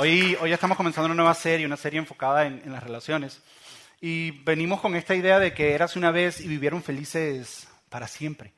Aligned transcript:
Hoy, 0.00 0.38
estamos 0.44 0.76
comenzando 0.76 1.06
una 1.06 1.16
nueva 1.16 1.34
serie, 1.34 1.66
una 1.66 1.76
serie 1.76 1.98
enfocada 1.98 2.46
en, 2.46 2.70
las 2.70 2.84
relaciones. 2.84 3.42
Y 4.00 4.30
venimos 4.42 4.80
con 4.80 4.94
esta 4.94 5.16
idea 5.16 5.40
de 5.40 5.52
que 5.52 5.72
eras 5.72 5.96
una 5.96 6.12
vez 6.12 6.40
y 6.40 6.46
vivieron 6.46 6.84
felices 6.84 7.66
para 7.88 8.06
siempre. 8.06 8.52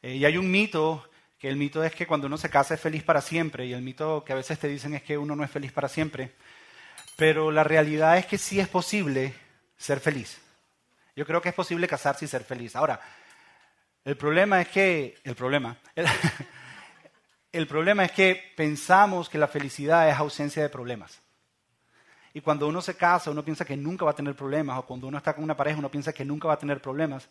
Eh, 0.00 0.14
y 0.14 0.24
hay 0.24 0.38
un 0.38 0.50
mito, 0.50 1.06
que 1.38 1.50
el 1.50 1.56
mito 1.56 1.84
es 1.84 1.94
que 1.94 2.06
cuando 2.06 2.28
uno 2.28 2.38
se 2.38 2.48
casa 2.48 2.72
es 2.72 2.80
feliz 2.80 3.02
para 3.02 3.20
siempre, 3.20 3.66
y 3.66 3.74
el 3.74 3.82
mito 3.82 4.24
que 4.24 4.32
a 4.32 4.36
veces 4.36 4.58
te 4.58 4.68
dicen 4.68 4.94
es 4.94 5.02
que 5.02 5.18
uno 5.18 5.36
no 5.36 5.44
es 5.44 5.50
feliz 5.50 5.70
para 5.70 5.86
siempre. 5.86 6.32
Pero 7.14 7.50
la 7.50 7.62
realidad 7.62 8.16
es 8.16 8.24
que 8.24 8.38
sí 8.38 8.58
es 8.58 8.68
posible 8.68 9.34
ser 9.76 10.00
feliz. 10.00 10.38
Yo 11.14 11.26
creo 11.26 11.42
que 11.42 11.50
es 11.50 11.54
posible 11.54 11.88
casarse 11.88 12.24
y 12.24 12.28
ser 12.28 12.42
feliz. 12.42 12.74
Ahora, 12.74 12.98
el 14.02 14.16
problema 14.16 14.62
es 14.62 14.68
que, 14.68 15.18
el 15.24 15.34
problema, 15.34 15.76
el 17.52 17.66
problema 17.66 18.04
es 18.04 18.12
que 18.12 18.52
pensamos 18.56 19.28
que 19.28 19.38
la 19.38 19.48
felicidad 19.48 20.08
es 20.08 20.16
ausencia 20.16 20.62
de 20.62 20.68
problemas. 20.68 21.20
Y 22.32 22.40
cuando 22.40 22.68
uno 22.68 22.80
se 22.80 22.96
casa, 22.96 23.30
uno 23.30 23.44
piensa 23.44 23.64
que 23.64 23.76
nunca 23.76 24.04
va 24.04 24.12
a 24.12 24.14
tener 24.14 24.36
problemas, 24.36 24.78
o 24.78 24.82
cuando 24.82 25.08
uno 25.08 25.18
está 25.18 25.34
con 25.34 25.42
una 25.42 25.56
pareja, 25.56 25.78
uno 25.78 25.90
piensa 25.90 26.12
que 26.12 26.24
nunca 26.24 26.46
va 26.46 26.54
a 26.54 26.58
tener 26.58 26.80
problemas. 26.80 27.28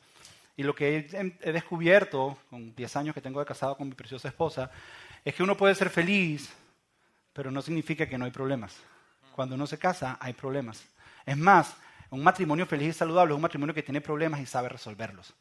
Y 0.57 0.63
lo 0.63 0.75
que 0.75 1.07
he, 1.41 1.51
descubierto, 1.53 2.37
con 2.49 2.75
10 2.75 2.95
años 2.97 3.15
que 3.15 3.21
tengo 3.21 3.39
de 3.39 3.45
casado 3.45 3.77
con 3.77 3.87
mi 3.87 3.95
preciosa 3.95 4.27
esposa, 4.27 4.69
es 5.23 5.33
que 5.33 5.43
uno 5.43 5.55
puede 5.55 5.73
ser 5.73 5.89
feliz, 5.89 6.49
pero 7.31 7.49
no 7.49 7.61
significa 7.61 8.07
que 8.07 8.17
no 8.17 8.25
hay 8.25 8.31
problemas. 8.31 8.75
Cuando 9.33 9.55
uno 9.55 9.65
se 9.65 9.77
casa, 9.77 10.17
hay 10.19 10.33
problemas. 10.33 10.83
Es 11.25 11.37
más, 11.37 11.77
un 12.09 12.21
matrimonio 12.21 12.65
feliz 12.65 12.89
y 12.89 12.93
saludable 12.93 13.33
es 13.33 13.35
un 13.37 13.41
matrimonio 13.41 13.73
que 13.73 13.83
tiene 13.83 14.01
problemas 14.01 14.41
y 14.41 14.45
sabe 14.45 14.67
resolverlos. 14.67 15.33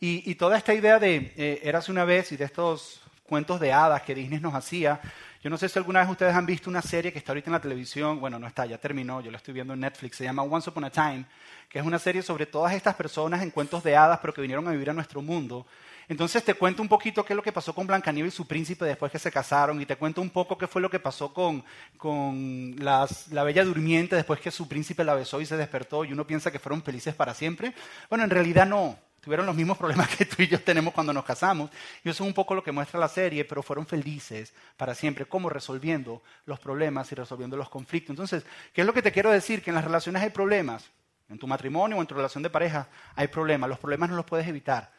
Y, 0.00 0.34
toda 0.34 0.58
esta 0.58 0.74
idea 0.74 0.98
de 0.98 1.32
eh, 1.36 1.60
eras 1.62 1.88
una 1.88 2.04
vez 2.04 2.32
y 2.32 2.36
de 2.36 2.44
estos 2.44 3.00
cuentos 3.26 3.60
de 3.60 3.72
hadas 3.72 4.02
que 4.02 4.14
Disney 4.14 4.40
nos 4.40 4.54
hacía, 4.54 5.00
yo 5.44 5.50
no 5.50 5.58
sé 5.58 5.68
si 5.68 5.78
alguna 5.78 6.00
vez 6.00 6.08
ustedes 6.08 6.34
han 6.34 6.46
visto 6.46 6.70
una 6.70 6.80
serie 6.80 7.12
que 7.12 7.18
está 7.18 7.32
ahorita 7.32 7.50
en 7.50 7.52
la 7.52 7.60
televisión, 7.60 8.18
bueno, 8.18 8.38
no 8.38 8.46
está, 8.46 8.64
ya 8.64 8.78
terminó, 8.78 9.20
yo 9.20 9.30
la 9.30 9.36
estoy 9.36 9.52
viendo 9.52 9.74
en 9.74 9.80
Netflix, 9.80 10.16
se 10.16 10.24
llama 10.24 10.42
Once 10.42 10.70
Upon 10.70 10.84
a 10.84 10.90
Time, 10.90 11.26
que 11.68 11.78
es 11.78 11.84
una 11.84 11.98
serie 11.98 12.22
sobre 12.22 12.46
todas 12.46 12.72
estas 12.72 12.94
personas 12.94 13.42
en 13.42 13.50
cuentos 13.50 13.84
de 13.84 13.94
hadas, 13.94 14.20
pero 14.20 14.32
que 14.32 14.40
vinieron 14.40 14.66
a 14.68 14.70
vivir 14.70 14.88
a 14.88 14.94
nuestro 14.94 15.20
mundo. 15.20 15.66
Entonces 16.08 16.42
te 16.44 16.54
cuento 16.54 16.80
un 16.80 16.88
poquito 16.88 17.26
qué 17.26 17.34
es 17.34 17.36
lo 17.36 17.42
que 17.42 17.52
pasó 17.52 17.74
con 17.74 17.86
Blancanieves 17.86 18.32
y 18.32 18.36
su 18.36 18.46
príncipe 18.46 18.86
después 18.86 19.12
que 19.12 19.18
se 19.18 19.30
casaron, 19.30 19.78
y 19.82 19.84
te 19.84 19.96
cuento 19.96 20.22
un 20.22 20.30
poco 20.30 20.56
qué 20.56 20.66
fue 20.66 20.80
lo 20.80 20.88
que 20.88 20.98
pasó 20.98 21.34
con, 21.34 21.62
con 21.98 22.76
la 22.78 23.06
Bella 23.44 23.64
Durmiente 23.64 24.16
después 24.16 24.40
que 24.40 24.50
su 24.50 24.66
príncipe 24.66 25.04
la 25.04 25.14
besó 25.14 25.42
y 25.42 25.46
se 25.46 25.58
despertó, 25.58 26.06
y 26.06 26.12
uno 26.14 26.26
piensa 26.26 26.50
que 26.50 26.58
fueron 26.58 26.82
felices 26.82 27.14
para 27.14 27.34
siempre. 27.34 27.74
Bueno, 28.08 28.24
en 28.24 28.30
realidad 28.30 28.66
no 28.66 28.96
tuvieron 29.24 29.46
los 29.46 29.56
mismos 29.56 29.78
problemas 29.78 30.08
que 30.14 30.26
tú 30.26 30.42
y 30.42 30.48
yo 30.48 30.60
tenemos 30.60 30.92
cuando 30.92 31.12
nos 31.12 31.24
casamos. 31.24 31.70
Y 32.04 32.10
eso 32.10 32.22
es 32.22 32.28
un 32.28 32.34
poco 32.34 32.54
lo 32.54 32.62
que 32.62 32.72
muestra 32.72 33.00
la 33.00 33.08
serie, 33.08 33.44
pero 33.44 33.62
fueron 33.62 33.86
felices 33.86 34.52
para 34.76 34.94
siempre, 34.94 35.24
como 35.24 35.48
resolviendo 35.48 36.22
los 36.44 36.60
problemas 36.60 37.10
y 37.10 37.14
resolviendo 37.14 37.56
los 37.56 37.70
conflictos. 37.70 38.10
Entonces, 38.10 38.44
¿qué 38.72 38.82
es 38.82 38.86
lo 38.86 38.92
que 38.92 39.02
te 39.02 39.12
quiero 39.12 39.30
decir? 39.30 39.62
Que 39.62 39.70
en 39.70 39.76
las 39.76 39.84
relaciones 39.84 40.22
hay 40.22 40.30
problemas. 40.30 40.90
En 41.30 41.38
tu 41.38 41.46
matrimonio 41.46 41.96
o 41.96 42.00
en 42.02 42.06
tu 42.06 42.14
relación 42.14 42.42
de 42.42 42.50
pareja 42.50 42.86
hay 43.16 43.28
problemas. 43.28 43.70
Los 43.70 43.78
problemas 43.78 44.10
no 44.10 44.16
los 44.16 44.26
puedes 44.26 44.46
evitar. 44.46 44.92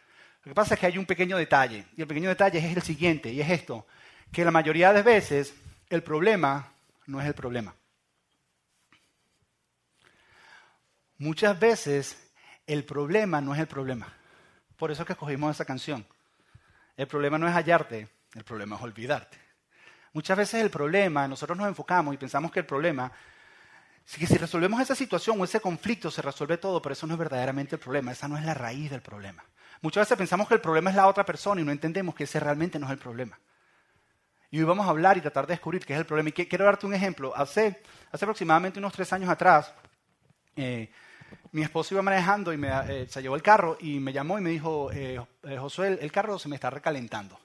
Lo 0.43 0.49
que 0.49 0.55
pasa 0.55 0.73
es 0.73 0.79
que 0.79 0.87
hay 0.87 0.97
un 0.97 1.05
pequeño 1.05 1.37
detalle. 1.37 1.85
Y 1.95 2.01
el 2.01 2.07
pequeño 2.07 2.29
detalle 2.29 2.59
es 2.59 2.75
el 2.75 2.81
siguiente, 2.81 3.31
y 3.31 3.41
es 3.41 3.49
esto, 3.49 3.85
que 4.31 4.43
la 4.43 4.51
mayoría 4.51 4.91
de 4.91 5.03
veces 5.03 5.53
el 5.89 6.03
problema 6.03 6.73
no 7.05 7.21
es 7.21 7.27
el 7.27 7.33
problema. 7.33 7.75
Muchas 11.17 11.57
veces 11.59 12.24
el 12.67 12.83
problema 12.83 13.41
no 13.41 13.53
es 13.53 13.59
el 13.59 13.67
problema. 13.67 14.11
Por 14.77 14.91
eso 14.91 15.03
es 15.03 15.07
que 15.07 15.13
escogimos 15.13 15.55
esa 15.55 15.65
canción. 15.65 16.05
El 16.97 17.07
problema 17.07 17.37
no 17.37 17.47
es 17.47 17.53
hallarte, 17.53 18.07
el 18.33 18.43
problema 18.43 18.75
es 18.75 18.81
olvidarte. 18.81 19.37
Muchas 20.13 20.37
veces 20.37 20.61
el 20.61 20.69
problema, 20.69 21.27
nosotros 21.27 21.57
nos 21.57 21.67
enfocamos 21.67 22.13
y 22.13 22.17
pensamos 22.17 22.51
que 22.51 22.59
el 22.59 22.65
problema, 22.65 23.11
que 24.17 24.27
si 24.27 24.37
resolvemos 24.37 24.79
esa 24.81 24.95
situación 24.95 25.39
o 25.39 25.43
ese 25.43 25.59
conflicto 25.59 26.09
se 26.09 26.21
resuelve 26.21 26.57
todo, 26.57 26.81
pero 26.81 26.93
eso 26.93 27.05
no 27.05 27.13
es 27.13 27.19
verdaderamente 27.19 27.75
el 27.75 27.81
problema, 27.81 28.13
esa 28.13 28.27
no 28.27 28.37
es 28.37 28.45
la 28.45 28.53
raíz 28.53 28.89
del 28.89 29.01
problema. 29.01 29.43
Muchas 29.81 30.07
veces 30.07 30.17
pensamos 30.17 30.47
que 30.47 30.53
el 30.53 30.61
problema 30.61 30.89
es 30.89 30.95
la 30.95 31.07
otra 31.07 31.25
persona 31.25 31.59
y 31.59 31.65
no 31.65 31.71
entendemos 31.71 32.15
que 32.15 32.23
ese 32.23 32.39
realmente 32.39 32.79
no 32.79 32.85
es 32.85 32.93
el 32.93 32.97
problema. 32.97 33.37
Y 34.51 34.59
hoy 34.59 34.63
vamos 34.63 34.87
a 34.87 34.89
hablar 34.89 35.17
y 35.17 35.21
tratar 35.21 35.45
de 35.47 35.53
descubrir 35.53 35.85
qué 35.85 35.93
es 35.93 35.99
el 35.99 36.05
problema. 36.05 36.29
Y 36.29 36.31
quiero 36.31 36.63
darte 36.63 36.85
un 36.85 36.93
ejemplo. 36.93 37.35
Hace, 37.35 37.81
aproximadamente 38.11 38.79
unos 38.79 38.93
tres 38.93 39.11
años 39.11 39.29
atrás, 39.29 39.73
eh, 40.55 40.89
mi 41.55 41.61
esposo 41.61 41.93
iba 41.93 42.01
manejando 42.01 42.51
y 42.51 42.57
me, 42.57 42.67
eh, 42.67 43.07
se 43.09 43.21
llevó 43.21 43.37
el 43.37 43.41
carro 43.41 43.77
y 43.79 44.01
me 44.01 44.11
llamó 44.11 44.37
y 44.37 44.41
me 44.41 44.49
dijo, 44.49 44.91
eh, 44.91 45.21
eh, 45.43 45.57
Josué, 45.57 45.97
el 46.01 46.11
carro 46.11 46.37
se 46.37 46.49
me 46.49 46.55
está 46.55 46.69
recalentando. 46.69 47.39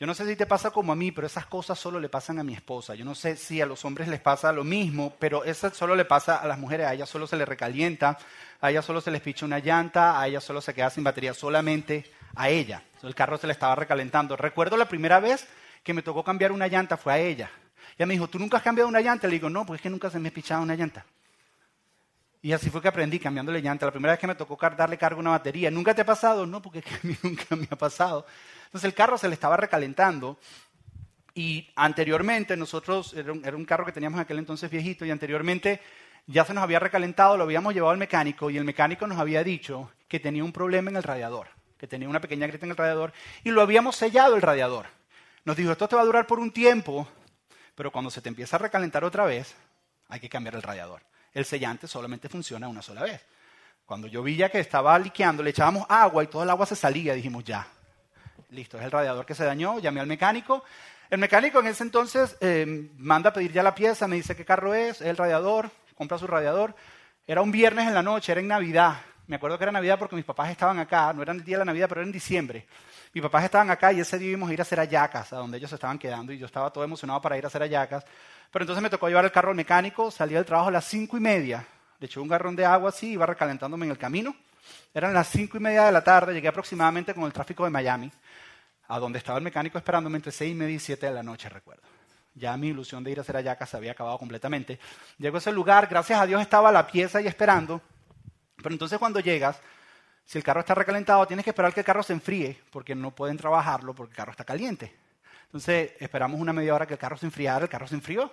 Yo 0.00 0.08
no 0.08 0.12
sé 0.12 0.26
si 0.26 0.34
te 0.34 0.44
pasa 0.44 0.72
como 0.72 0.92
a 0.92 0.96
mí, 0.96 1.12
pero 1.12 1.28
esas 1.28 1.46
cosas 1.46 1.78
solo 1.78 2.00
le 2.00 2.08
pasan 2.08 2.40
a 2.40 2.42
mi 2.42 2.52
esposa. 2.52 2.96
Yo 2.96 3.04
no 3.04 3.14
sé 3.14 3.36
si 3.36 3.60
a 3.60 3.66
los 3.66 3.84
hombres 3.84 4.08
les 4.08 4.18
pasa 4.18 4.52
lo 4.52 4.64
mismo, 4.64 5.14
pero 5.20 5.44
eso 5.44 5.72
solo 5.72 5.94
le 5.94 6.04
pasa 6.04 6.34
a 6.38 6.48
las 6.48 6.58
mujeres. 6.58 6.84
A 6.88 6.94
ellas 6.94 7.08
solo 7.08 7.28
se 7.28 7.36
les 7.36 7.46
recalienta, 7.46 8.18
a 8.60 8.70
ellas 8.72 8.84
solo 8.84 9.00
se 9.00 9.12
les 9.12 9.20
picha 9.20 9.46
una 9.46 9.60
llanta, 9.60 10.20
a 10.20 10.26
ellas 10.26 10.42
solo 10.42 10.60
se 10.60 10.74
queda 10.74 10.90
sin 10.90 11.04
batería, 11.04 11.32
solamente 11.32 12.10
a 12.34 12.48
ella. 12.48 12.82
El 13.04 13.14
carro 13.14 13.38
se 13.38 13.46
le 13.46 13.52
estaba 13.52 13.76
recalentando. 13.76 14.36
Recuerdo 14.36 14.76
la 14.76 14.88
primera 14.88 15.20
vez 15.20 15.46
que 15.84 15.94
me 15.94 16.02
tocó 16.02 16.24
cambiar 16.24 16.50
una 16.50 16.66
llanta 16.66 16.96
fue 16.96 17.12
a 17.12 17.18
ella. 17.18 17.52
Ella 17.96 18.06
me 18.06 18.14
dijo, 18.14 18.26
¿tú 18.26 18.40
nunca 18.40 18.56
has 18.56 18.64
cambiado 18.64 18.88
una 18.88 19.00
llanta? 19.00 19.28
Le 19.28 19.34
digo, 19.34 19.48
no, 19.48 19.64
porque 19.64 19.76
es 19.76 19.82
que 19.82 19.90
nunca 19.90 20.10
se 20.10 20.18
me 20.18 20.30
ha 20.30 20.34
pichado 20.34 20.60
una 20.60 20.74
llanta. 20.74 21.06
Y 22.42 22.52
así 22.52 22.70
fue 22.70 22.80
que 22.80 22.88
aprendí, 22.88 23.18
cambiándole 23.18 23.60
llanta. 23.60 23.86
La 23.86 23.92
primera 23.92 24.12
vez 24.12 24.20
que 24.20 24.26
me 24.26 24.34
tocó 24.34 24.56
darle 24.76 24.98
carga 24.98 25.16
a 25.16 25.20
una 25.20 25.30
batería. 25.30 25.70
¿Nunca 25.70 25.94
te 25.94 26.02
ha 26.02 26.06
pasado? 26.06 26.46
No, 26.46 26.62
porque 26.62 26.82
nunca 27.22 27.56
me 27.56 27.66
ha 27.70 27.76
pasado. 27.76 28.26
Entonces 28.66 28.84
el 28.84 28.94
carro 28.94 29.18
se 29.18 29.28
le 29.28 29.34
estaba 29.34 29.56
recalentando. 29.56 30.38
Y 31.34 31.68
anteriormente 31.76 32.56
nosotros, 32.56 33.14
era 33.14 33.32
un, 33.32 33.64
carro 33.66 33.84
que 33.84 33.92
teníamos 33.92 34.16
en 34.16 34.22
aquel 34.22 34.38
entonces 34.38 34.70
viejito, 34.70 35.04
y 35.04 35.10
anteriormente 35.10 35.80
ya 36.26 36.44
se 36.46 36.54
nos 36.54 36.64
había 36.64 36.78
recalentado, 36.78 37.36
lo 37.36 37.44
habíamos 37.44 37.74
llevado 37.74 37.92
al 37.92 37.98
mecánico 37.98 38.48
y 38.48 38.56
el 38.56 38.64
mecánico 38.64 39.06
nos 39.06 39.18
había 39.18 39.44
dicho 39.44 39.90
que 40.08 40.18
tenía 40.18 40.42
un 40.42 40.52
problema 40.52 40.88
en 40.88 40.96
el 40.96 41.02
radiador, 41.02 41.48
que 41.76 41.86
tenía 41.86 42.08
una 42.08 42.22
pequeña 42.22 42.46
grieta 42.46 42.64
en 42.64 42.70
el 42.70 42.76
radiador 42.76 43.12
y 43.44 43.50
lo 43.50 43.60
habíamos 43.60 43.96
sellado 43.96 44.34
el 44.34 44.40
radiador. 44.40 44.86
Nos 45.44 45.58
dijo, 45.58 45.72
esto 45.72 45.86
te 45.86 45.94
va 45.94 46.02
a 46.02 46.06
durar 46.06 46.26
por 46.26 46.40
un 46.40 46.50
tiempo, 46.50 47.06
pero 47.74 47.92
cuando 47.92 48.10
se 48.10 48.22
te 48.22 48.30
empieza 48.30 48.56
a 48.56 48.60
recalentar 48.60 49.04
otra 49.04 49.26
vez, 49.26 49.54
hay 50.08 50.20
que 50.20 50.30
cambiar 50.30 50.54
el 50.54 50.62
radiador 50.62 51.02
el 51.36 51.44
sellante 51.44 51.86
solamente 51.86 52.30
funciona 52.30 52.66
una 52.66 52.80
sola 52.80 53.02
vez. 53.02 53.20
Cuando 53.84 54.06
yo 54.06 54.22
vi 54.22 54.36
ya 54.36 54.48
que 54.48 54.58
estaba 54.58 54.98
liqueando, 54.98 55.42
le 55.42 55.50
echábamos 55.50 55.84
agua 55.86 56.24
y 56.24 56.28
todo 56.28 56.42
el 56.42 56.48
agua 56.48 56.64
se 56.64 56.74
salía, 56.74 57.12
dijimos 57.12 57.44
ya, 57.44 57.66
listo, 58.48 58.78
es 58.78 58.84
el 58.84 58.90
radiador 58.90 59.26
que 59.26 59.34
se 59.34 59.44
dañó, 59.44 59.78
llamé 59.78 60.00
al 60.00 60.06
mecánico. 60.06 60.64
El 61.10 61.18
mecánico 61.18 61.60
en 61.60 61.66
ese 61.66 61.82
entonces 61.82 62.38
eh, 62.40 62.88
manda 62.96 63.28
a 63.28 63.32
pedir 63.34 63.52
ya 63.52 63.62
la 63.62 63.74
pieza, 63.74 64.08
me 64.08 64.16
dice 64.16 64.34
qué 64.34 64.46
carro 64.46 64.72
es 64.72 65.02
el 65.02 65.14
radiador, 65.18 65.70
compra 65.94 66.16
su 66.16 66.26
radiador. 66.26 66.74
Era 67.26 67.42
un 67.42 67.50
viernes 67.50 67.86
en 67.86 67.92
la 67.92 68.02
noche, 68.02 68.32
era 68.32 68.40
en 68.40 68.48
Navidad. 68.48 68.96
Me 69.28 69.36
acuerdo 69.36 69.58
que 69.58 69.64
era 69.64 69.72
Navidad 69.72 69.98
porque 69.98 70.14
mis 70.14 70.24
papás 70.24 70.50
estaban 70.50 70.78
acá, 70.78 71.12
no 71.12 71.22
era 71.22 71.32
el 71.32 71.42
día 71.42 71.56
de 71.56 71.58
la 71.60 71.64
Navidad, 71.64 71.88
pero 71.88 72.00
era 72.00 72.06
en 72.06 72.12
diciembre. 72.12 72.66
Mis 73.12 73.22
papás 73.22 73.44
estaban 73.44 73.70
acá 73.70 73.92
y 73.92 74.00
ese 74.00 74.18
día 74.18 74.30
íbamos 74.30 74.50
a 74.50 74.52
ir 74.52 74.60
a 74.60 74.62
hacer 74.62 74.78
ayacas, 74.78 75.32
a 75.32 75.36
donde 75.36 75.58
ellos 75.58 75.70
se 75.70 75.76
estaban 75.76 75.98
quedando, 75.98 76.32
y 76.32 76.38
yo 76.38 76.46
estaba 76.46 76.70
todo 76.72 76.84
emocionado 76.84 77.20
para 77.20 77.36
ir 77.36 77.44
a 77.44 77.48
hacer 77.48 77.62
ayacas. 77.62 78.04
Pero 78.52 78.62
entonces 78.62 78.82
me 78.82 78.90
tocó 78.90 79.08
llevar 79.08 79.24
el 79.24 79.32
carro 79.32 79.50
al 79.50 79.56
mecánico, 79.56 80.10
salí 80.10 80.34
del 80.34 80.44
trabajo 80.44 80.68
a 80.68 80.72
las 80.72 80.84
cinco 80.84 81.16
y 81.16 81.20
media, 81.20 81.66
le 81.98 82.06
eché 82.06 82.20
un 82.20 82.28
garrón 82.28 82.54
de 82.54 82.64
agua 82.64 82.90
así, 82.90 83.12
iba 83.12 83.26
recalentándome 83.26 83.86
en 83.86 83.92
el 83.92 83.98
camino. 83.98 84.36
Eran 84.94 85.12
las 85.12 85.28
cinco 85.28 85.56
y 85.56 85.60
media 85.60 85.84
de 85.84 85.92
la 85.92 86.02
tarde, 86.04 86.32
llegué 86.32 86.48
aproximadamente 86.48 87.14
con 87.14 87.24
el 87.24 87.32
tráfico 87.32 87.64
de 87.64 87.70
Miami, 87.70 88.10
a 88.88 88.98
donde 88.98 89.18
estaba 89.18 89.38
el 89.38 89.44
mecánico 89.44 89.76
esperándome 89.78 90.16
entre 90.16 90.30
seis 90.30 90.52
y 90.52 90.54
media 90.54 90.76
y 90.76 90.78
siete 90.78 91.06
de 91.06 91.12
la 91.12 91.22
noche, 91.22 91.48
recuerdo. 91.48 91.82
Ya 92.34 92.56
mi 92.56 92.68
ilusión 92.68 93.02
de 93.02 93.10
ir 93.10 93.18
a 93.18 93.22
hacer 93.22 93.36
ayacas 93.36 93.70
se 93.70 93.76
había 93.76 93.92
acabado 93.92 94.18
completamente. 94.18 94.78
Llego 95.18 95.36
a 95.36 95.38
ese 95.38 95.50
lugar, 95.50 95.86
gracias 95.86 96.20
a 96.20 96.26
Dios 96.26 96.40
estaba 96.40 96.70
la 96.70 96.86
pieza 96.86 97.18
ahí 97.18 97.26
esperando. 97.26 97.80
Pero 98.56 98.72
entonces 98.72 98.98
cuando 98.98 99.20
llegas, 99.20 99.60
si 100.24 100.38
el 100.38 100.44
carro 100.44 100.60
está 100.60 100.74
recalentado, 100.74 101.26
tienes 101.26 101.44
que 101.44 101.50
esperar 101.50 101.72
que 101.72 101.80
el 101.80 101.86
carro 101.86 102.02
se 102.02 102.12
enfríe, 102.12 102.60
porque 102.70 102.94
no 102.94 103.12
pueden 103.12 103.36
trabajarlo 103.36 103.94
porque 103.94 104.12
el 104.12 104.16
carro 104.16 104.32
está 104.32 104.44
caliente. 104.44 104.94
Entonces 105.44 105.92
esperamos 106.00 106.40
una 106.40 106.52
media 106.52 106.74
hora 106.74 106.86
que 106.86 106.94
el 106.94 106.98
carro 106.98 107.16
se 107.16 107.26
enfriara, 107.26 107.64
el 107.64 107.70
carro 107.70 107.86
se 107.86 107.94
enfrió. 107.94 108.32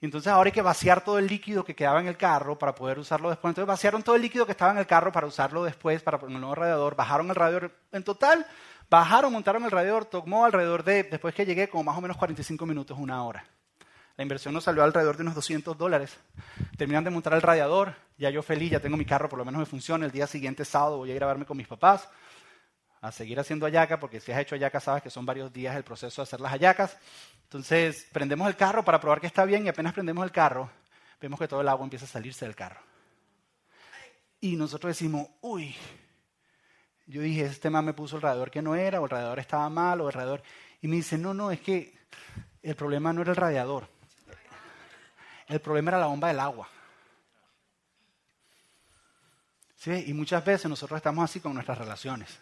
Y 0.00 0.04
entonces 0.04 0.30
ahora 0.30 0.48
hay 0.48 0.52
que 0.52 0.62
vaciar 0.62 1.02
todo 1.02 1.18
el 1.18 1.26
líquido 1.26 1.64
que 1.64 1.74
quedaba 1.74 2.00
en 2.00 2.06
el 2.06 2.16
carro 2.16 2.56
para 2.56 2.74
poder 2.74 2.98
usarlo 2.98 3.30
después. 3.30 3.50
Entonces 3.50 3.66
vaciaron 3.66 4.02
todo 4.02 4.14
el 4.14 4.22
líquido 4.22 4.46
que 4.46 4.52
estaba 4.52 4.70
en 4.70 4.78
el 4.78 4.86
carro 4.86 5.10
para 5.10 5.26
usarlo 5.26 5.64
después, 5.64 6.02
para 6.02 6.18
poner 6.18 6.36
el 6.36 6.40
nuevo 6.40 6.54
radiador. 6.54 6.94
Bajaron 6.94 7.28
el 7.30 7.34
radiador. 7.34 7.72
En 7.90 8.04
total, 8.04 8.46
bajaron, 8.88 9.32
montaron 9.32 9.64
el 9.64 9.70
radiador, 9.70 10.04
tomó 10.04 10.44
alrededor 10.44 10.84
de, 10.84 11.02
después 11.04 11.34
que 11.34 11.44
llegué, 11.44 11.68
como 11.68 11.84
más 11.84 11.98
o 11.98 12.00
menos 12.00 12.16
45 12.16 12.64
minutos, 12.66 12.96
una 12.98 13.24
hora. 13.24 13.44
La 14.18 14.22
inversión 14.22 14.52
nos 14.52 14.64
salió 14.64 14.82
alrededor 14.82 15.16
de 15.16 15.22
unos 15.22 15.36
200 15.36 15.78
dólares. 15.78 16.18
Terminan 16.76 17.04
de 17.04 17.10
montar 17.10 17.34
el 17.34 17.40
radiador, 17.40 17.94
ya 18.18 18.30
yo 18.30 18.42
feliz, 18.42 18.72
ya 18.72 18.80
tengo 18.80 18.96
mi 18.96 19.04
carro, 19.04 19.28
por 19.28 19.38
lo 19.38 19.44
menos 19.44 19.60
me 19.60 19.64
funciona. 19.64 20.04
El 20.04 20.10
día 20.10 20.26
siguiente, 20.26 20.64
sábado, 20.64 20.96
voy 20.96 21.16
a 21.16 21.24
verme 21.24 21.46
con 21.46 21.56
mis 21.56 21.68
papás, 21.68 22.08
a 23.00 23.12
seguir 23.12 23.38
haciendo 23.38 23.64
ayaca, 23.64 24.00
porque 24.00 24.18
si 24.18 24.32
has 24.32 24.40
hecho 24.40 24.56
ayaca 24.56 24.80
sabes 24.80 25.04
que 25.04 25.10
son 25.10 25.24
varios 25.24 25.52
días 25.52 25.76
el 25.76 25.84
proceso 25.84 26.20
de 26.20 26.24
hacer 26.24 26.40
las 26.40 26.52
ayacas. 26.52 26.98
Entonces, 27.44 28.08
prendemos 28.12 28.48
el 28.48 28.56
carro 28.56 28.84
para 28.84 28.98
probar 29.00 29.20
que 29.20 29.28
está 29.28 29.44
bien 29.44 29.66
y 29.66 29.68
apenas 29.68 29.92
prendemos 29.92 30.24
el 30.24 30.32
carro, 30.32 30.68
vemos 31.20 31.38
que 31.38 31.46
todo 31.46 31.60
el 31.60 31.68
agua 31.68 31.84
empieza 31.84 32.06
a 32.06 32.08
salirse 32.08 32.44
del 32.44 32.56
carro. 32.56 32.80
Y 34.40 34.56
nosotros 34.56 34.90
decimos, 34.90 35.28
uy, 35.42 35.76
yo 37.06 37.22
dije, 37.22 37.44
este 37.44 37.60
tema 37.60 37.82
me 37.82 37.92
puso 37.92 38.16
el 38.16 38.22
radiador 38.22 38.50
que 38.50 38.62
no 38.62 38.74
era, 38.74 39.00
o 39.00 39.04
el 39.04 39.10
radiador 39.10 39.38
estaba 39.38 39.68
mal, 39.68 40.00
o 40.00 40.08
el 40.08 40.12
radiador... 40.12 40.42
Y 40.82 40.88
me 40.88 40.96
dice, 40.96 41.16
no, 41.16 41.34
no, 41.34 41.52
es 41.52 41.60
que 41.60 41.96
el 42.64 42.74
problema 42.74 43.12
no 43.12 43.22
era 43.22 43.30
el 43.30 43.36
radiador 43.36 43.97
El 45.48 45.60
problema 45.60 45.90
era 45.90 46.00
la 46.00 46.06
bomba 46.06 46.28
del 46.28 46.40
agua. 46.40 46.68
¿Sí? 49.76 50.04
Y 50.06 50.12
muchas 50.12 50.44
veces 50.44 50.68
nosotros 50.68 50.98
estamos 50.98 51.24
así 51.24 51.40
con 51.40 51.54
nuestras 51.54 51.78
relaciones. 51.78 52.38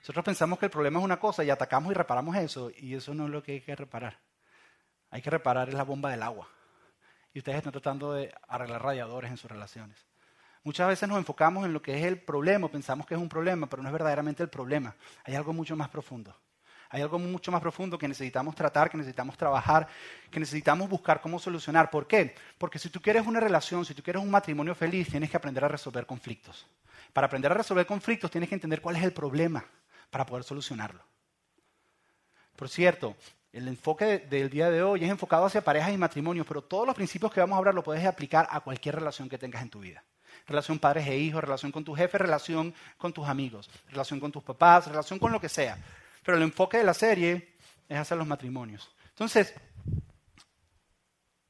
Nosotros 0.00 0.24
pensamos 0.24 0.58
que 0.58 0.66
el 0.66 0.70
problema 0.70 0.98
es 0.98 1.04
una 1.04 1.20
cosa 1.20 1.44
y 1.44 1.50
atacamos 1.50 1.90
y 1.90 1.94
reparamos 1.94 2.36
eso, 2.36 2.70
y 2.76 2.94
eso 2.94 3.14
no 3.14 3.24
es 3.24 3.30
lo 3.30 3.42
que 3.42 3.52
hay 3.52 3.60
que 3.60 3.76
reparar. 3.76 4.18
Hay 5.10 5.22
que 5.22 5.30
reparar 5.30 5.68
es 5.68 5.74
la 5.74 5.84
bomba 5.84 6.10
del 6.10 6.22
agua. 6.22 6.48
Y 7.32 7.38
ustedes 7.38 7.58
están 7.58 7.72
tratando 7.72 8.12
de 8.12 8.34
arreglar 8.48 8.82
radiadores 8.82 9.30
en 9.30 9.36
sus 9.36 9.50
relaciones. 9.50 10.04
Muchas 10.62 10.88
veces 10.88 11.08
nos 11.08 11.18
enfocamos 11.18 11.64
en 11.64 11.72
lo 11.72 11.80
que 11.80 11.96
es 11.98 12.04
el 12.04 12.20
problema, 12.20 12.68
pensamos 12.68 13.06
que 13.06 13.14
es 13.14 13.20
un 13.20 13.28
problema, 13.28 13.68
pero 13.68 13.82
no 13.82 13.88
es 13.88 13.92
verdaderamente 13.92 14.42
el 14.42 14.48
problema. 14.48 14.96
Hay 15.24 15.34
algo 15.34 15.52
mucho 15.52 15.76
más 15.76 15.88
profundo. 15.88 16.34
Hay 16.94 17.02
algo 17.02 17.18
mucho 17.18 17.50
más 17.50 17.60
profundo 17.60 17.98
que 17.98 18.06
necesitamos 18.06 18.54
tratar, 18.54 18.88
que 18.88 18.96
necesitamos 18.96 19.36
trabajar, 19.36 19.88
que 20.30 20.38
necesitamos 20.38 20.88
buscar 20.88 21.20
cómo 21.20 21.40
solucionar. 21.40 21.90
¿Por 21.90 22.06
qué? 22.06 22.36
Porque 22.56 22.78
si 22.78 22.88
tú 22.88 23.02
quieres 23.02 23.26
una 23.26 23.40
relación, 23.40 23.84
si 23.84 23.94
tú 23.94 24.02
quieres 24.04 24.22
un 24.22 24.30
matrimonio 24.30 24.76
feliz, 24.76 25.08
tienes 25.08 25.28
que 25.28 25.36
aprender 25.36 25.64
a 25.64 25.68
resolver 25.68 26.06
conflictos. 26.06 26.68
Para 27.12 27.26
aprender 27.26 27.50
a 27.50 27.56
resolver 27.56 27.84
conflictos 27.84 28.30
tienes 28.30 28.48
que 28.48 28.54
entender 28.54 28.80
cuál 28.80 28.94
es 28.94 29.02
el 29.02 29.12
problema 29.12 29.64
para 30.08 30.24
poder 30.24 30.44
solucionarlo. 30.44 31.02
Por 32.54 32.68
cierto, 32.68 33.16
el 33.52 33.66
enfoque 33.66 34.20
del 34.20 34.48
día 34.48 34.70
de 34.70 34.84
hoy 34.84 35.02
es 35.02 35.10
enfocado 35.10 35.46
hacia 35.46 35.64
parejas 35.64 35.92
y 35.92 35.98
matrimonios, 35.98 36.46
pero 36.46 36.62
todos 36.62 36.86
los 36.86 36.94
principios 36.94 37.32
que 37.32 37.40
vamos 37.40 37.56
a 37.56 37.58
hablar 37.58 37.74
lo 37.74 37.82
puedes 37.82 38.06
aplicar 38.06 38.46
a 38.48 38.60
cualquier 38.60 38.94
relación 38.94 39.28
que 39.28 39.36
tengas 39.36 39.62
en 39.62 39.70
tu 39.70 39.80
vida. 39.80 40.04
Relación 40.46 40.78
padres 40.78 41.08
e 41.08 41.16
hijos, 41.16 41.42
relación 41.42 41.72
con 41.72 41.82
tu 41.82 41.92
jefe, 41.92 42.18
relación 42.18 42.72
con 42.96 43.12
tus 43.12 43.26
amigos, 43.26 43.68
relación 43.88 44.20
con 44.20 44.30
tus 44.30 44.44
papás, 44.44 44.86
relación 44.86 45.18
con 45.18 45.32
lo 45.32 45.40
que 45.40 45.48
sea. 45.48 45.76
Pero 46.24 46.36
el 46.38 46.42
enfoque 46.42 46.78
de 46.78 46.84
la 46.84 46.94
serie 46.94 47.54
es 47.88 47.98
hacia 47.98 48.16
los 48.16 48.26
matrimonios. 48.26 48.90
Entonces, 49.10 49.54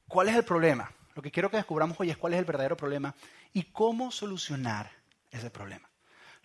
¿cuál 0.07 0.29
es 0.29 0.35
el 0.35 0.43
problema? 0.43 0.91
Lo 1.15 1.21
que 1.21 1.31
quiero 1.31 1.49
que 1.49 1.57
descubramos 1.57 1.99
hoy 1.99 2.11
es 2.11 2.17
cuál 2.17 2.33
es 2.33 2.39
el 2.39 2.45
verdadero 2.45 2.75
problema 2.75 3.15
y 3.53 3.63
cómo 3.63 4.11
solucionar 4.11 4.91
ese 5.31 5.49
problema. 5.49 5.89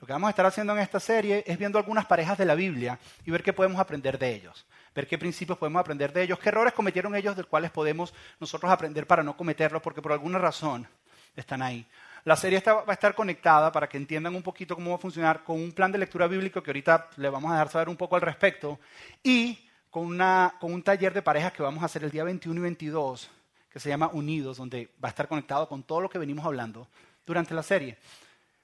Lo 0.01 0.07
que 0.07 0.13
vamos 0.15 0.29
a 0.29 0.31
estar 0.31 0.47
haciendo 0.47 0.73
en 0.73 0.79
esta 0.79 0.99
serie 0.99 1.45
es 1.47 1.59
viendo 1.59 1.77
algunas 1.77 2.07
parejas 2.07 2.39
de 2.39 2.47
la 2.47 2.55
Biblia 2.55 2.99
y 3.27 3.31
ver 3.31 3.43
qué 3.43 3.53
podemos 3.53 3.79
aprender 3.79 4.19
de 4.19 4.35
ellos, 4.35 4.65
ver 4.95 5.07
qué 5.07 5.19
principios 5.19 5.59
podemos 5.59 5.81
aprender 5.81 6.13
de 6.13 6.23
ellos, 6.23 6.39
qué 6.39 6.49
errores 6.49 6.73
cometieron 6.73 7.15
ellos 7.15 7.37
de 7.37 7.43
los 7.43 7.51
cuales 7.51 7.71
podemos 7.71 8.15
nosotros 8.39 8.73
aprender 8.73 9.07
para 9.07 9.23
no 9.23 9.37
cometerlos, 9.37 9.83
porque 9.83 10.01
por 10.01 10.13
alguna 10.13 10.39
razón 10.39 10.89
están 11.37 11.61
ahí. 11.61 11.87
La 12.25 12.37
serie 12.37 12.63
va 12.67 12.85
a 12.87 12.93
estar 12.93 13.15
conectada 13.15 13.73
para 13.73 13.89
que 13.89 13.97
entiendan 13.97 14.35
un 14.35 14.43
poquito 14.43 14.75
cómo 14.75 14.91
va 14.91 14.97
a 14.97 15.01
funcionar 15.01 15.43
con 15.43 15.57
un 15.57 15.73
plan 15.73 15.91
de 15.91 15.99
lectura 15.99 16.27
bíblico 16.27 16.63
que 16.63 16.71
ahorita 16.71 17.09
le 17.17 17.31
vamos 17.31 17.51
a 17.51 17.55
dejar 17.55 17.69
saber 17.71 17.89
un 17.89 17.97
poco 17.97 18.17
al 18.17 18.23
respecto 18.23 18.79
y 19.23 19.59
con, 19.91 20.21
un 20.61 20.83
taller 20.83 21.13
de 21.13 21.23
parejas 21.23 21.53
que 21.53 21.63
vamos 21.63 21.83
a 21.83 21.87
hacer 21.87 22.05
el 22.05 22.11
día 22.11 22.25
21 22.25 22.59
y 22.59 22.63
22 22.63 23.31
que 23.71 23.81
se 23.81 23.89
llama 23.89 24.11
Unidos, 24.13 24.57
donde 24.57 24.91
va 25.03 25.09
a 25.09 25.11
estar 25.11 25.29
conectado 25.29 25.69
con 25.69 25.83
todo 25.83 26.01
lo 26.01 26.11
que 26.11 26.19
venimos 26.19 26.45
hablando 26.45 26.89
durante 27.25 27.55
la 27.55 27.63
serie. 27.63 27.97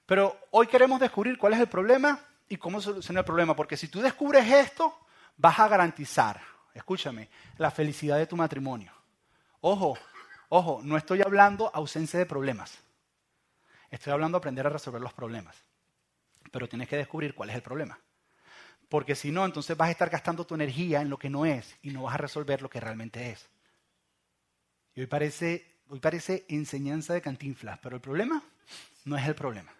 Pero 0.05 0.37
hoy 0.51 0.67
queremos 0.67 0.99
descubrir 0.99 1.37
cuál 1.37 1.53
es 1.53 1.59
el 1.59 1.67
problema 1.67 2.19
y 2.49 2.57
cómo 2.57 2.79
solucionar 2.81 3.21
el 3.21 3.25
problema, 3.25 3.55
porque 3.55 3.77
si 3.77 3.87
tú 3.87 4.01
descubres 4.01 4.49
esto, 4.51 4.97
vas 5.37 5.59
a 5.59 5.67
garantizar, 5.67 6.39
escúchame, 6.73 7.29
la 7.57 7.71
felicidad 7.71 8.17
de 8.17 8.27
tu 8.27 8.35
matrimonio. 8.35 8.91
Ojo, 9.61 9.97
ojo, 10.49 10.81
no 10.83 10.97
estoy 10.97 11.21
hablando 11.21 11.71
ausencia 11.73 12.19
de 12.19 12.25
problemas. 12.25 12.77
Estoy 13.89 14.13
hablando 14.13 14.37
de 14.37 14.39
aprender 14.39 14.65
a 14.67 14.69
resolver 14.69 15.01
los 15.01 15.13
problemas. 15.13 15.55
Pero 16.51 16.67
tienes 16.67 16.87
que 16.87 16.97
descubrir 16.97 17.33
cuál 17.33 17.49
es 17.49 17.55
el 17.55 17.61
problema. 17.61 17.99
Porque 18.89 19.15
si 19.15 19.31
no, 19.31 19.45
entonces 19.45 19.75
vas 19.75 19.89
a 19.89 19.91
estar 19.91 20.09
gastando 20.09 20.45
tu 20.45 20.55
energía 20.55 21.01
en 21.01 21.09
lo 21.09 21.17
que 21.17 21.29
no 21.29 21.45
es 21.45 21.75
y 21.81 21.89
no 21.91 22.03
vas 22.03 22.15
a 22.15 22.19
resolver 22.19 22.61
lo 22.61 22.69
que 22.69 22.79
realmente 22.79 23.31
es. 23.31 23.49
Y 24.95 25.01
hoy 25.01 25.07
parece, 25.07 26.45
enseñanza 26.47 27.13
de 27.13 27.21
cantinflas, 27.21 27.77
pero 27.79 27.95
el 27.95 28.01
problema 28.01 28.41
no 29.05 29.17
es 29.17 29.27
el 29.27 29.35
problema. 29.35 29.71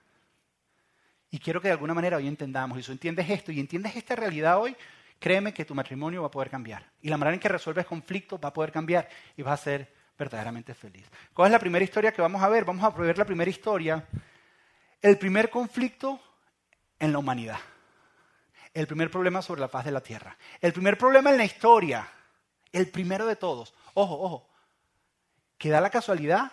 Y 1.31 1.39
quiero 1.39 1.61
que 1.61 1.69
de 1.69 1.73
alguna 1.73 1.93
manera 1.93 2.17
hoy 2.17 2.27
entendamos, 2.27 2.77
y 2.77 2.83
si 2.83 2.91
entiendes 2.91 3.29
esto 3.29 3.51
y 3.51 3.59
entiendes 3.59 3.95
esta 3.95 4.15
realidad 4.15 4.59
hoy, 4.59 4.75
créeme 5.19 5.53
que 5.53 5.65
tu 5.65 5.73
matrimonio 5.73 6.21
va 6.21 6.27
a 6.27 6.31
poder 6.31 6.49
cambiar. 6.49 6.85
Y 7.01 7.09
la 7.09 7.17
manera 7.17 7.33
en 7.33 7.39
que 7.39 7.49
resuelves 7.49 7.85
conflictos 7.85 8.39
va 8.43 8.49
a 8.49 8.53
poder 8.53 8.71
cambiar 8.71 9.09
y 9.35 9.41
vas 9.41 9.59
a 9.59 9.63
ser 9.63 9.96
verdaderamente 10.17 10.73
feliz. 10.73 11.05
¿Cuál 11.33 11.47
es 11.47 11.51
la 11.51 11.59
primera 11.59 11.83
historia 11.83 12.11
que 12.11 12.21
vamos 12.21 12.41
a 12.41 12.49
ver? 12.49 12.65
Vamos 12.65 12.83
a 12.83 12.89
ver 12.89 13.17
la 13.17 13.25
primera 13.25 13.49
historia. 13.49 14.07
El 15.01 15.17
primer 15.17 15.49
conflicto 15.49 16.19
en 16.99 17.11
la 17.11 17.19
humanidad. 17.19 17.59
El 18.73 18.87
primer 18.87 19.09
problema 19.11 19.41
sobre 19.41 19.61
la 19.61 19.67
faz 19.67 19.85
de 19.85 19.91
la 19.91 20.01
tierra. 20.01 20.37
El 20.61 20.73
primer 20.73 20.97
problema 20.97 21.29
en 21.29 21.37
la 21.37 21.45
historia. 21.45 22.07
El 22.71 22.89
primero 22.89 23.25
de 23.25 23.35
todos. 23.35 23.73
Ojo, 23.93 24.19
ojo. 24.19 24.49
Que 25.57 25.69
da 25.69 25.81
la 25.81 25.89
casualidad 25.89 26.51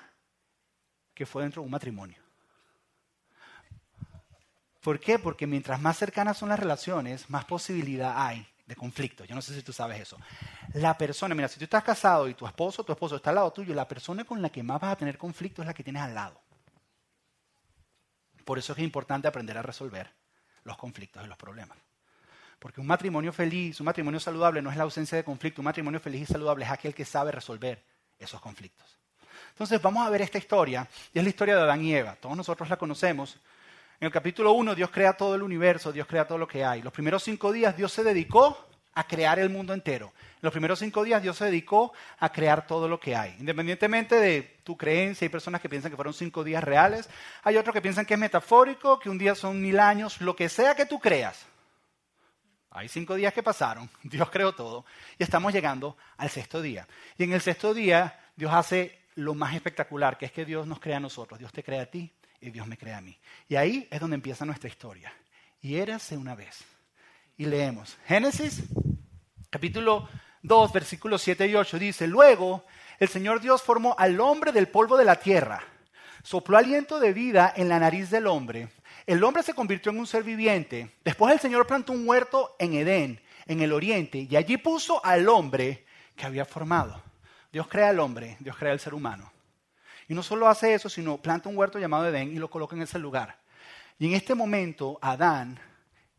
que 1.15 1.27
fue 1.27 1.43
dentro 1.43 1.63
de 1.63 1.67
un 1.67 1.73
matrimonio. 1.73 2.19
¿Por 4.81 5.01
qué? 5.01 5.19
Porque 5.19 5.47
mientras 5.47 5.81
más 5.81 5.97
cercanas 5.97 6.37
son 6.37 6.51
las 6.51 6.59
relaciones, 6.59 7.31
más 7.31 7.47
posibilidad 7.47 8.15
hay 8.17 8.47
de 8.67 8.77
conflicto. 8.77 9.25
Yo 9.25 9.35
no 9.35 9.43
sé 9.43 9.55
si 9.55 9.63
tú 9.63 9.73
sabes 9.73 10.01
eso. 10.01 10.19
La 10.75 10.97
persona, 10.97 11.35
mira, 11.35 11.49
si 11.49 11.59
tú 11.59 11.65
estás 11.65 11.85
casado 11.85 12.29
y 12.29 12.35
tu 12.35 12.47
esposo, 12.47 12.85
tu 12.85 12.93
esposo 12.93 13.17
está 13.17 13.31
al 13.31 13.37
lado 13.37 13.53
tuyo, 13.53 13.75
la 13.75 13.87
persona 13.87 14.25
con 14.25 14.41
la 14.41 14.51
que 14.51 14.63
más 14.63 14.81
vas 14.81 14.93
a 14.93 14.97
tener 14.97 15.19
conflicto 15.19 15.63
es 15.63 15.67
la 15.67 15.75
que 15.75 15.85
tienes 15.85 16.03
al 16.03 16.15
lado. 16.15 16.41
Por 18.45 18.59
eso 18.59 18.73
es 18.73 18.79
importante 18.81 19.29
aprender 19.29 19.57
a 19.59 19.63
resolver 19.63 20.11
los 20.65 20.77
conflictos 20.77 21.25
y 21.25 21.29
los 21.29 21.37
problemas. 21.37 21.79
Porque 22.59 22.81
un 22.81 22.87
matrimonio 22.87 23.33
feliz, 23.33 23.81
un 23.81 23.87
matrimonio 23.87 24.21
saludable 24.21 24.63
no 24.63 24.71
es 24.71 24.77
la 24.77 24.85
ausencia 24.85 25.17
de 25.17 25.25
conflicto, 25.25 25.61
un 25.61 25.67
matrimonio 25.67 26.01
feliz 26.01 26.23
y 26.23 26.33
saludable 26.33 26.65
es 26.65 26.71
aquel 26.71 26.95
que 26.95 27.05
sabe 27.05 27.33
resolver 27.33 27.85
esos 28.19 28.41
conflictos. 28.41 28.99
Entonces 29.51 29.81
vamos 29.83 30.07
a 30.07 30.11
ver 30.11 30.23
esta 30.23 30.39
historia, 30.39 30.89
y 31.13 31.19
es 31.19 31.25
la 31.25 31.31
historia 31.31 31.57
de 31.57 31.63
Adán 31.63 31.85
y 31.85 31.95
Eva. 31.95 32.17
Todos 32.17 32.37
nosotros 32.37 32.69
la 32.69 32.77
conocemos, 32.77 33.39
en 34.01 34.07
el 34.07 34.13
capítulo 34.13 34.53
1 34.53 34.75
Dios 34.75 34.91
crea 34.91 35.15
todo 35.15 35.35
el 35.35 35.43
universo, 35.43 35.93
Dios 35.93 36.07
crea 36.07 36.27
todo 36.27 36.39
lo 36.39 36.49
que 36.49 36.65
hay. 36.65 36.83
Los 36.83 36.93
primeros 36.93 37.23
cinco 37.23 37.53
días 37.53 37.77
Dios 37.77 37.93
se 37.93 38.03
dedicó 38.03 38.69
a 38.95 39.07
crear 39.07 39.39
el 39.39 39.51
mundo 39.51 39.73
entero. 39.73 40.13
En 40.17 40.41
los 40.43 40.53
primeros 40.53 40.79
cinco 40.79 41.05
días 41.05 41.23
Dios 41.23 41.37
se 41.37 41.47
dedicó 41.47 41.93
a 42.19 42.31
crear 42.31 42.67
todo 42.67 42.89
lo 42.89 43.01
que 43.01 43.17
hay. 43.17 43.35
Independientemente 43.39 44.17
de 44.17 44.59
tu 44.63 44.77
creencia, 44.77 45.25
hay 45.25 45.31
personas 45.31 45.61
que 45.61 45.69
piensan 45.69 45.91
que 45.91 45.97
fueron 45.97 46.15
cinco 46.15 46.45
días 46.45 46.63
reales, 46.63 47.09
hay 47.43 47.57
otros 47.57 47.75
que 47.75 47.83
piensan 47.83 48.07
que 48.07 48.15
es 48.15 48.21
metafórico, 48.21 48.99
que 48.99 49.11
un 49.11 49.19
día 49.19 49.35
son 49.35 49.61
mil 49.61 49.81
años, 49.81 50.21
lo 50.21 50.37
que 50.37 50.49
sea 50.49 50.75
que 50.75 50.87
tú 50.87 51.01
creas. 51.01 51.47
Hay 52.71 52.89
cinco 52.89 53.15
días 53.15 53.33
que 53.33 53.43
pasaron, 53.43 53.89
Dios 54.03 54.31
creó 54.31 54.55
todo 54.55 54.85
y 55.19 55.23
estamos 55.23 55.53
llegando 55.53 55.97
al 56.17 56.31
sexto 56.31 56.61
día. 56.61 56.87
Y 57.17 57.25
en 57.25 57.33
el 57.33 57.41
sexto 57.41 57.73
día 57.73 58.21
Dios 58.37 58.53
hace 58.53 59.01
lo 59.17 59.35
más 59.35 59.55
espectacular, 59.55 60.19
que 60.19 60.27
es 60.27 60.33
que 60.33 60.45
Dios 60.45 60.67
nos 60.67 60.81
crea 60.81 60.97
a 60.97 61.01
nosotros, 61.01 61.39
Dios 61.39 61.53
te 61.53 61.63
crea 61.63 61.83
a 61.83 61.87
ti, 61.87 62.13
y 62.45 62.51
Dios 62.51 62.67
me 62.67 62.77
crea 62.77 62.99
a 62.99 63.01
mí. 63.01 63.19
Y 63.49 63.57
ahí 63.57 63.89
es 63.91 64.01
donde 64.01 64.17
empieza 64.17 64.45
nuestra 64.45 64.69
historia. 64.69 65.13
Y 65.63 65.77
érase 65.77 66.17
una 66.17 66.35
vez. 66.35 66.63
Y 67.39 67.47
leemos. 67.47 67.97
Génesis, 68.07 68.63
capítulo 69.49 70.09
2, 70.43 70.73
versículos 70.73 71.23
7 71.23 71.47
y 71.47 71.55
8, 71.55 71.79
dice, 71.79 72.07
luego 72.07 72.65
el 72.99 73.09
Señor 73.09 73.41
Dios 73.41 73.63
formó 73.63 73.97
al 73.99 74.21
hombre 74.21 74.53
del 74.53 74.69
polvo 74.69 74.99
de 74.99 75.07
la 75.07 75.17
tierra, 75.17 75.65
sopló 76.23 76.59
aliento 76.59 77.01
de 77.01 77.15
vida 77.15 77.53
en 77.57 77.71
la 77.71 77.81
nariz 77.81 78.11
del 78.11 78.27
hombre. 78.27 78.69
El 79.07 79.25
hombre 79.25 79.43
se 79.43 79.55
convirtió 79.55 79.91
en 79.91 79.99
un 79.99 80.07
ser 80.07 80.23
viviente. 80.23 80.95
Después 81.03 81.33
el 81.33 81.41
Señor 81.41 81.67
plantó 81.67 81.93
un 81.93 82.07
huerto 82.07 82.57
en 82.59 82.75
Edén, 82.75 83.21
en 83.47 83.63
el 83.63 83.73
oriente, 83.73 84.27
y 84.31 84.37
allí 84.37 84.59
puso 84.59 85.05
al 85.05 85.29
hombre 85.31 85.87
que 86.15 86.27
había 86.27 86.45
formado. 86.45 87.03
Dios 87.51 87.69
crea 87.69 87.89
al 87.89 88.01
hombre, 88.01 88.37
Dios 88.41 88.57
crea 88.57 88.73
al 88.73 88.81
ser 88.81 88.93
humano. 88.93 89.34
Y 90.09 90.15
no 90.15 90.23
solo 90.23 90.49
hace 90.49 90.75
eso, 90.75 90.89
sino 90.89 91.19
planta 91.19 91.49
un 91.49 91.57
huerto 91.57 91.79
llamado 91.79 92.07
Edén 92.07 92.31
y 92.31 92.39
lo 92.39 92.51
coloca 92.51 92.77
en 92.77 92.83
ese 92.83 92.99
lugar. 92.99 93.39
Y 93.99 94.07
en 94.07 94.15
este 94.15 94.35
momento 94.35 94.99
Adán 95.01 95.59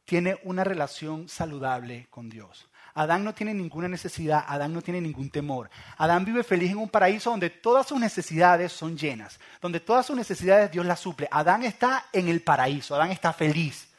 tiene 0.05 0.39
una 0.43 0.63
relación 0.63 1.27
saludable 1.27 2.07
con 2.09 2.29
Dios. 2.29 2.69
Adán 2.93 3.25
no 3.25 3.33
tiene 3.33 3.53
ninguna 3.53 3.89
necesidad, 3.89 4.45
Adán 4.47 4.73
no 4.73 4.81
tiene 4.81 5.01
ningún 5.01 5.29
temor. 5.29 5.69
Adán 5.97 6.23
vive 6.23 6.43
feliz 6.43 6.71
en 6.71 6.77
un 6.77 6.87
paraíso 6.87 7.29
donde 7.29 7.49
todas 7.49 7.87
sus 7.87 7.99
necesidades 7.99 8.71
son 8.71 8.97
llenas, 8.97 9.37
donde 9.61 9.81
todas 9.81 10.05
sus 10.05 10.15
necesidades 10.15 10.71
Dios 10.71 10.85
las 10.85 11.01
suple. 11.01 11.27
Adán 11.29 11.63
está 11.63 12.05
en 12.13 12.29
el 12.29 12.41
paraíso, 12.41 12.95
Adán 12.95 13.11
está 13.11 13.33
feliz. 13.33 13.89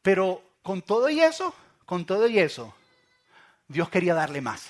Pero 0.00 0.42
con 0.62 0.80
todo 0.80 1.10
y 1.10 1.20
eso, 1.20 1.54
con 1.84 2.06
todo 2.06 2.26
y 2.26 2.38
eso, 2.38 2.74
Dios 3.68 3.90
quería 3.90 4.14
darle 4.14 4.40
más. 4.40 4.68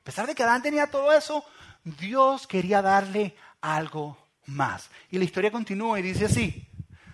A 0.00 0.04
pesar 0.04 0.26
de 0.26 0.34
que 0.34 0.42
Adán 0.42 0.62
tenía 0.62 0.90
todo 0.90 1.12
eso, 1.12 1.44
Dios 1.84 2.48
quería 2.48 2.82
darle 2.82 3.36
algo 3.64 4.18
más. 4.46 4.90
Y 5.10 5.18
la 5.18 5.24
historia 5.24 5.50
continúa 5.50 5.98
y 5.98 6.02
dice 6.02 6.26
así. 6.26 6.68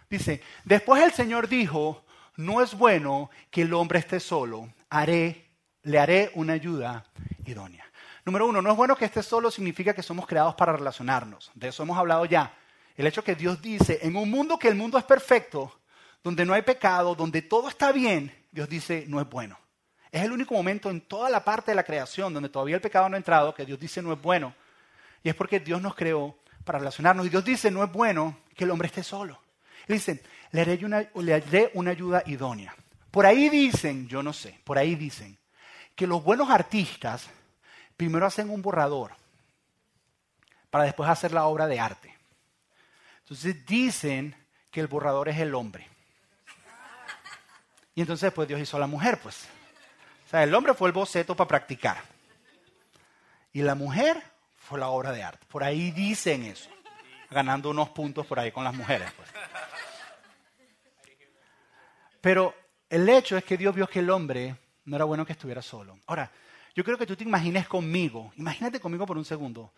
Dice, 0.09 0.43
después 0.65 1.03
el 1.03 1.13
Señor 1.13 1.49
dijo, 1.49 2.05
no 2.37 2.61
es 2.61 2.75
bueno 2.75 3.31
que 3.51 3.63
el 3.63 3.73
hombre 3.73 4.01
esté 4.01 4.19
solo, 4.19 4.69
haré, 4.89 5.51
le 5.83 5.99
haré 5.99 6.33
una 6.35 6.55
ayuda 6.55 7.05
idónea. 7.47 7.85
Número 8.25 8.49
uno, 8.49 8.61
no 8.61 8.71
es 8.71 8.77
bueno 8.77 8.97
que 8.97 9.05
esté 9.05 9.23
solo 9.23 9.51
significa 9.51 9.95
que 9.95 10.03
somos 10.03 10.27
creados 10.27 10.57
para 10.57 10.73
relacionarnos. 10.73 11.53
De 11.55 11.69
eso 11.69 11.85
hemos 11.85 11.97
hablado 11.97 12.25
ya. 12.25 12.53
El 12.97 13.07
hecho 13.07 13.23
que 13.23 13.37
Dios 13.37 13.63
dice, 13.63 14.01
en 14.03 14.17
un 14.17 14.29
mundo 14.29 14.59
que 14.59 14.69
el 14.69 14.75
mundo 14.75 14.99
es 14.99 15.05
perfecto, 15.05 15.81
donde 16.23 16.45
no 16.45 16.53
hay 16.53 16.63
pecado, 16.63 17.15
donde 17.15 17.43
todo 17.43 17.69
está 17.69 17.93
bien, 17.93 18.35
Dios 18.51 18.69
dice, 18.69 19.05
no 19.07 19.21
es 19.21 19.31
bueno. 19.31 19.57
Es 20.11 20.25
el 20.25 20.33
único 20.33 20.55
momento 20.55 20.91
en 20.91 21.01
toda 21.03 21.31
la 21.31 21.45
parte 21.45 21.71
de 21.71 21.77
la 21.77 21.85
creación 21.85 22.35
donde 22.35 22.49
todavía 22.49 22.75
el 22.75 22.83
pecado 22.83 23.09
no 23.09 23.15
ha 23.15 23.19
entrado 23.19 23.55
que 23.55 23.65
Dios 23.65 23.79
dice 23.79 24.03
no 24.03 24.13
es 24.13 24.21
bueno. 24.21 24.53
Y 25.23 25.29
es 25.29 25.35
porque 25.37 25.61
Dios 25.61 25.81
nos 25.81 25.95
creó 25.95 26.37
para 26.65 26.79
relacionarnos. 26.79 27.27
Y 27.27 27.31
Dios 27.31 27.45
dice, 27.45 27.71
no 27.71 27.83
es 27.85 27.93
bueno 27.93 28.39
que 28.55 28.65
el 28.65 28.71
hombre 28.71 28.87
esté 28.87 29.03
solo. 29.03 29.41
Él 29.87 29.95
dice, 29.97 30.23
le 30.53 30.61
haré 30.61 30.85
una, 30.85 31.09
le 31.15 31.35
haré 31.35 31.71
una 31.75 31.91
ayuda 31.91 32.23
idónea. 32.27 32.75
Por 33.11 33.27
ahí 33.27 33.49
dicen, 33.49 34.09
yo 34.09 34.23
no 34.23 34.33
sé, 34.33 34.61
por 34.65 34.79
ahí 34.79 34.95
dicen 34.95 35.37
que 35.97 36.07
los 36.07 36.23
buenos 36.23 36.49
artistas 36.49 37.29
primero 37.97 38.25
hacen 38.25 38.51
un 38.51 38.63
borrador 38.63 39.13
para 40.71 40.85
después 40.85 41.11
hacer 41.11 41.33
la 41.33 41.47
obra 41.47 41.67
de 41.67 41.81
arte. 41.81 42.17
Entonces 43.21 43.67
dicen 43.67 44.35
que 44.71 44.81
el 44.81 44.87
borrador 44.87 45.29
es 45.29 45.39
el 45.39 45.55
hombre. 45.55 45.89
Y 47.95 48.01
entonces 48.01 48.29
después 48.29 48.49
Dios 48.49 48.61
hizo 48.61 48.77
a 48.77 48.81
la 48.81 48.87
mujer, 48.87 49.21
pues. 49.21 49.47
O 50.27 50.31
sea, 50.31 50.43
el 50.45 50.55
hombre 50.55 50.75
fue 50.75 50.89
el 50.89 50.93
boceto 50.93 51.35
para 51.35 51.49
practicar. 51.49 51.99
Y 53.53 53.63
la 53.63 53.75
mujer 53.75 54.23
fue 54.61 54.79
la 54.79 54.89
obra 54.89 55.11
de 55.11 55.25
arte. 55.25 55.45
Por 55.49 55.65
ahí 55.65 55.91
dicen 55.91 56.45
eso. 56.45 56.71
Ganando 57.31 57.71
unos 57.71 57.89
puntos 57.89 58.27
por 58.27 58.39
ahí 58.39 58.53
con 58.53 58.63
las 58.63 58.75
mujeres. 58.75 59.11
Pues. 59.13 59.29
Pero 62.21 62.55
el 62.89 63.09
hecho 63.09 63.37
es 63.37 63.45
que 63.45 63.57
Dios 63.57 63.75
vio 63.75 63.89
que 63.89 64.01
el 64.01 64.11
hombre 64.11 64.57
no 64.85 64.97
era 64.97 65.05
bueno 65.05 65.25
que 65.25 65.33
estuviera 65.33 65.63
solo. 65.63 65.99
Ahora, 66.07 66.31
yo 66.75 66.85
creo 66.85 66.99
que 66.99 67.07
tú 67.07 67.17
te 67.17 67.25
imagines 67.25 67.67
conmigo, 67.67 68.33
imagínate 68.37 68.81
conmigo 68.81 69.07
por 69.07 69.17
un 69.17 69.25
segundo, 69.25 69.73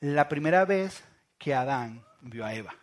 la 0.00 0.28
primera 0.28 0.64
vez 0.64 1.02
que 1.36 1.54
Adán 1.54 2.04
vio 2.20 2.44
a 2.44 2.54
Eva. 2.54 2.74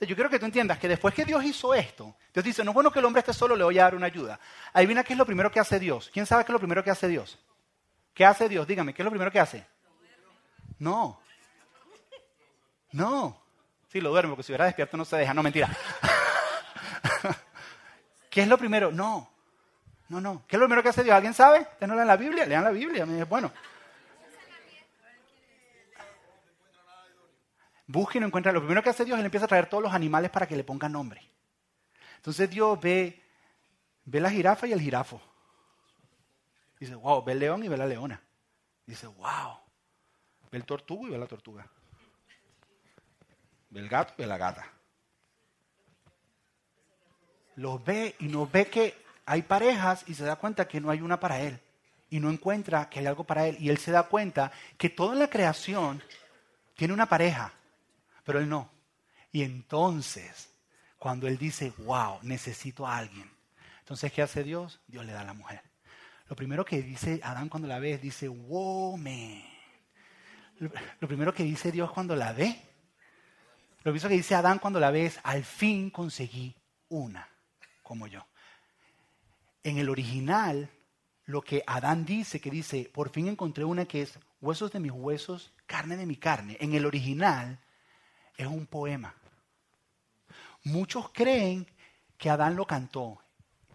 Yo 0.00 0.14
quiero 0.14 0.28
que 0.28 0.38
tú 0.38 0.44
entiendas 0.44 0.78
que 0.78 0.88
después 0.88 1.14
que 1.14 1.24
Dios 1.24 1.42
hizo 1.42 1.72
esto, 1.74 2.16
Dios 2.34 2.44
dice, 2.44 2.62
no 2.62 2.72
es 2.72 2.74
bueno 2.74 2.90
que 2.90 2.98
el 2.98 3.04
hombre 3.06 3.20
esté 3.20 3.32
solo, 3.32 3.56
le 3.56 3.64
voy 3.64 3.78
a 3.78 3.84
dar 3.84 3.94
una 3.94 4.06
ayuda. 4.06 4.38
Adivina 4.74 5.02
qué 5.02 5.14
es 5.14 5.18
lo 5.18 5.24
primero 5.24 5.50
que 5.50 5.58
hace 5.58 5.78
Dios. 5.78 6.10
¿Quién 6.12 6.26
sabe 6.26 6.44
qué 6.44 6.52
es 6.52 6.54
lo 6.54 6.58
primero 6.58 6.84
que 6.84 6.90
hace 6.90 7.08
Dios? 7.08 7.38
¿Qué 8.12 8.24
hace 8.24 8.48
Dios? 8.48 8.66
Dígame, 8.66 8.92
¿qué 8.92 9.02
es 9.02 9.04
lo 9.04 9.10
primero 9.10 9.30
que 9.30 9.40
hace? 9.40 9.66
No. 10.78 11.20
No. 12.92 13.40
Sí, 13.88 14.00
lo 14.00 14.10
duerme, 14.10 14.30
porque 14.30 14.42
si 14.42 14.52
hubiera 14.52 14.66
despierto 14.66 14.96
no 14.96 15.04
se 15.04 15.16
deja. 15.16 15.34
No, 15.34 15.42
mentira. 15.42 15.68
¿Qué 18.30 18.42
es 18.42 18.48
lo 18.48 18.58
primero? 18.58 18.92
No. 18.92 19.30
No, 20.08 20.20
no. 20.20 20.44
¿Qué 20.46 20.56
es 20.56 20.60
lo 20.60 20.66
primero 20.66 20.82
que 20.82 20.90
hace 20.90 21.02
Dios? 21.02 21.14
¿Alguien 21.14 21.34
sabe? 21.34 21.60
¿Ustedes 21.60 21.88
no 21.88 21.94
leen 21.94 22.06
la 22.06 22.16
Biblia? 22.16 22.46
Lean 22.46 22.64
la 22.64 22.70
Biblia. 22.70 23.04
Bueno. 23.24 23.50
Busca 27.86 28.18
y 28.18 28.20
no 28.20 28.26
encuentra. 28.26 28.52
Lo 28.52 28.60
primero 28.60 28.82
que 28.82 28.90
hace 28.90 29.04
Dios, 29.04 29.18
Él 29.18 29.24
empieza 29.24 29.46
a 29.46 29.48
traer 29.48 29.68
todos 29.68 29.82
los 29.82 29.92
animales 29.92 30.30
para 30.30 30.46
que 30.46 30.56
le 30.56 30.64
pongan 30.64 30.92
nombre. 30.92 31.22
Entonces 32.16 32.50
Dios 32.50 32.80
ve, 32.80 33.22
ve 34.04 34.20
la 34.20 34.30
jirafa 34.30 34.66
y 34.66 34.72
el 34.72 34.80
jirafo. 34.80 35.20
Dice, 36.78 36.94
wow, 36.94 37.22
ve 37.24 37.32
el 37.32 37.38
león 37.38 37.64
y 37.64 37.68
ve 37.68 37.76
la 37.76 37.86
leona. 37.86 38.20
Dice, 38.84 39.06
wow. 39.06 39.65
Ve 40.50 40.58
el 40.58 40.64
tortugo 40.64 41.06
y 41.06 41.10
ve 41.10 41.18
la 41.18 41.26
tortuga. 41.26 41.66
Ve 43.70 43.80
el 43.80 43.88
gato 43.88 44.14
y 44.16 44.22
ve 44.22 44.26
la 44.26 44.38
gata. 44.38 44.72
Los 47.56 47.84
ve 47.84 48.14
y 48.18 48.26
no 48.26 48.46
ve 48.46 48.66
que 48.66 48.94
hay 49.24 49.42
parejas 49.42 50.04
y 50.06 50.14
se 50.14 50.24
da 50.24 50.36
cuenta 50.36 50.68
que 50.68 50.80
no 50.80 50.90
hay 50.90 51.00
una 51.00 51.18
para 51.18 51.40
él. 51.40 51.60
Y 52.10 52.20
no 52.20 52.30
encuentra 52.30 52.88
que 52.88 53.00
hay 53.00 53.06
algo 53.06 53.24
para 53.24 53.46
él. 53.46 53.56
Y 53.58 53.70
él 53.70 53.78
se 53.78 53.90
da 53.90 54.04
cuenta 54.04 54.52
que 54.78 54.88
toda 54.88 55.14
la 55.14 55.28
creación 55.28 56.02
tiene 56.74 56.94
una 56.94 57.06
pareja 57.06 57.52
pero 58.26 58.40
él 58.40 58.48
no. 58.48 58.68
Y 59.32 59.42
entonces, 59.42 60.50
cuando 60.98 61.28
él 61.28 61.38
dice, 61.38 61.72
wow, 61.78 62.18
necesito 62.22 62.86
a 62.86 62.98
alguien, 62.98 63.30
entonces, 63.78 64.12
¿qué 64.12 64.20
hace 64.20 64.42
Dios? 64.42 64.80
Dios 64.88 65.06
le 65.06 65.12
da 65.12 65.20
a 65.20 65.24
la 65.24 65.32
mujer. 65.32 65.62
Lo 66.28 66.34
primero 66.34 66.64
que 66.64 66.82
dice 66.82 67.20
Adán 67.22 67.48
cuando 67.48 67.68
la 67.68 67.78
ve, 67.78 67.98
dice, 67.98 68.26
wow, 68.26 68.96
man. 68.96 69.44
Lo, 70.58 71.08
primero 71.08 71.34
que 71.34 71.44
dice 71.44 71.70
Dios 71.70 71.90
cuando 71.90 72.16
la 72.16 72.32
ve, 72.32 72.60
lo 73.84 73.92
primero 73.92 74.08
que 74.08 74.16
dice 74.16 74.34
Adán 74.34 74.58
cuando 74.58 74.80
la 74.80 74.90
ve 74.90 75.06
es, 75.06 75.20
al 75.22 75.44
fin 75.44 75.90
conseguí 75.90 76.56
una 76.88 77.28
como 77.82 78.06
yo. 78.06 78.26
En 79.62 79.78
el 79.78 79.88
original, 79.88 80.70
lo 81.24 81.42
que 81.42 81.62
Adán 81.66 82.06
dice, 82.06 82.40
que 82.40 82.50
dice, 82.50 82.90
por 82.92 83.10
fin 83.10 83.28
encontré 83.28 83.64
una 83.64 83.84
que 83.84 84.02
es 84.02 84.18
huesos 84.40 84.72
de 84.72 84.80
mis 84.80 84.92
huesos, 84.92 85.52
carne 85.66 85.96
de 85.96 86.06
mi 86.06 86.16
carne. 86.16 86.56
En 86.60 86.74
el 86.74 86.86
original, 86.86 87.60
es 88.36 88.46
un 88.46 88.66
poema. 88.66 89.14
Muchos 90.64 91.10
creen 91.12 91.66
que 92.16 92.30
Adán 92.30 92.56
lo 92.56 92.66
cantó. 92.66 93.18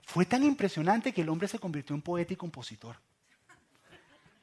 Fue 0.04 0.26
tan 0.26 0.44
impresionante 0.44 1.14
que 1.14 1.22
el 1.22 1.30
hombre 1.30 1.48
se 1.48 1.60
convirtió 1.60 1.96
en 1.96 2.02
poeta 2.02 2.34
y 2.34 2.38
compositor. 2.38 2.98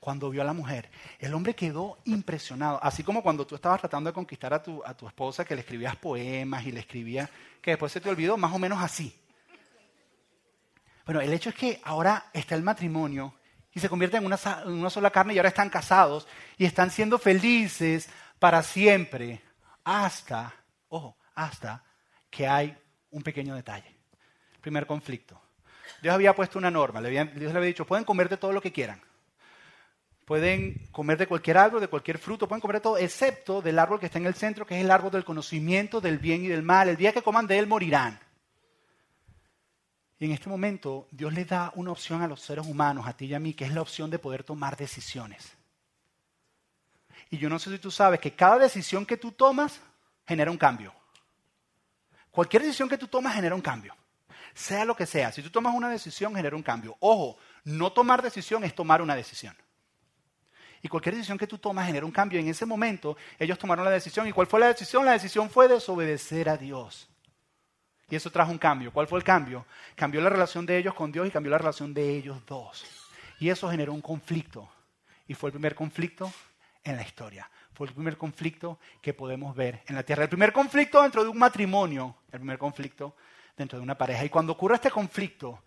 Cuando 0.01 0.31
vio 0.31 0.43
a 0.43 0.45
la 0.45 0.53
mujer, 0.53 0.91
el 1.19 1.35
hombre 1.35 1.55
quedó 1.55 1.99
impresionado. 2.05 2.79
Así 2.83 3.03
como 3.03 3.23
cuando 3.23 3.47
tú 3.47 3.57
estabas 3.57 3.81
tratando 3.81 4.11
de 4.11 4.15
conquistar 4.15 4.55
a 4.55 4.63
tu, 4.63 4.83
a 4.85 4.95
tu 4.95 5.07
esposa, 5.07 5.45
que 5.45 5.55
le 5.55 5.63
escribías 5.63 5.97
poemas 5.97 6.65
y 6.67 6.73
le 6.73 6.81
escribías, 6.81 7.29
que 7.61 7.73
después 7.73 7.91
se 7.91 8.01
te 8.01 8.09
olvidó, 8.09 8.37
más 8.37 8.53
o 8.53 8.59
menos 8.59 8.81
así. 8.81 9.15
Bueno, 11.05 11.21
el 11.21 11.33
hecho 11.33 11.49
es 11.49 11.57
que 11.57 11.81
ahora 11.85 12.27
está 12.33 12.55
el 12.55 12.63
matrimonio 12.63 13.35
y 13.73 13.81
se 13.81 13.89
convierte 13.89 14.19
en 14.19 14.27
una, 14.27 14.39
en 14.65 14.73
una 14.73 14.91
sola 14.91 15.11
carne 15.11 15.35
y 15.35 15.39
ahora 15.39 15.49
están 15.49 15.71
casados 15.71 16.29
y 16.57 16.65
están 16.65 16.91
siendo 16.91 17.19
felices 17.19 18.09
para 18.39 18.63
siempre 18.63 19.43
hasta, 19.85 20.55
ojo, 20.89 21.17
hasta 21.35 21.83
que 22.31 22.47
hay 22.47 22.77
un 23.11 23.23
pequeño 23.23 23.55
detalle. 23.55 23.97
Primer 24.61 24.87
conflicto. 24.87 25.41
Dios 26.03 26.15
había 26.15 26.35
puesto 26.35 26.59
una 26.59 26.71
norma, 26.71 27.01
Dios 27.01 27.33
le 27.35 27.49
había 27.49 27.61
dicho, 27.63 27.87
pueden 27.87 28.05
comer 28.05 28.29
de 28.29 28.37
todo 28.37 28.53
lo 28.53 28.61
que 28.61 28.73
quieran. 28.73 29.01
Pueden 30.29 30.87
comer 30.93 31.17
de 31.17 31.27
cualquier 31.27 31.57
árbol, 31.57 31.81
de 31.81 31.89
cualquier 31.89 32.19
fruto, 32.19 32.47
pueden 32.47 32.61
comer 32.61 32.77
de 32.77 32.81
todo, 32.83 32.99
excepto 32.99 33.63
del 33.63 33.79
árbol 33.79 33.99
que 33.99 34.05
está 34.05 34.19
en 34.19 34.27
el 34.27 34.35
centro, 34.35 34.67
que 34.67 34.77
es 34.77 34.85
el 34.85 34.91
árbol 34.91 35.11
del 35.11 35.25
conocimiento 35.25 36.03
del 36.03 36.19
bien 36.19 36.45
y 36.45 36.49
del 36.49 36.63
mal. 36.63 36.91
El 36.91 36.99
día 36.99 37.15
que 37.15 37.23
coman 37.23 37.47
de 37.47 37.59
él 37.59 37.67
morirán. 37.67 38.21
Y 40.19 40.27
en 40.27 40.33
este 40.33 40.51
momento 40.51 41.09
Dios 41.11 41.33
le 41.33 41.47
da 41.47 41.73
una 41.77 41.93
opción 41.93 42.21
a 42.21 42.29
los 42.29 42.43
seres 42.43 42.67
humanos, 42.67 43.07
a 43.07 43.15
ti 43.15 43.25
y 43.25 43.33
a 43.33 43.39
mí, 43.39 43.55
que 43.55 43.65
es 43.65 43.73
la 43.73 43.81
opción 43.81 44.11
de 44.11 44.19
poder 44.19 44.45
tomar 44.45 44.77
decisiones. 44.77 45.55
Y 47.31 47.39
yo 47.39 47.49
no 47.49 47.59
sé 47.59 47.71
si 47.71 47.79
tú 47.79 47.91
sabes 47.91 48.21
que 48.21 48.35
cada 48.35 48.59
decisión 48.59 49.07
que 49.07 49.17
tú 49.17 49.33
tomas 49.33 49.81
genera 50.27 50.51
un 50.51 50.59
cambio. 50.59 50.93
Cualquier 52.31 52.65
decisión 52.65 52.91
que 52.91 52.99
tú 52.99 53.09
tomas 53.09 53.35
genera 53.35 53.55
un 53.55 53.63
cambio. 53.63 53.97
Sea 54.53 54.85
lo 54.85 54.95
que 54.95 55.07
sea. 55.07 55.33
Si 55.33 55.41
tú 55.43 55.49
tomas 55.49 55.75
una 55.75 55.89
decisión, 55.89 56.35
genera 56.35 56.55
un 56.55 56.63
cambio. 56.63 56.99
Ojo, 57.01 57.39
no 57.65 57.93
tomar 57.93 58.21
decisión 58.21 58.63
es 58.65 58.75
tomar 58.75 59.01
una 59.01 59.17
decisión. 59.17 59.57
Y 60.83 60.89
cualquier 60.89 61.15
decisión 61.15 61.39
que 61.39 61.47
tú 61.47 61.59
tomas 61.59 61.87
genera 61.87 62.07
un 62.07 62.13
cambio. 62.13 62.39
En 62.39 62.49
ese 62.49 62.67
momento 62.67 63.17
ellos 63.39 63.59
tomaron 63.59 63.85
la 63.85 63.91
decisión. 63.91 64.27
¿Y 64.29 64.33
cuál 64.33 64.47
fue 64.47 64.61
la 64.61 64.69
decisión? 64.69 65.05
La 65.05 65.13
decisión 65.13 65.51
fue 65.51 65.69
desobedecer 65.69 66.49
a 66.49 66.57
Dios. 66.57 67.09
Y 68.11 68.17
eso 68.17 68.31
trajo 68.31 68.51
un 68.51 68.59
cambio. 68.59 68.93
¿Cuál 68.93 69.07
fue 69.07 69.19
el 69.19 69.25
cambio? 69.25 69.67
Cambió 69.95 70.21
la 70.21 70.31
relación 70.31 70.65
de 70.65 70.79
ellos 70.79 70.95
con 70.95 71.13
Dios 71.13 71.27
y 71.27 71.31
cambió 71.31 71.51
la 71.51 71.59
relación 71.59 71.93
de 71.93 72.17
ellos 72.17 72.45
dos. 72.47 72.85
Y 73.39 73.51
eso 73.51 73.71
generó 73.71 73.93
un 73.93 74.01
conflicto. 74.01 74.69
Y 75.27 75.35
fue 75.35 75.49
el 75.49 75.53
primer 75.53 75.75
conflicto 75.75 76.33
en 76.83 76.97
la 76.97 77.03
historia. 77.03 77.51
Fue 77.75 77.87
el 77.87 77.93
primer 77.93 78.17
conflicto 78.17 78.79
que 79.03 79.13
podemos 79.13 79.55
ver 79.55 79.83
en 79.87 79.95
la 79.95 80.03
tierra. 80.03 80.25
El 80.25 80.29
primer 80.29 80.53
conflicto 80.53 81.03
dentro 81.03 81.23
de 81.23 81.29
un 81.29 81.39
matrimonio, 81.39 82.17
el 82.33 82.41
primer 82.41 82.59
conflicto 82.59 83.15
dentro 83.57 83.79
de 83.79 83.83
una 83.83 83.97
pareja. 83.97 84.25
Y 84.25 84.31
cuando 84.31 84.53
ocurre 84.53 84.77
este 84.77 84.91
conflicto, 84.91 85.63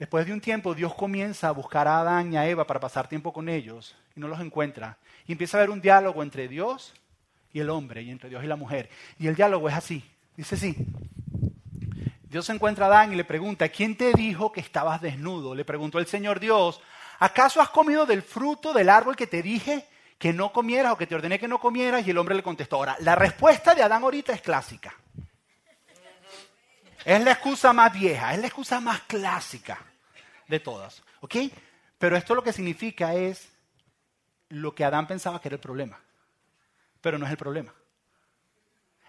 después 0.00 0.26
de 0.26 0.32
un 0.32 0.40
tiempo 0.40 0.74
Dios 0.74 0.92
comienza 0.94 1.46
a 1.46 1.52
buscar 1.52 1.86
a 1.86 2.00
Adán 2.00 2.32
y 2.32 2.36
a 2.36 2.48
Eva 2.48 2.66
para 2.66 2.80
pasar 2.80 3.06
tiempo 3.06 3.32
con 3.32 3.48
ellos 3.48 3.94
y 4.16 4.20
no 4.20 4.26
los 4.26 4.40
encuentra. 4.40 4.98
Y 5.28 5.32
empieza 5.32 5.56
a 5.56 5.60
haber 5.60 5.70
un 5.70 5.80
diálogo 5.80 6.24
entre 6.24 6.48
Dios 6.48 6.92
y 7.52 7.60
el 7.60 7.70
hombre 7.70 8.02
y 8.02 8.10
entre 8.10 8.28
Dios 8.28 8.42
y 8.42 8.48
la 8.48 8.56
mujer. 8.56 8.90
Y 9.20 9.28
el 9.28 9.36
diálogo 9.36 9.68
es 9.68 9.76
así. 9.76 10.04
Dice 10.36 10.56
así. 10.56 10.74
Dios 12.24 12.48
encuentra 12.50 12.86
a 12.86 12.88
Adán 12.88 13.12
y 13.12 13.16
le 13.16 13.24
pregunta, 13.24 13.68
¿quién 13.68 13.96
te 13.96 14.12
dijo 14.12 14.50
que 14.50 14.60
estabas 14.60 15.00
desnudo? 15.00 15.54
Le 15.54 15.64
preguntó 15.64 15.98
el 16.00 16.06
Señor 16.06 16.40
Dios, 16.40 16.80
¿acaso 17.20 17.60
has 17.60 17.68
comido 17.68 18.06
del 18.06 18.22
fruto 18.22 18.72
del 18.72 18.88
árbol 18.88 19.14
que 19.14 19.28
te 19.28 19.42
dije 19.42 19.86
que 20.20 20.34
no 20.34 20.52
comieras 20.52 20.92
o 20.92 20.98
que 20.98 21.06
te 21.06 21.14
ordené 21.14 21.38
que 21.38 21.48
no 21.48 21.58
comieras 21.58 22.06
y 22.06 22.10
el 22.10 22.18
hombre 22.18 22.34
le 22.34 22.42
contestó. 22.42 22.76
Ahora, 22.76 22.94
la 23.00 23.14
respuesta 23.14 23.74
de 23.74 23.82
Adán 23.82 24.02
ahorita 24.02 24.34
es 24.34 24.42
clásica. 24.42 24.94
Es 27.04 27.22
la 27.22 27.32
excusa 27.32 27.72
más 27.72 27.92
vieja, 27.92 28.34
es 28.34 28.40
la 28.40 28.46
excusa 28.46 28.80
más 28.80 29.00
clásica 29.02 29.78
de 30.48 30.60
todas. 30.60 31.02
¿Ok? 31.20 31.36
Pero 31.98 32.16
esto 32.16 32.34
lo 32.34 32.42
que 32.42 32.52
significa 32.52 33.14
es 33.14 33.48
lo 34.48 34.74
que 34.74 34.84
Adán 34.84 35.06
pensaba 35.06 35.40
que 35.40 35.48
era 35.48 35.56
el 35.56 35.60
problema. 35.60 35.98
Pero 37.00 37.18
no 37.18 37.26
es 37.26 37.30
el 37.30 37.38
problema. 37.38 37.72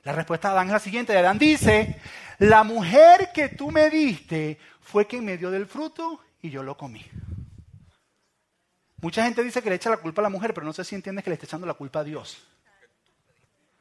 La 0.03 0.13
respuesta 0.13 0.49
de 0.49 0.53
Adán 0.53 0.67
es 0.67 0.73
la 0.73 0.79
siguiente. 0.79 1.17
Adán 1.17 1.37
dice, 1.37 1.99
la 2.39 2.63
mujer 2.63 3.31
que 3.33 3.49
tú 3.49 3.71
me 3.71 3.89
diste 3.89 4.57
fue 4.81 5.05
quien 5.05 5.25
me 5.25 5.37
dio 5.37 5.51
del 5.51 5.67
fruto 5.67 6.21
y 6.41 6.49
yo 6.49 6.63
lo 6.63 6.75
comí. 6.75 7.05
Mucha 9.01 9.23
gente 9.23 9.43
dice 9.43 9.61
que 9.61 9.69
le 9.69 9.75
echa 9.75 9.89
la 9.89 9.97
culpa 9.97 10.21
a 10.21 10.23
la 10.23 10.29
mujer, 10.29 10.53
pero 10.53 10.65
no 10.65 10.73
sé 10.73 10.83
si 10.83 10.95
entiendes 10.95 11.23
que 11.23 11.29
le 11.29 11.35
está 11.35 11.45
echando 11.45 11.67
la 11.67 11.73
culpa 11.73 11.99
a 11.99 12.03
Dios. 12.03 12.37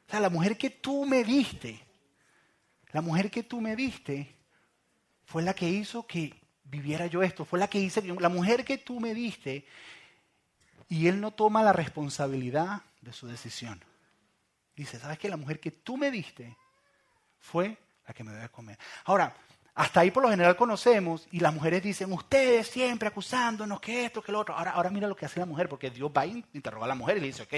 O 0.07 0.11
sea, 0.11 0.19
la 0.19 0.29
mujer 0.29 0.57
que 0.57 0.71
tú 0.71 1.05
me 1.05 1.23
diste, 1.23 1.79
la 2.91 3.01
mujer 3.01 3.31
que 3.31 3.43
tú 3.43 3.61
me 3.61 3.75
diste, 3.75 4.35
fue 5.25 5.41
la 5.41 5.53
que 5.53 5.69
hizo 5.69 6.05
que 6.05 6.33
viviera 6.63 7.07
yo 7.07 7.23
esto, 7.23 7.45
fue 7.45 7.59
la 7.59 7.69
que 7.69 7.79
hice, 7.79 8.01
la 8.01 8.29
mujer 8.29 8.65
que 8.65 8.77
tú 8.77 8.99
me 8.99 9.13
diste 9.13 9.65
y 10.89 11.07
él 11.07 11.21
no 11.21 11.31
toma 11.31 11.63
la 11.63 11.73
responsabilidad 11.73 12.81
de 13.01 13.13
su 13.13 13.27
decisión. 13.27 13.83
Dice, 14.75 14.99
¿sabes 14.99 15.19
qué? 15.19 15.29
La 15.29 15.37
mujer 15.37 15.59
que 15.59 15.71
tú 15.71 15.97
me 15.97 16.11
diste 16.11 16.57
fue 17.39 17.77
la 18.07 18.13
que 18.13 18.23
me 18.23 18.31
debe 18.31 18.49
comer. 18.49 18.77
Ahora, 19.05 19.33
hasta 19.73 20.01
ahí 20.01 20.11
por 20.11 20.23
lo 20.23 20.29
general 20.29 20.55
conocemos 20.55 21.27
y 21.31 21.39
las 21.39 21.53
mujeres 21.53 21.81
dicen, 21.81 22.11
ustedes 22.11 22.67
siempre 22.67 23.07
acusándonos 23.07 23.79
que 23.79 24.05
esto, 24.05 24.21
que 24.21 24.31
lo 24.31 24.39
otro. 24.39 24.55
Ahora, 24.55 24.71
ahora 24.71 24.89
mira 24.89 25.07
lo 25.07 25.15
que 25.15 25.25
hace 25.25 25.39
la 25.39 25.45
mujer, 25.45 25.69
porque 25.69 25.89
Dios 25.89 26.11
va 26.15 26.25
y 26.25 26.43
interroga 26.53 26.85
a 26.85 26.89
la 26.89 26.95
mujer 26.95 27.17
y 27.17 27.21
le 27.21 27.27
dice, 27.27 27.43
ok, 27.43 27.53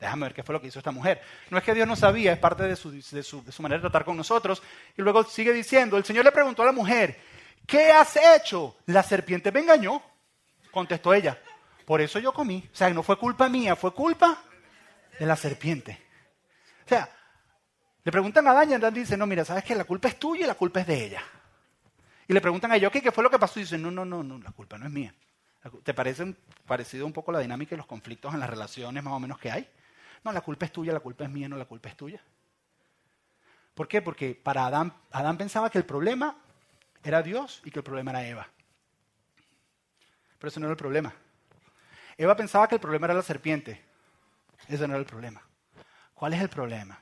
déjame 0.00 0.26
ver 0.26 0.34
qué 0.34 0.42
fue 0.42 0.52
lo 0.52 0.60
que 0.60 0.68
hizo 0.68 0.78
esta 0.78 0.90
mujer. 0.90 1.20
No 1.50 1.58
es 1.58 1.64
que 1.64 1.74
Dios 1.74 1.86
no 1.86 1.96
sabía, 1.96 2.32
es 2.32 2.38
parte 2.38 2.64
de 2.64 2.76
su, 2.76 2.92
manera 3.60 3.78
de 3.78 3.82
tratar 3.82 4.04
con 4.04 4.16
nosotros. 4.16 4.62
Y 4.96 5.02
luego 5.02 5.24
sigue 5.24 5.52
diciendo, 5.52 5.96
el 5.96 6.04
Señor 6.04 6.24
le 6.24 6.32
preguntó 6.32 6.62
a 6.62 6.66
la 6.66 6.72
mujer, 6.72 7.18
¿qué 7.66 7.90
has 7.90 8.16
hecho? 8.16 8.76
La 8.86 9.02
serpiente 9.02 9.50
me 9.50 9.60
engañó, 9.60 10.02
contestó 10.70 11.12
ella. 11.12 11.38
Por 11.84 12.00
eso 12.00 12.18
yo 12.18 12.32
comí. 12.32 12.68
O 12.72 12.76
sea, 12.76 12.90
no 12.90 13.02
fue 13.02 13.18
culpa 13.18 13.48
mía, 13.48 13.74
fue 13.74 13.92
culpa 13.92 14.42
de 15.18 15.26
la 15.26 15.36
serpiente. 15.36 15.98
O 16.84 16.88
sea, 16.88 17.08
le 18.04 18.12
preguntan 18.12 18.46
a 18.46 18.52
Adán 18.52 18.70
y 18.70 18.74
Adán 18.74 18.94
dice, 18.94 19.16
no, 19.16 19.26
mira, 19.26 19.44
sabes 19.44 19.64
que 19.64 19.74
la 19.74 19.84
culpa 19.84 20.08
es 20.08 20.18
tuya 20.18 20.44
y 20.44 20.46
la 20.46 20.54
culpa 20.54 20.80
es 20.80 20.86
de 20.86 21.04
ella. 21.04 21.22
Y 22.28 22.32
le 22.32 22.40
preguntan 22.40 22.70
a 22.70 22.76
ellos, 22.76 22.92
¿qué 22.92 23.10
fue 23.10 23.24
lo 23.24 23.30
que 23.30 23.38
pasó? 23.38 23.58
Y 23.58 23.62
dicen, 23.62 23.82
no, 23.82 23.90
no, 23.90 24.04
no, 24.04 24.22
no, 24.22 24.38
la 24.38 24.52
culpa 24.52 24.78
no 24.78 24.86
es 24.86 24.92
mía. 24.92 25.14
¿Te 25.82 25.92
parece 25.92 26.34
parecido 26.66 27.04
un 27.04 27.12
poco 27.12 27.32
la 27.32 27.40
dinámica 27.40 27.74
y 27.74 27.78
los 27.78 27.86
conflictos 27.86 28.32
en 28.32 28.40
las 28.40 28.48
relaciones 28.48 29.02
más 29.02 29.12
o 29.12 29.20
menos 29.20 29.38
que 29.38 29.50
hay? 29.50 29.68
No, 30.24 30.32
la 30.32 30.40
culpa 30.40 30.66
es 30.66 30.72
tuya, 30.72 30.92
la 30.92 31.00
culpa 31.00 31.24
es 31.24 31.30
mía, 31.30 31.48
no, 31.48 31.56
la 31.56 31.64
culpa 31.64 31.88
es 31.88 31.96
tuya. 31.96 32.20
¿Por 33.74 33.86
qué? 33.86 34.02
Porque 34.02 34.34
para 34.34 34.66
Adán, 34.66 34.92
Adán 35.10 35.38
pensaba 35.38 35.70
que 35.70 35.78
el 35.78 35.84
problema 35.84 36.36
era 37.02 37.22
Dios 37.22 37.62
y 37.64 37.70
que 37.70 37.78
el 37.78 37.84
problema 37.84 38.10
era 38.10 38.26
Eva. 38.26 38.48
Pero 40.38 40.48
ese 40.48 40.60
no 40.60 40.66
era 40.66 40.72
el 40.72 40.78
problema. 40.78 41.14
Eva 42.16 42.36
pensaba 42.36 42.68
que 42.68 42.74
el 42.74 42.80
problema 42.80 43.06
era 43.06 43.14
la 43.14 43.22
serpiente. 43.22 43.82
Ese 44.66 44.86
no 44.86 44.94
era 44.94 45.00
el 45.00 45.06
problema. 45.06 45.42
¿Cuál 46.14 46.34
es 46.34 46.40
el 46.40 46.48
problema? 46.48 47.00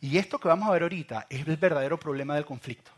Y 0.00 0.18
esto 0.18 0.38
que 0.38 0.48
vamos 0.48 0.68
a 0.68 0.72
ver 0.72 0.82
ahorita 0.82 1.26
es 1.30 1.46
el 1.46 1.56
verdadero 1.56 1.98
problema 1.98 2.34
del 2.34 2.44
conflicto 2.44 2.95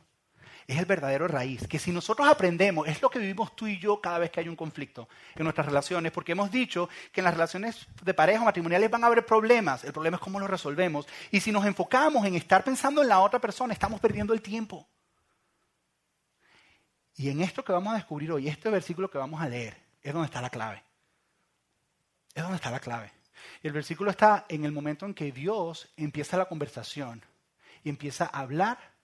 es 0.69 0.79
el 0.79 0.85
verdadero 0.85 1.27
raíz. 1.27 1.67
Que 1.67 1.79
si 1.79 1.91
nosotros 1.91 2.29
aprendemos, 2.29 2.87
es 2.87 3.01
lo 3.01 3.09
que 3.09 3.19
vivimos 3.19 3.57
tú 3.57 3.67
y 3.67 3.79
yo 3.79 4.01
cada 4.03 4.19
vez 4.19 4.31
que 4.31 4.41
hay 4.41 4.49
un 4.49 4.55
conflicto 4.55 5.09
en 5.35 5.45
nuestras 5.45 5.67
relaciones, 5.67 6.13
porque 6.13 6.33
hemos 6.33 6.51
dicho 6.51 6.91
que 7.11 7.23
en 7.23 7.25
las 7.25 7.33
relaciones 7.33 7.89
de 8.03 8.15
pareja 8.15 8.43
o 8.43 8.45
matrimoniales 8.45 8.91
van 8.91 9.03
a 9.03 9.07
haber 9.07 9.25
problemas, 9.25 9.83
el 9.85 9.95
problema 9.95 10.19
es 10.19 10.23
cómo 10.23 10.39
los 10.39 10.49
resolvemos. 10.49 11.09
Y 11.31 11.41
si 11.41 11.51
nos 11.51 11.65
enfocamos 11.65 12.25
en 12.27 12.35
estar 12.35 12.63
pensando 12.63 13.01
en 13.01 13.09
la 13.09 13.21
otra 13.21 13.41
persona, 13.41 13.73
estamos 13.73 13.99
perdiendo 13.99 14.35
el 14.35 14.43
tiempo. 14.43 14.87
Y 17.17 17.31
en 17.31 17.41
esto 17.41 17.65
que 17.65 17.73
vamos 17.73 17.95
a 17.95 17.97
descubrir 17.97 18.31
hoy, 18.31 18.47
este 18.47 18.69
versículo 18.69 19.11
que 19.11 19.19
vamos 19.19 19.41
a 19.41 19.49
leer, 19.49 19.75
es 20.03 20.13
donde 20.13 20.27
está 20.27 20.43
la 20.43 20.51
clave. 20.51 20.85
Es 22.35 22.43
donde 22.43 22.57
está 22.57 22.71
la 22.71 22.79
clave. 22.79 23.11
Y 23.63 23.69
el 23.69 23.73
versículo 23.73 24.11
está 24.11 24.45
en 24.51 24.67
el 24.67 24.73
momento 24.73 25.07
en 25.07 25.15
que 25.15 25.33
Dios 25.33 25.89
empieza 25.97 26.37
la 26.37 26.45
conversación 26.45 27.25
y 27.83 27.89
empieza 27.89 28.27
a 28.27 28.41
hablar 28.41 28.98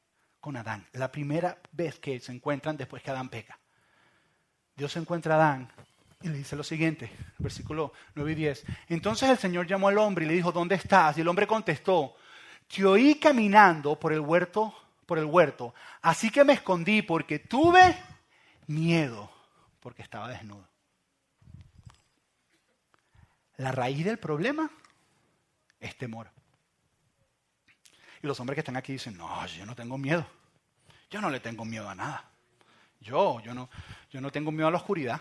con 0.45 0.59
Adán. 0.59 0.87
La 0.93 1.11
primera 1.11 1.57
vez 1.73 1.99
que 1.99 2.21
se 2.21 2.31
encuentran 2.31 2.77
después 2.77 3.03
que 3.03 3.11
Adán 3.11 3.31
peca. 3.31 3.59
Dios 4.77 4.95
encuentra 4.99 5.37
a 5.37 5.39
Adán 5.39 5.73
y 6.21 6.29
le 6.29 6.37
dice 6.37 6.55
lo 6.55 6.63
siguiente, 6.63 7.11
versículo 7.39 7.95
9 8.15 8.33
y 8.33 8.35
10. 8.35 8.65
Entonces 8.91 9.31
el 9.31 9.39
Señor 9.39 9.67
llamó 9.67 9.89
al 9.89 9.97
hombre 9.97 10.27
y 10.27 10.29
le 10.29 10.35
dijo, 10.35 10.53
¿dónde 10.53 10.75
estás? 10.75 11.17
Y 11.17 11.23
el 11.23 11.29
hombre 11.29 11.47
contestó, 11.47 12.15
te 12.69 12.85
oí 12.85 13.15
caminando 13.15 13.99
por 13.99 14.13
el 14.13 14.21
huerto, 14.21 14.75
por 15.07 15.17
el 15.17 15.25
huerto, 15.25 15.73
así 16.03 16.29
que 16.29 16.45
me 16.45 16.53
escondí 16.53 17.01
porque 17.01 17.39
tuve 17.39 17.97
miedo, 18.67 19.33
porque 19.81 20.03
estaba 20.03 20.29
desnudo. 20.29 20.69
La 23.57 23.73
raíz 23.73 24.05
del 24.05 24.19
problema 24.19 24.71
es 25.81 25.97
temor. 25.97 26.31
Y 28.25 28.26
los 28.26 28.41
hombres 28.41 28.54
que 28.54 28.60
están 28.60 28.78
aquí 28.78 28.95
dicen, 28.95 29.19
no, 29.19 29.47
yo 29.49 29.67
no 29.67 29.75
tengo 29.75 29.99
miedo. 29.99 30.26
Yo 31.10 31.21
no 31.21 31.28
le 31.28 31.41
tengo 31.41 31.63
miedo 31.67 31.91
a 31.91 31.95
nada. 31.95 32.25
Yo, 32.99 33.39
yo 33.41 33.52
no, 33.52 33.69
yo 34.10 34.23
no 34.23 34.32
tengo 34.32 34.50
miedo 34.50 34.67
a 34.67 34.71
la 34.71 34.78
oscuridad. 34.78 35.21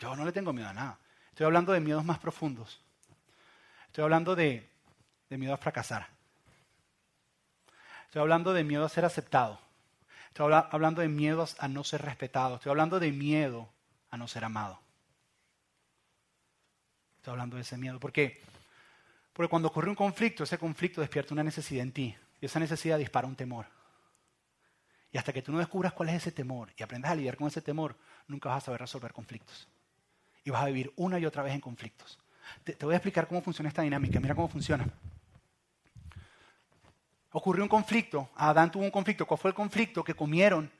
Yo 0.00 0.16
no 0.16 0.24
le 0.24 0.32
tengo 0.32 0.52
miedo 0.52 0.68
a 0.68 0.72
nada. 0.72 0.98
Estoy 1.28 1.46
hablando 1.46 1.72
de 1.72 1.78
miedos 1.78 2.04
más 2.04 2.18
profundos. 2.18 2.80
Estoy 3.86 4.02
hablando 4.02 4.34
de, 4.34 4.68
de 5.30 5.38
miedo 5.38 5.54
a 5.54 5.56
fracasar. 5.56 6.08
Estoy 8.06 8.22
hablando 8.22 8.52
de 8.52 8.64
miedo 8.64 8.84
a 8.84 8.88
ser 8.88 9.04
aceptado. 9.04 9.60
Estoy 10.30 10.52
hablando 10.52 11.00
de 11.00 11.06
miedo 11.06 11.46
a 11.60 11.68
no 11.68 11.84
ser 11.84 12.02
respetado. 12.02 12.56
Estoy 12.56 12.70
hablando 12.70 12.98
de 12.98 13.12
miedo 13.12 13.68
a 14.10 14.16
no 14.16 14.26
ser 14.26 14.42
amado. 14.42 14.80
Estoy 17.18 17.30
hablando 17.30 17.54
de 17.54 17.62
ese 17.62 17.76
miedo. 17.76 18.00
¿Por 18.00 18.10
qué? 18.10 18.42
Porque 19.34 19.50
cuando 19.50 19.68
ocurre 19.68 19.90
un 19.90 19.96
conflicto, 19.96 20.44
ese 20.44 20.56
conflicto 20.56 21.00
despierta 21.00 21.34
una 21.34 21.42
necesidad 21.42 21.82
en 21.82 21.92
ti. 21.92 22.16
Y 22.40 22.46
esa 22.46 22.60
necesidad 22.60 22.98
dispara 22.98 23.26
un 23.26 23.34
temor. 23.34 23.66
Y 25.10 25.18
hasta 25.18 25.32
que 25.32 25.42
tú 25.42 25.52
no 25.52 25.58
descubras 25.58 25.92
cuál 25.92 26.08
es 26.08 26.16
ese 26.16 26.32
temor 26.32 26.72
y 26.76 26.82
aprendas 26.82 27.10
a 27.10 27.14
lidiar 27.14 27.36
con 27.36 27.48
ese 27.48 27.60
temor, 27.60 27.96
nunca 28.26 28.48
vas 28.48 28.62
a 28.62 28.66
saber 28.66 28.80
resolver 28.80 29.12
conflictos. 29.12 29.68
Y 30.44 30.50
vas 30.50 30.62
a 30.62 30.66
vivir 30.66 30.92
una 30.96 31.18
y 31.18 31.26
otra 31.26 31.42
vez 31.42 31.52
en 31.52 31.60
conflictos. 31.60 32.18
Te, 32.62 32.76
voy 32.84 32.94
a 32.94 32.96
explicar 32.96 33.26
cómo 33.26 33.42
funciona 33.42 33.68
esta 33.68 33.82
dinámica. 33.82 34.20
Mira 34.20 34.34
cómo 34.34 34.48
funciona. 34.48 34.86
Ocurrió 37.32 37.64
un 37.64 37.68
conflicto. 37.68 38.30
Adán 38.36 38.70
tuvo 38.70 38.84
un 38.84 38.90
conflicto. 38.90 39.26
¿Cuál 39.26 39.38
fue 39.38 39.50
el 39.50 39.54
conflicto? 39.54 40.04
Que 40.04 40.14
comieron 40.14 40.70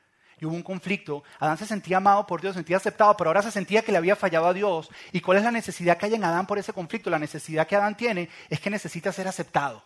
y 0.40 0.46
hubo 0.46 0.54
un 0.54 0.62
conflicto. 0.62 1.24
Adán 1.38 1.58
se 1.58 1.66
sentía 1.66 1.98
amado 1.98 2.26
por 2.26 2.40
Dios, 2.40 2.54
se 2.54 2.58
sentía 2.58 2.76
aceptado, 2.76 3.16
pero 3.16 3.30
ahora 3.30 3.42
se 3.42 3.50
sentía 3.50 3.82
que 3.82 3.92
le 3.92 3.98
había 3.98 4.16
fallado 4.16 4.46
a 4.46 4.52
Dios. 4.52 4.90
¿Y 5.12 5.20
cuál 5.20 5.38
es 5.38 5.44
la 5.44 5.50
necesidad 5.50 5.96
que 5.96 6.06
hay 6.06 6.14
en 6.14 6.24
Adán 6.24 6.46
por 6.46 6.58
ese 6.58 6.72
conflicto? 6.72 7.10
La 7.10 7.18
necesidad 7.18 7.66
que 7.66 7.76
Adán 7.76 7.96
tiene 7.96 8.28
es 8.48 8.60
que 8.60 8.70
necesita 8.70 9.12
ser 9.12 9.28
aceptado. 9.28 9.82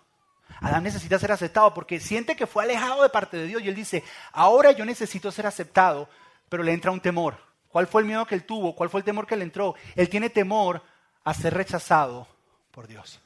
Adán 0.60 0.82
necesita 0.82 1.18
ser 1.18 1.32
aceptado 1.32 1.72
porque 1.74 2.00
siente 2.00 2.34
que 2.34 2.46
fue 2.46 2.64
alejado 2.64 3.02
de 3.02 3.08
parte 3.08 3.36
de 3.36 3.46
Dios 3.46 3.62
y 3.62 3.68
él 3.68 3.74
dice, 3.74 4.02
ahora 4.32 4.72
yo 4.72 4.84
necesito 4.84 5.30
ser 5.30 5.46
aceptado, 5.46 6.08
pero 6.48 6.62
le 6.62 6.72
entra 6.72 6.90
un 6.90 7.00
temor. 7.00 7.36
¿Cuál 7.68 7.86
fue 7.86 8.00
el 8.00 8.06
miedo 8.06 8.26
que 8.26 8.34
él 8.34 8.44
tuvo? 8.44 8.74
¿Cuál 8.74 8.90
fue 8.90 9.00
el 9.00 9.04
temor 9.04 9.26
que 9.26 9.36
le 9.36 9.44
entró? 9.44 9.74
Él 9.94 10.08
tiene 10.08 10.30
temor 10.30 10.82
a 11.22 11.34
ser 11.34 11.54
rechazado 11.54 12.26
por 12.70 12.88
Dios. 12.88 13.20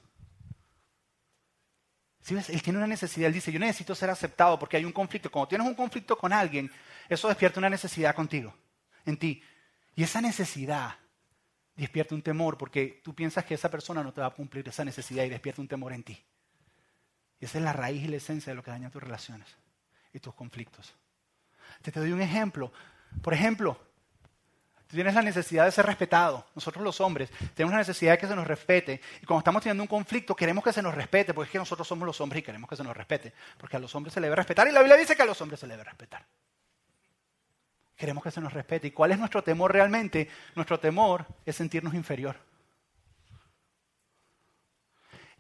¿Sí 2.23 2.35
ves? 2.35 2.49
Él 2.51 2.63
tiene 2.63 2.79
una 2.79 2.87
necesidad, 2.87 3.27
él 3.27 3.35
dice, 3.35 3.51
yo 3.51 3.59
necesito 3.59 3.95
ser 3.95 4.09
aceptado 4.09 4.59
porque 4.59 4.77
hay 4.77 4.85
un 4.85 4.93
conflicto. 4.93 5.31
Cuando 5.31 5.49
tienes 5.49 5.67
un 5.67 5.75
conflicto 5.75 6.17
con 6.17 6.33
alguien, 6.33 6.71
eso 7.09 7.29
despierta 7.29 7.59
una 7.59 7.69
necesidad 7.69 8.15
contigo, 8.15 8.55
en 9.05 9.17
ti. 9.17 9.43
Y 9.97 10.05
esa 10.05 10.21
necesidad 10.21 10.95
despierta 11.75 12.15
un 12.15 12.23
temor 12.23 12.57
porque 12.57 13.01
tú 13.03 13.15
piensas 13.15 13.45
que 13.45 13.55
esa 13.55 13.71
persona 13.71 14.03
no 14.05 14.13
te 14.13 14.21
va 14.21 14.29
a 14.29 14.31
cumplir 14.31 14.69
esa 14.69 14.85
necesidad 14.85 15.25
y 15.25 15.31
despierta 15.31 15.61
un 15.61 15.69
temor 15.69 15.93
en 15.93 16.05
ti. 16.05 16.25
Y 17.41 17.45
esa 17.45 17.59
es 17.59 17.65
la 17.65 17.73
raíz 17.73 18.05
y 18.05 18.09
la 18.09 18.17
esencia 18.17 18.53
de 18.53 18.57
lo 18.57 18.63
que 18.63 18.71
daña 18.71 18.89
tus 18.89 19.03
relaciones 19.03 19.49
y 20.13 20.21
tus 20.21 20.33
conflictos. 20.33 20.95
Te, 21.83 21.91
te 21.91 21.99
doy 21.99 22.13
un 22.13 22.23
ejemplo. 22.23 22.73
Por 23.21 23.35
ejemplo, 23.35 23.81
tú 24.93 24.97
tienes 24.97 25.15
la 25.15 25.23
necesidad 25.23 25.65
de 25.65 25.73
ser 25.73 25.87
respetado. 25.87 26.47
Nosotros 26.55 26.85
los 26.85 27.01
hombres 27.01 27.31
tenemos 27.55 27.73
la 27.73 27.79
necesidad 27.79 28.13
de 28.13 28.19
que 28.19 28.27
se 28.27 28.37
nos 28.37 28.47
respete. 28.47 29.01
Y 29.23 29.25
cuando 29.25 29.39
estamos 29.39 29.63
teniendo 29.63 29.83
un 29.83 29.89
conflicto, 29.89 30.37
queremos 30.37 30.63
que 30.63 30.71
se 30.71 30.83
nos 30.83 30.95
respete, 30.95 31.33
porque 31.33 31.47
es 31.47 31.53
que 31.53 31.59
nosotros 31.59 31.89
somos 31.89 32.05
los 32.05 32.21
hombres 32.21 32.41
y 32.41 32.43
queremos 32.43 32.69
que 32.69 32.77
se 32.77 32.85
nos 32.85 32.95
respete. 32.95 33.33
Porque 33.57 33.79
a 33.79 33.81
los 33.81 33.95
hombres 33.95 34.13
se 34.13 34.21
les 34.21 34.27
debe 34.27 34.37
respetar. 34.37 34.69
Y 34.69 34.71
la 34.71 34.81
Biblia 34.81 34.99
dice 34.99 35.17
que 35.17 35.23
a 35.23 35.25
los 35.25 35.41
hombres 35.41 35.61
se 35.61 35.67
les 35.67 35.79
debe 35.79 35.89
respetar. 35.89 36.27
Queremos 37.97 38.23
que 38.23 38.31
se 38.31 38.43
nos 38.43 38.53
respete. 38.53 38.89
¿Y 38.89 38.91
cuál 38.91 39.13
es 39.13 39.19
nuestro 39.19 39.43
temor 39.43 39.73
realmente? 39.73 40.29
Nuestro 40.55 40.79
temor 40.79 41.25
es 41.47 41.57
sentirnos 41.57 41.95
inferior. 41.95 42.37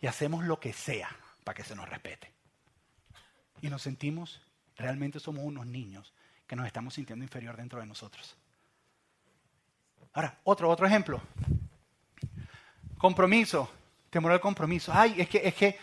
Y 0.00 0.06
hacemos 0.06 0.46
lo 0.46 0.58
que 0.58 0.72
sea 0.72 1.14
para 1.44 1.54
que 1.54 1.62
se 1.62 1.76
nos 1.76 1.90
respete. 1.90 2.32
Y 3.60 3.68
nos 3.68 3.82
sentimos, 3.82 4.40
realmente 4.76 5.20
somos 5.20 5.44
unos 5.44 5.66
niños 5.66 6.14
que 6.46 6.56
nos 6.56 6.66
estamos 6.66 6.94
sintiendo 6.94 7.22
inferior 7.22 7.58
dentro 7.58 7.80
de 7.80 7.84
nosotros. 7.84 8.38
Ahora, 10.12 10.38
otro, 10.44 10.68
otro 10.68 10.86
ejemplo. 10.86 11.20
Compromiso, 12.98 13.70
temor 14.10 14.32
al 14.32 14.40
compromiso. 14.40 14.92
Ay, 14.94 15.14
es 15.18 15.28
que, 15.28 15.40
es 15.44 15.54
que 15.54 15.78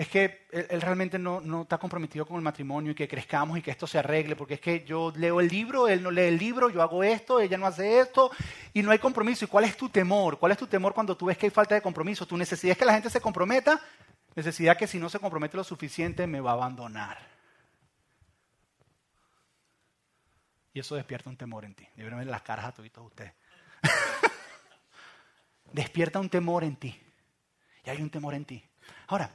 es 0.00 0.08
que 0.08 0.46
él, 0.50 0.80
realmente 0.80 1.18
no, 1.18 1.42
no, 1.42 1.60
está 1.60 1.76
comprometido 1.76 2.24
con 2.24 2.36
el 2.36 2.42
matrimonio 2.42 2.92
y 2.92 2.94
que 2.94 3.06
crezcamos 3.06 3.58
y 3.58 3.60
que 3.60 3.70
esto 3.70 3.86
se 3.86 3.98
arregle, 3.98 4.34
porque 4.34 4.54
es 4.54 4.60
que 4.60 4.82
yo 4.82 5.12
leo 5.14 5.40
el 5.40 5.48
libro, 5.48 5.88
él 5.88 6.02
no 6.02 6.10
lee 6.10 6.22
el 6.22 6.38
libro, 6.38 6.70
yo 6.70 6.80
hago 6.80 7.04
esto, 7.04 7.38
ella 7.38 7.58
no 7.58 7.66
hace 7.66 8.00
esto 8.00 8.30
y 8.72 8.82
no 8.82 8.92
hay 8.92 8.98
compromiso. 8.98 9.44
¿Y 9.44 9.48
cuál 9.48 9.64
es 9.66 9.76
tu 9.76 9.90
temor? 9.90 10.38
¿Cuál 10.38 10.52
es 10.52 10.58
tu 10.58 10.66
temor 10.66 10.94
cuando 10.94 11.14
tú 11.14 11.26
ves 11.26 11.36
que 11.36 11.44
hay 11.44 11.50
falta 11.50 11.74
de 11.74 11.82
compromiso? 11.82 12.24
Tu 12.24 12.34
necesidad 12.34 12.72
es 12.72 12.78
que 12.78 12.86
la 12.86 12.94
gente 12.94 13.10
se 13.10 13.20
comprometa, 13.20 13.78
necesidad 14.34 14.74
que 14.74 14.86
si 14.86 14.98
no 14.98 15.10
se 15.10 15.18
compromete 15.18 15.58
lo 15.58 15.64
suficiente 15.64 16.26
me 16.26 16.40
va 16.40 16.52
a 16.52 16.54
abandonar. 16.54 17.18
Y 20.72 20.80
eso 20.80 20.94
despierta 20.94 21.28
un 21.28 21.36
temor 21.36 21.66
en 21.66 21.74
ti. 21.74 21.86
Deben 21.94 22.30
las 22.30 22.40
caras 22.40 22.64
a 22.64 22.72
todos 22.72 22.88
ustedes. 22.96 23.34
Despierta 25.72 26.20
un 26.20 26.28
temor 26.28 26.64
en 26.64 26.76
ti. 26.76 27.00
Y 27.84 27.90
hay 27.90 28.02
un 28.02 28.10
temor 28.10 28.34
en 28.34 28.44
ti. 28.44 28.62
Ahora, 29.08 29.30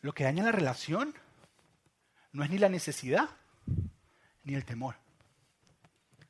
lo 0.00 0.12
que 0.12 0.24
daña 0.24 0.42
la 0.42 0.52
relación 0.52 1.14
no 2.32 2.42
es 2.42 2.50
ni 2.50 2.58
la 2.58 2.68
necesidad 2.68 3.30
ni 4.42 4.54
el 4.54 4.64
temor. 4.64 4.96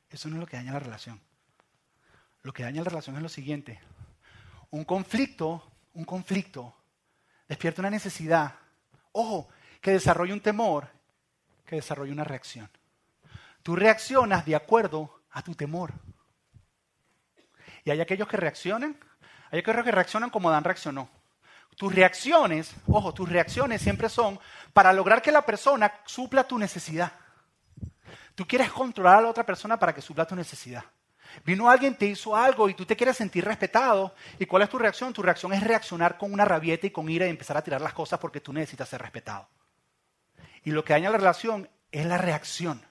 Eso 0.09 0.29
no 0.29 0.35
es 0.35 0.41
lo 0.41 0.45
que 0.45 0.57
daña 0.57 0.73
la 0.73 0.79
relación. 0.79 1.19
Lo 2.43 2.53
que 2.53 2.63
daña 2.63 2.83
la 2.83 2.89
relación 2.89 3.15
es 3.15 3.21
lo 3.23 3.29
siguiente. 3.29 3.79
Un 4.69 4.83
conflicto, 4.85 5.71
un 5.93 6.05
conflicto, 6.05 6.75
despierta 7.47 7.81
una 7.81 7.89
necesidad. 7.89 8.53
Ojo, 9.11 9.49
que 9.81 9.91
desarrolla 9.91 10.33
un 10.33 10.41
temor, 10.41 10.87
que 11.65 11.77
desarrolla 11.77 12.13
una 12.13 12.23
reacción. 12.23 12.69
Tú 13.63 13.75
reaccionas 13.75 14.45
de 14.45 14.55
acuerdo 14.55 15.23
a 15.31 15.41
tu 15.41 15.55
temor. 15.55 15.93
Y 17.85 17.91
hay 17.91 18.01
aquellos 18.01 18.27
que 18.27 18.37
reaccionan, 18.37 18.97
hay 19.51 19.59
aquellos 19.59 19.83
que 19.83 19.91
reaccionan 19.91 20.29
como 20.29 20.49
Dan 20.49 20.63
reaccionó. 20.63 21.09
Tus 21.75 21.93
reacciones, 21.93 22.73
ojo, 22.87 23.13
tus 23.13 23.27
reacciones 23.27 23.81
siempre 23.81 24.09
son 24.09 24.39
para 24.73 24.93
lograr 24.93 25.21
que 25.21 25.31
la 25.31 25.45
persona 25.45 25.91
supla 26.05 26.47
tu 26.47 26.57
necesidad. 26.57 27.11
Tú 28.35 28.45
quieres 28.45 28.71
controlar 28.71 29.17
a 29.17 29.21
la 29.21 29.29
otra 29.29 29.45
persona 29.45 29.77
para 29.77 29.93
que 29.93 30.01
supla 30.01 30.25
tu 30.25 30.35
necesidad. 30.35 30.83
Vino 31.43 31.69
alguien, 31.69 31.95
te 31.95 32.05
hizo 32.05 32.35
algo 32.35 32.69
y 32.69 32.73
tú 32.73 32.85
te 32.85 32.95
quieres 32.95 33.17
sentir 33.17 33.43
respetado. 33.43 34.13
¿Y 34.37 34.45
cuál 34.45 34.63
es 34.63 34.69
tu 34.69 34.77
reacción? 34.77 35.13
Tu 35.13 35.21
reacción 35.21 35.53
es 35.53 35.63
reaccionar 35.63 36.17
con 36.17 36.31
una 36.31 36.45
rabieta 36.45 36.87
y 36.87 36.91
con 36.91 37.09
ira 37.09 37.25
y 37.25 37.29
empezar 37.29 37.57
a 37.57 37.63
tirar 37.63 37.81
las 37.81 37.93
cosas 37.93 38.19
porque 38.19 38.39
tú 38.39 38.53
necesitas 38.53 38.89
ser 38.89 39.01
respetado. 39.01 39.47
Y 40.63 40.71
lo 40.71 40.83
que 40.83 40.93
daña 40.93 41.09
la 41.09 41.17
relación 41.17 41.69
es 41.91 42.05
la 42.05 42.17
reacción. 42.17 42.81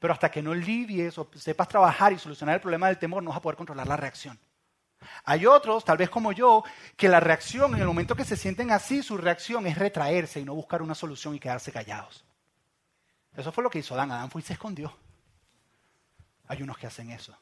Pero 0.00 0.12
hasta 0.12 0.30
que 0.30 0.42
no 0.42 0.54
lidies 0.54 1.16
o 1.18 1.30
sepas 1.36 1.68
trabajar 1.68 2.12
y 2.12 2.18
solucionar 2.18 2.56
el 2.56 2.60
problema 2.60 2.88
del 2.88 2.98
temor, 2.98 3.22
no 3.22 3.30
vas 3.30 3.38
a 3.38 3.42
poder 3.42 3.56
controlar 3.56 3.86
la 3.86 3.96
reacción. 3.96 4.38
Hay 5.24 5.46
otros, 5.46 5.84
tal 5.84 5.98
vez 5.98 6.10
como 6.10 6.32
yo, 6.32 6.64
que 6.96 7.08
la 7.08 7.20
reacción, 7.20 7.74
en 7.74 7.80
el 7.80 7.86
momento 7.86 8.16
que 8.16 8.24
se 8.24 8.36
sienten 8.36 8.70
así, 8.70 9.02
su 9.02 9.16
reacción 9.16 9.66
es 9.66 9.78
retraerse 9.78 10.40
y 10.40 10.44
no 10.44 10.54
buscar 10.54 10.82
una 10.82 10.94
solución 10.94 11.34
y 11.34 11.38
quedarse 11.38 11.70
callados. 11.70 12.24
Eso 13.36 13.52
fue 13.52 13.62
lo 13.62 13.70
que 13.70 13.78
hizo 13.78 13.94
Adán. 13.94 14.10
Adán 14.10 14.30
fue 14.30 14.40
y 14.40 14.44
se 14.44 14.54
escondió. 14.54 14.92
Hay 16.48 16.62
unos 16.62 16.76
que 16.76 16.86
hacen 16.86 17.10
eso. 17.10 17.36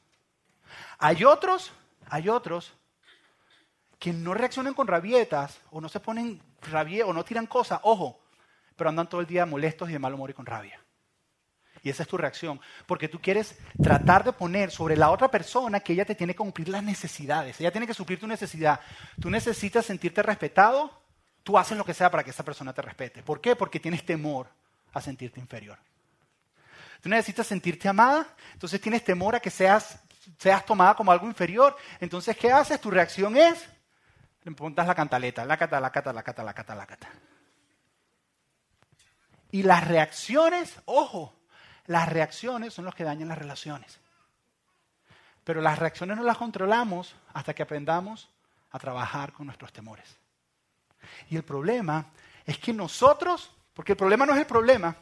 Hay 0.99 1.25
otros, 1.25 1.73
hay 2.11 2.29
otros 2.29 2.75
que 3.99 4.13
no 4.13 4.35
reaccionan 4.35 4.75
con 4.75 4.87
rabietas 4.87 5.59
o 5.71 5.81
no 5.81 5.89
se 5.89 6.01
ponen 6.01 6.41
rabia 6.63 7.07
o 7.07 7.13
no 7.13 7.25
tiran 7.25 7.47
cosas, 7.47 7.81
ojo, 7.83 8.21
pero 8.77 8.91
andan 8.91 9.09
todo 9.09 9.21
el 9.21 9.27
día 9.27 9.47
molestos 9.47 9.89
y 9.89 9.93
de 9.93 9.99
mal 9.99 10.15
humor 10.15 10.31
y 10.31 10.35
con 10.35 10.47
rabia. 10.47 10.81
Y 11.83 11.91
esa 11.91 12.03
es 12.03 12.09
tu 12.09 12.17
reacción, 12.17 12.61
porque 12.87 13.09
tú 13.09 13.21
quieres 13.21 13.57
tratar 13.83 14.25
de 14.25 14.33
poner 14.33 14.71
sobre 14.71 14.97
la 14.97 15.11
otra 15.11 15.31
persona 15.31 15.81
que 15.81 15.93
ella 15.93 16.05
te 16.05 16.15
tiene 16.15 16.35
que 16.35 16.39
cumplir 16.39 16.69
las 16.69 16.83
necesidades. 16.83 17.61
Ella 17.61 17.71
tiene 17.71 17.87
que 17.87 17.95
suplir 17.95 18.19
tu 18.19 18.27
necesidad. 18.27 18.81
Tú 19.21 19.31
necesitas 19.31 19.87
sentirte 19.87 20.23
respetado, 20.23 20.91
tú 21.43 21.57
haces 21.57 21.79
lo 21.79 21.85
que 21.85 21.95
sea 21.95 22.11
para 22.11 22.25
que 22.25 22.31
esa 22.31 22.45
persona 22.45 22.73
te 22.73 22.83
respete. 22.83 23.23
¿Por 23.23 23.41
qué? 23.41 23.57
Porque 23.57 23.81
tienes 23.81 24.05
temor 24.05 24.49
a 24.93 25.01
sentirte 25.01 25.41
inferior. 25.41 25.79
Tú 27.01 27.09
necesitas 27.09 27.47
sentirte 27.47 27.89
amada, 27.89 28.27
entonces 28.53 28.81
tienes 28.81 29.05
temor 29.05 29.37
a 29.37 29.41
que 29.41 29.51
seas, 29.51 30.01
tomada 30.67 30.95
como 30.95 31.13
algo 31.13 31.27
inferior. 31.27 31.77
Entonces, 32.01 32.37
¿qué 32.37 32.51
haces? 32.51 32.81
Tu 32.81 32.91
reacción 32.91 33.37
es, 33.37 33.65
le 34.43 34.53
pontas 34.53 34.87
la 34.87 34.95
cantaleta, 34.95 35.45
la 35.45 35.57
cata, 35.57 35.81
la 35.81 35.93
cata, 35.93 36.13
la 36.13 36.23
cata, 36.23 36.43
la 36.43 36.53
cata, 36.53 36.75
la 36.75 36.87
cata. 36.87 37.09
Y 39.51 39.63
las 39.63 39.87
reacciones, 39.87 40.75
ojo, 40.85 41.38
las 41.89 42.09
reacciones 42.09 42.75
son 42.75 42.85
los 42.85 42.95
que 42.95 43.03
dañan 43.03 43.29
las 43.29 43.39
relaciones. 43.39 43.99
Pero 45.43 45.63
las 45.63 45.79
reacciones 45.79 46.17
no 46.19 46.23
las 46.23 46.37
controlamos 46.37 47.17
hasta 47.33 47.55
que 47.55 47.63
aprendamos 47.63 48.29
a 48.71 48.79
trabajar 48.79 49.33
con 49.33 49.47
nuestros 49.47 49.73
temores. 49.73 50.19
Y 51.31 51.37
el 51.37 51.43
problema 51.43 52.07
es 52.45 52.59
que 52.59 52.75
nosotros, 52.75 53.51
porque 53.73 53.93
el 53.93 53.99
problema 53.99 54.27
no 54.27 54.35
es 54.35 54.41
el 54.41 54.47
problema, 54.47 54.95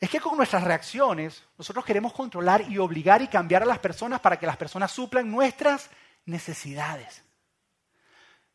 es 0.00 0.10
que 0.10 0.20
con 0.20 0.36
nuestras 0.36 0.64
reacciones 0.64 1.44
nosotros 1.56 1.84
queremos 1.84 2.12
controlar 2.12 2.62
y 2.68 2.76
obligar 2.78 3.22
y 3.22 3.28
cambiar 3.28 3.62
a 3.62 3.66
las 3.66 3.78
personas 3.78 4.18
para 4.18 4.38
que 4.38 4.46
las 4.46 4.56
personas 4.56 4.90
suplan 4.90 5.30
nuestras 5.30 5.88
necesidades. 6.24 7.22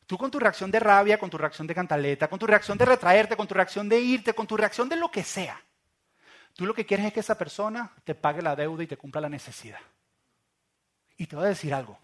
Tú 0.06 0.18
con 0.18 0.30
tu 0.30 0.38
reacción 0.38 0.70
de 0.70 0.82
rabia, 0.82 1.18
con 1.18 1.30
tu 1.30 1.38
reacción 1.38 1.66
de 1.66 1.76
cantaleta, 1.76 2.28
con 2.28 2.40
tu 2.40 2.46
reacción 2.46 2.78
de 2.78 2.86
retraerte, 2.86 3.38
con 3.38 3.48
tu 3.48 3.54
reacción 3.54 3.88
de 3.88 4.02
irte, 4.02 4.34
con 4.34 4.46
tu 4.46 4.58
reacción 4.58 4.90
de 4.90 4.98
lo 4.98 5.10
que 5.10 5.24
sea, 5.24 5.62
tú 6.56 6.66
lo 6.66 6.74
que 6.74 6.86
quieres 6.86 7.06
es 7.06 7.14
que 7.14 7.20
esa 7.20 7.38
persona 7.38 7.92
te 8.04 8.16
pague 8.16 8.42
la 8.42 8.56
deuda 8.56 8.84
y 8.84 8.88
te 8.88 8.98
cumpla 8.98 9.22
la 9.22 9.30
necesidad. 9.30 9.80
Y 11.18 11.28
te 11.28 11.36
voy 11.36 11.46
a 11.46 11.50
decir 11.50 11.74
algo. 11.74 11.98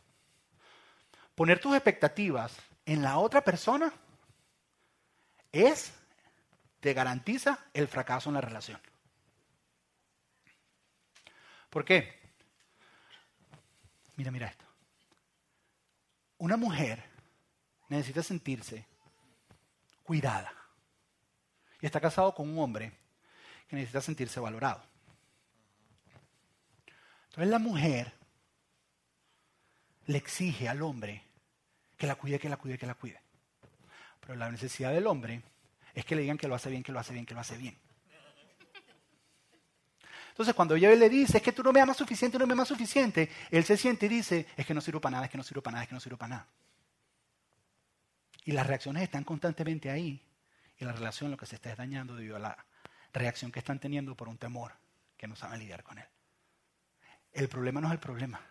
Poner 1.35 1.59
tus 1.59 1.73
expectativas 1.73 2.55
en 2.85 3.01
la 3.01 3.17
otra 3.17 3.41
persona 3.41 3.91
es, 5.51 5.93
te 6.79 6.93
garantiza 6.93 7.59
el 7.73 7.87
fracaso 7.87 8.29
en 8.29 8.35
la 8.35 8.41
relación. 8.41 8.79
¿Por 11.69 11.85
qué? 11.85 12.19
Mira, 14.17 14.31
mira 14.31 14.47
esto. 14.47 14.65
Una 16.37 16.57
mujer 16.57 17.03
necesita 17.87 18.23
sentirse 18.23 18.85
cuidada. 20.03 20.53
Y 21.79 21.85
está 21.85 21.99
casado 21.99 22.35
con 22.35 22.49
un 22.49 22.59
hombre 22.59 23.00
que 23.71 23.77
necesita 23.77 24.01
sentirse 24.01 24.37
valorado. 24.41 24.83
Entonces 27.29 27.49
la 27.49 27.57
mujer 27.57 28.11
le 30.07 30.17
exige 30.17 30.67
al 30.67 30.81
hombre 30.81 31.23
que 31.97 32.05
la 32.05 32.15
cuide, 32.15 32.37
que 32.37 32.49
la 32.49 32.57
cuide, 32.57 32.77
que 32.77 32.85
la 32.85 32.95
cuide. 32.95 33.21
Pero 34.19 34.35
la 34.35 34.51
necesidad 34.51 34.91
del 34.91 35.07
hombre 35.07 35.41
es 35.93 36.03
que 36.03 36.17
le 36.17 36.23
digan 36.23 36.37
que 36.37 36.49
lo 36.49 36.55
hace 36.55 36.69
bien, 36.69 36.83
que 36.83 36.91
lo 36.91 36.99
hace 36.99 37.13
bien, 37.13 37.25
que 37.25 37.33
lo 37.33 37.39
hace 37.39 37.55
bien. 37.55 37.77
Entonces, 40.31 40.53
cuando 40.53 40.75
ella 40.75 40.93
le 40.93 41.07
dice, 41.07 41.37
es 41.37 41.43
que 41.43 41.53
tú 41.53 41.63
no 41.63 41.71
me 41.71 41.79
amas 41.79 41.95
suficiente, 41.95 42.37
no 42.37 42.45
me 42.45 42.51
amas 42.51 42.67
suficiente, 42.67 43.29
él 43.51 43.63
se 43.63 43.77
siente 43.77 44.07
y 44.07 44.09
dice, 44.09 44.47
es 44.57 44.65
que 44.65 44.73
no 44.73 44.81
sirvo 44.81 44.99
para 44.99 45.11
nada, 45.11 45.25
es 45.25 45.31
que 45.31 45.37
no 45.37 45.43
sirvo 45.43 45.61
para 45.61 45.75
nada, 45.75 45.83
es 45.83 45.87
que 45.87 45.95
no 45.95 46.01
sirvo 46.01 46.17
para 46.17 46.35
nada. 46.35 46.47
Y 48.43 48.51
las 48.51 48.67
reacciones 48.67 49.03
están 49.03 49.23
constantemente 49.23 49.89
ahí. 49.89 50.21
Y 50.77 50.83
la 50.83 50.91
relación 50.91 51.31
lo 51.31 51.37
que 51.37 51.45
se 51.45 51.55
está 51.55 51.71
es 51.71 51.77
dañando 51.77 52.17
debido 52.17 52.35
a 52.35 52.39
la 52.39 52.65
reacción 53.13 53.51
que 53.51 53.59
están 53.59 53.79
teniendo 53.79 54.15
por 54.15 54.29
un 54.29 54.37
temor 54.37 54.73
que 55.17 55.27
no 55.27 55.35
saben 55.35 55.59
lidiar 55.59 55.83
con 55.83 55.97
él. 55.97 56.07
El 57.31 57.47
problema 57.47 57.79
no 57.81 57.87
es 57.87 57.93
el 57.93 57.99
problema. 57.99 58.41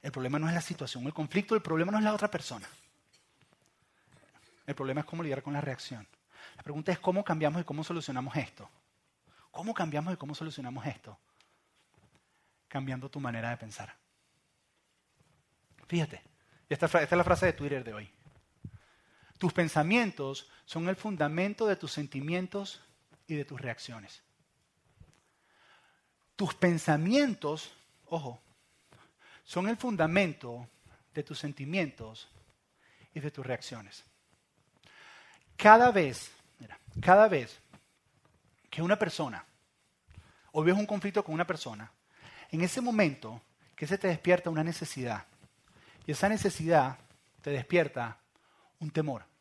El 0.00 0.10
problema 0.10 0.38
no 0.38 0.48
es 0.48 0.54
la 0.54 0.60
situación, 0.60 1.04
el 1.06 1.14
conflicto, 1.14 1.54
el 1.54 1.62
problema 1.62 1.92
no 1.92 1.98
es 1.98 2.04
la 2.04 2.14
otra 2.14 2.28
persona. 2.28 2.68
El 4.66 4.74
problema 4.74 5.00
es 5.00 5.06
cómo 5.06 5.22
lidiar 5.22 5.42
con 5.42 5.52
la 5.52 5.60
reacción. 5.60 6.06
La 6.56 6.62
pregunta 6.62 6.92
es 6.92 6.98
cómo 6.98 7.24
cambiamos 7.24 7.62
y 7.62 7.64
cómo 7.64 7.84
solucionamos 7.84 8.34
esto. 8.36 8.68
¿Cómo 9.50 9.74
cambiamos 9.74 10.14
y 10.14 10.16
cómo 10.16 10.34
solucionamos 10.34 10.86
esto? 10.86 11.18
Cambiando 12.68 13.08
tu 13.10 13.20
manera 13.20 13.50
de 13.50 13.56
pensar. 13.56 13.94
Fíjate, 15.86 16.22
esta, 16.68 16.86
esta 16.86 17.02
es 17.02 17.12
la 17.12 17.24
frase 17.24 17.46
de 17.46 17.52
Twitter 17.52 17.84
de 17.84 17.94
hoy. 17.94 18.12
Tus 19.42 19.52
pensamientos 19.52 20.48
son 20.66 20.88
el 20.88 20.94
fundamento 20.94 21.66
de 21.66 21.74
tus 21.74 21.90
sentimientos 21.90 22.80
y 23.26 23.34
de 23.34 23.44
tus 23.44 23.60
reacciones. 23.60 24.22
Tus 26.36 26.54
pensamientos, 26.54 27.72
ojo, 28.06 28.40
son 29.42 29.68
el 29.68 29.76
fundamento 29.76 30.68
de 31.12 31.24
tus 31.24 31.40
sentimientos 31.40 32.28
y 33.14 33.18
de 33.18 33.32
tus 33.32 33.44
reacciones. 33.44 34.04
Cada 35.56 35.90
vez, 35.90 36.30
cada 37.00 37.26
vez 37.26 37.58
que 38.70 38.80
una 38.80 38.96
persona, 38.96 39.44
o 40.52 40.62
ves 40.62 40.76
un 40.76 40.86
conflicto 40.86 41.24
con 41.24 41.34
una 41.34 41.48
persona, 41.48 41.90
en 42.52 42.60
ese 42.60 42.80
momento 42.80 43.42
que 43.74 43.88
se 43.88 43.98
te 43.98 44.06
despierta 44.06 44.50
una 44.50 44.62
necesidad, 44.62 45.26
y 46.06 46.12
esa 46.12 46.28
necesidad 46.28 46.96
te 47.40 47.50
despierta 47.50 48.18
un 48.78 48.92
temor. 48.92 49.31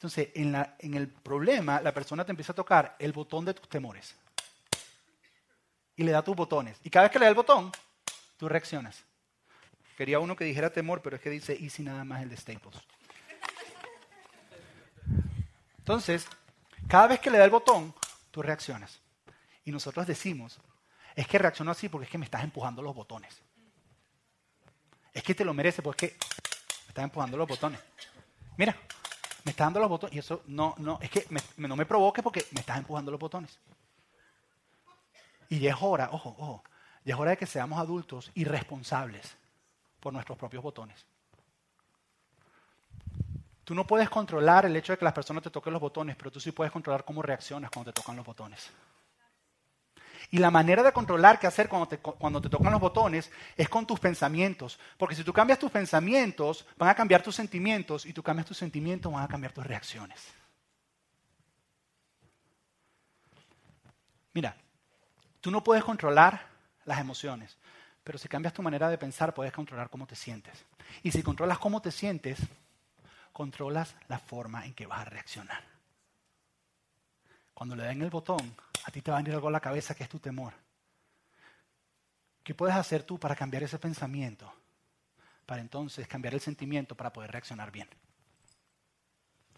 Entonces, 0.00 0.30
en, 0.32 0.94
el 0.94 1.08
problema, 1.08 1.78
la 1.82 1.92
persona 1.92 2.24
te 2.24 2.32
empieza 2.32 2.52
a 2.52 2.54
tocar 2.54 2.96
el 2.98 3.12
botón 3.12 3.44
de 3.44 3.52
tus 3.52 3.68
temores. 3.68 4.16
Y 5.94 6.04
le 6.04 6.12
da 6.12 6.24
tus 6.24 6.34
botones. 6.34 6.78
Y 6.82 6.88
cada 6.88 7.02
vez 7.02 7.12
que 7.12 7.18
le 7.18 7.26
da 7.26 7.28
el 7.28 7.34
botón, 7.34 7.70
tú 8.38 8.48
reaccionas. 8.48 9.04
Quería 9.98 10.18
uno 10.18 10.34
que 10.34 10.46
dijera 10.46 10.72
temor, 10.72 11.02
pero 11.02 11.16
es 11.16 11.22
que 11.22 11.28
dice 11.28 11.52
easy 11.60 11.82
nada 11.82 12.02
más 12.04 12.22
el 12.22 12.30
de 12.30 12.38
Staples. 12.38 12.80
Entonces, 15.76 16.26
cada 16.88 17.08
vez 17.08 17.20
que 17.20 17.30
le 17.30 17.36
da 17.36 17.44
el 17.44 17.50
botón, 17.50 17.94
tú 18.30 18.40
reaccionas. 18.40 19.02
Y 19.66 19.70
nosotros 19.70 20.06
decimos, 20.06 20.58
es 21.14 21.28
que 21.28 21.38
reacciono 21.38 21.72
así 21.72 21.90
porque 21.90 22.06
es 22.06 22.10
que 22.10 22.16
me 22.16 22.24
estás 22.24 22.42
empujando 22.42 22.80
los 22.80 22.94
botones. 22.94 23.38
Es 25.12 25.22
que 25.22 25.34
te 25.34 25.44
lo 25.44 25.52
merece 25.52 25.82
porque 25.82 26.16
me 26.86 26.88
estás 26.88 27.04
empujando 27.04 27.36
los 27.36 27.46
botones. 27.46 27.78
Mira, 28.56 28.74
me 29.44 29.50
estás 29.50 29.66
dando 29.66 29.80
los 29.80 29.88
botones. 29.88 30.16
Y 30.16 30.18
eso 30.18 30.42
no, 30.46 30.74
no, 30.78 30.98
es 31.00 31.10
que 31.10 31.26
no 31.56 31.76
me 31.76 31.86
provoque 31.86 32.22
porque 32.22 32.46
me 32.52 32.60
estás 32.60 32.78
empujando 32.78 33.10
los 33.10 33.20
botones. 33.20 33.58
Y 35.48 35.58
ya 35.58 35.70
es 35.70 35.76
hora, 35.80 36.10
ojo, 36.12 36.34
ojo, 36.38 36.62
ya 37.04 37.14
es 37.14 37.20
hora 37.20 37.32
de 37.32 37.36
que 37.36 37.46
seamos 37.46 37.78
adultos 37.78 38.30
y 38.34 38.44
responsables 38.44 39.36
por 39.98 40.12
nuestros 40.12 40.38
propios 40.38 40.62
botones. 40.62 41.04
Tú 43.64 43.74
no 43.74 43.86
puedes 43.86 44.08
controlar 44.08 44.66
el 44.66 44.76
hecho 44.76 44.92
de 44.92 44.98
que 44.98 45.04
las 45.04 45.14
personas 45.14 45.42
te 45.42 45.50
toquen 45.50 45.72
los 45.72 45.82
botones, 45.82 46.16
pero 46.16 46.30
tú 46.30 46.40
sí 46.40 46.50
puedes 46.52 46.72
controlar 46.72 47.04
cómo 47.04 47.22
reaccionas 47.22 47.70
cuando 47.70 47.92
te 47.92 48.00
tocan 48.00 48.16
los 48.16 48.26
botones. 48.26 48.70
Y 50.30 50.38
la 50.38 50.50
manera 50.50 50.82
de 50.82 50.92
controlar 50.92 51.40
qué 51.40 51.48
hacer 51.48 51.68
cuando 51.68 51.88
te, 51.88 51.98
cuando 51.98 52.40
te 52.40 52.48
tocan 52.48 52.70
los 52.70 52.80
botones 52.80 53.30
es 53.56 53.68
con 53.68 53.86
tus 53.86 53.98
pensamientos. 53.98 54.78
Porque 54.96 55.16
si 55.16 55.24
tú 55.24 55.32
cambias 55.32 55.58
tus 55.58 55.70
pensamientos, 55.70 56.66
van 56.76 56.88
a 56.88 56.94
cambiar 56.94 57.22
tus 57.22 57.34
sentimientos. 57.34 58.06
Y 58.06 58.12
tú 58.12 58.22
cambias 58.22 58.46
tus 58.46 58.56
sentimientos, 58.56 59.12
van 59.12 59.24
a 59.24 59.28
cambiar 59.28 59.52
tus 59.52 59.66
reacciones. 59.66 60.24
Mira, 64.32 64.56
tú 65.40 65.50
no 65.50 65.64
puedes 65.64 65.82
controlar 65.82 66.46
las 66.84 67.00
emociones. 67.00 67.56
Pero 68.04 68.16
si 68.16 68.28
cambias 68.28 68.54
tu 68.54 68.62
manera 68.62 68.88
de 68.88 68.98
pensar, 68.98 69.34
puedes 69.34 69.52
controlar 69.52 69.90
cómo 69.90 70.06
te 70.06 70.14
sientes. 70.14 70.64
Y 71.02 71.10
si 71.10 71.22
controlas 71.22 71.58
cómo 71.58 71.82
te 71.82 71.90
sientes, 71.90 72.38
controlas 73.32 73.96
la 74.08 74.18
forma 74.18 74.64
en 74.64 74.74
que 74.74 74.86
vas 74.86 75.00
a 75.00 75.04
reaccionar. 75.04 75.64
Cuando 77.52 77.76
le 77.76 77.84
den 77.84 78.02
el 78.02 78.10
botón, 78.10 78.54
a 78.84 78.90
ti 78.90 79.02
te 79.02 79.10
va 79.10 79.18
a 79.18 79.20
venir 79.20 79.34
algo 79.34 79.48
a 79.48 79.52
la 79.52 79.60
cabeza 79.60 79.94
que 79.94 80.04
es 80.04 80.08
tu 80.08 80.18
temor. 80.18 80.52
¿Qué 82.42 82.54
puedes 82.54 82.74
hacer 82.74 83.02
tú 83.02 83.18
para 83.18 83.36
cambiar 83.36 83.62
ese 83.62 83.78
pensamiento? 83.78 84.52
Para 85.46 85.60
entonces 85.60 86.06
cambiar 86.08 86.34
el 86.34 86.40
sentimiento 86.40 86.96
para 86.96 87.12
poder 87.12 87.30
reaccionar 87.30 87.70
bien. 87.70 87.88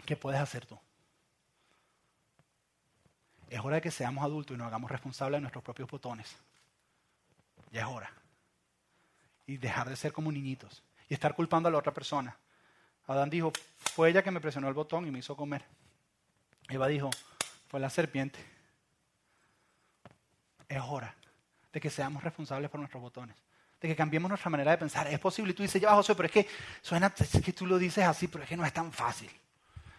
¿Qué 0.04 0.16
puedes 0.16 0.40
hacer 0.40 0.66
tú? 0.66 0.78
Es 3.48 3.60
hora 3.60 3.76
de 3.76 3.82
que 3.82 3.90
seamos 3.90 4.24
adultos 4.24 4.54
y 4.54 4.58
nos 4.58 4.66
hagamos 4.66 4.90
responsables 4.90 5.36
de 5.36 5.42
nuestros 5.42 5.62
propios 5.62 5.88
botones. 5.88 6.34
Ya 7.70 7.82
es 7.82 7.86
hora. 7.86 8.10
Y 9.46 9.58
dejar 9.58 9.88
de 9.88 9.96
ser 9.96 10.12
como 10.12 10.32
niñitos. 10.32 10.82
Y 11.08 11.14
estar 11.14 11.34
culpando 11.34 11.68
a 11.68 11.72
la 11.72 11.78
otra 11.78 11.92
persona. 11.92 12.36
Adán 13.06 13.30
dijo, 13.30 13.52
fue 13.78 14.10
ella 14.10 14.22
que 14.22 14.30
me 14.30 14.40
presionó 14.40 14.68
el 14.68 14.74
botón 14.74 15.06
y 15.06 15.10
me 15.10 15.18
hizo 15.18 15.36
comer. 15.36 15.64
Eva 16.68 16.88
dijo, 16.88 17.10
fue 17.68 17.78
la 17.80 17.90
serpiente. 17.90 18.51
Es 20.72 20.80
hora 20.82 21.14
de 21.70 21.80
que 21.80 21.90
seamos 21.90 22.24
responsables 22.24 22.70
por 22.70 22.80
nuestros 22.80 23.02
botones. 23.02 23.36
De 23.78 23.88
que 23.88 23.96
cambiemos 23.96 24.30
nuestra 24.30 24.50
manera 24.50 24.70
de 24.70 24.78
pensar. 24.78 25.06
Es 25.08 25.18
posible. 25.18 25.52
Y 25.52 25.54
tú 25.54 25.62
dices, 25.62 25.82
ya, 25.82 25.92
José, 25.94 26.14
pero 26.14 26.26
es 26.26 26.32
que 26.32 26.46
suena, 26.80 27.12
es 27.18 27.42
que 27.42 27.52
tú 27.52 27.66
lo 27.66 27.78
dices 27.78 28.04
así, 28.04 28.28
pero 28.28 28.44
es 28.44 28.48
que 28.48 28.56
no 28.56 28.64
es 28.64 28.72
tan 28.72 28.90
fácil. 28.90 29.30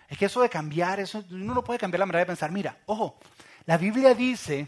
Es 0.07 0.17
que 0.17 0.25
eso 0.25 0.41
de 0.41 0.49
cambiar, 0.49 0.99
eso, 0.99 1.23
uno 1.29 1.53
no 1.53 1.63
puede 1.63 1.79
cambiar 1.79 1.99
la 1.99 2.05
manera 2.07 2.21
de 2.21 2.25
pensar. 2.27 2.51
Mira, 2.51 2.77
ojo, 2.87 3.19
la 3.65 3.77
Biblia 3.77 4.15
dice, 4.15 4.67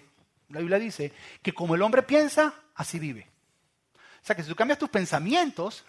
la 0.50 0.60
Biblia 0.60 0.78
dice 0.78 1.12
que 1.42 1.54
como 1.54 1.74
el 1.74 1.82
hombre 1.82 2.04
piensa, 2.04 2.54
así 2.76 3.00
vive. 3.00 3.28
O 3.96 4.26
sea 4.26 4.36
que 4.36 4.44
si 4.44 4.50
tú 4.50 4.56
cambias 4.56 4.78
tus 4.78 4.90
pensamientos, 4.90 5.86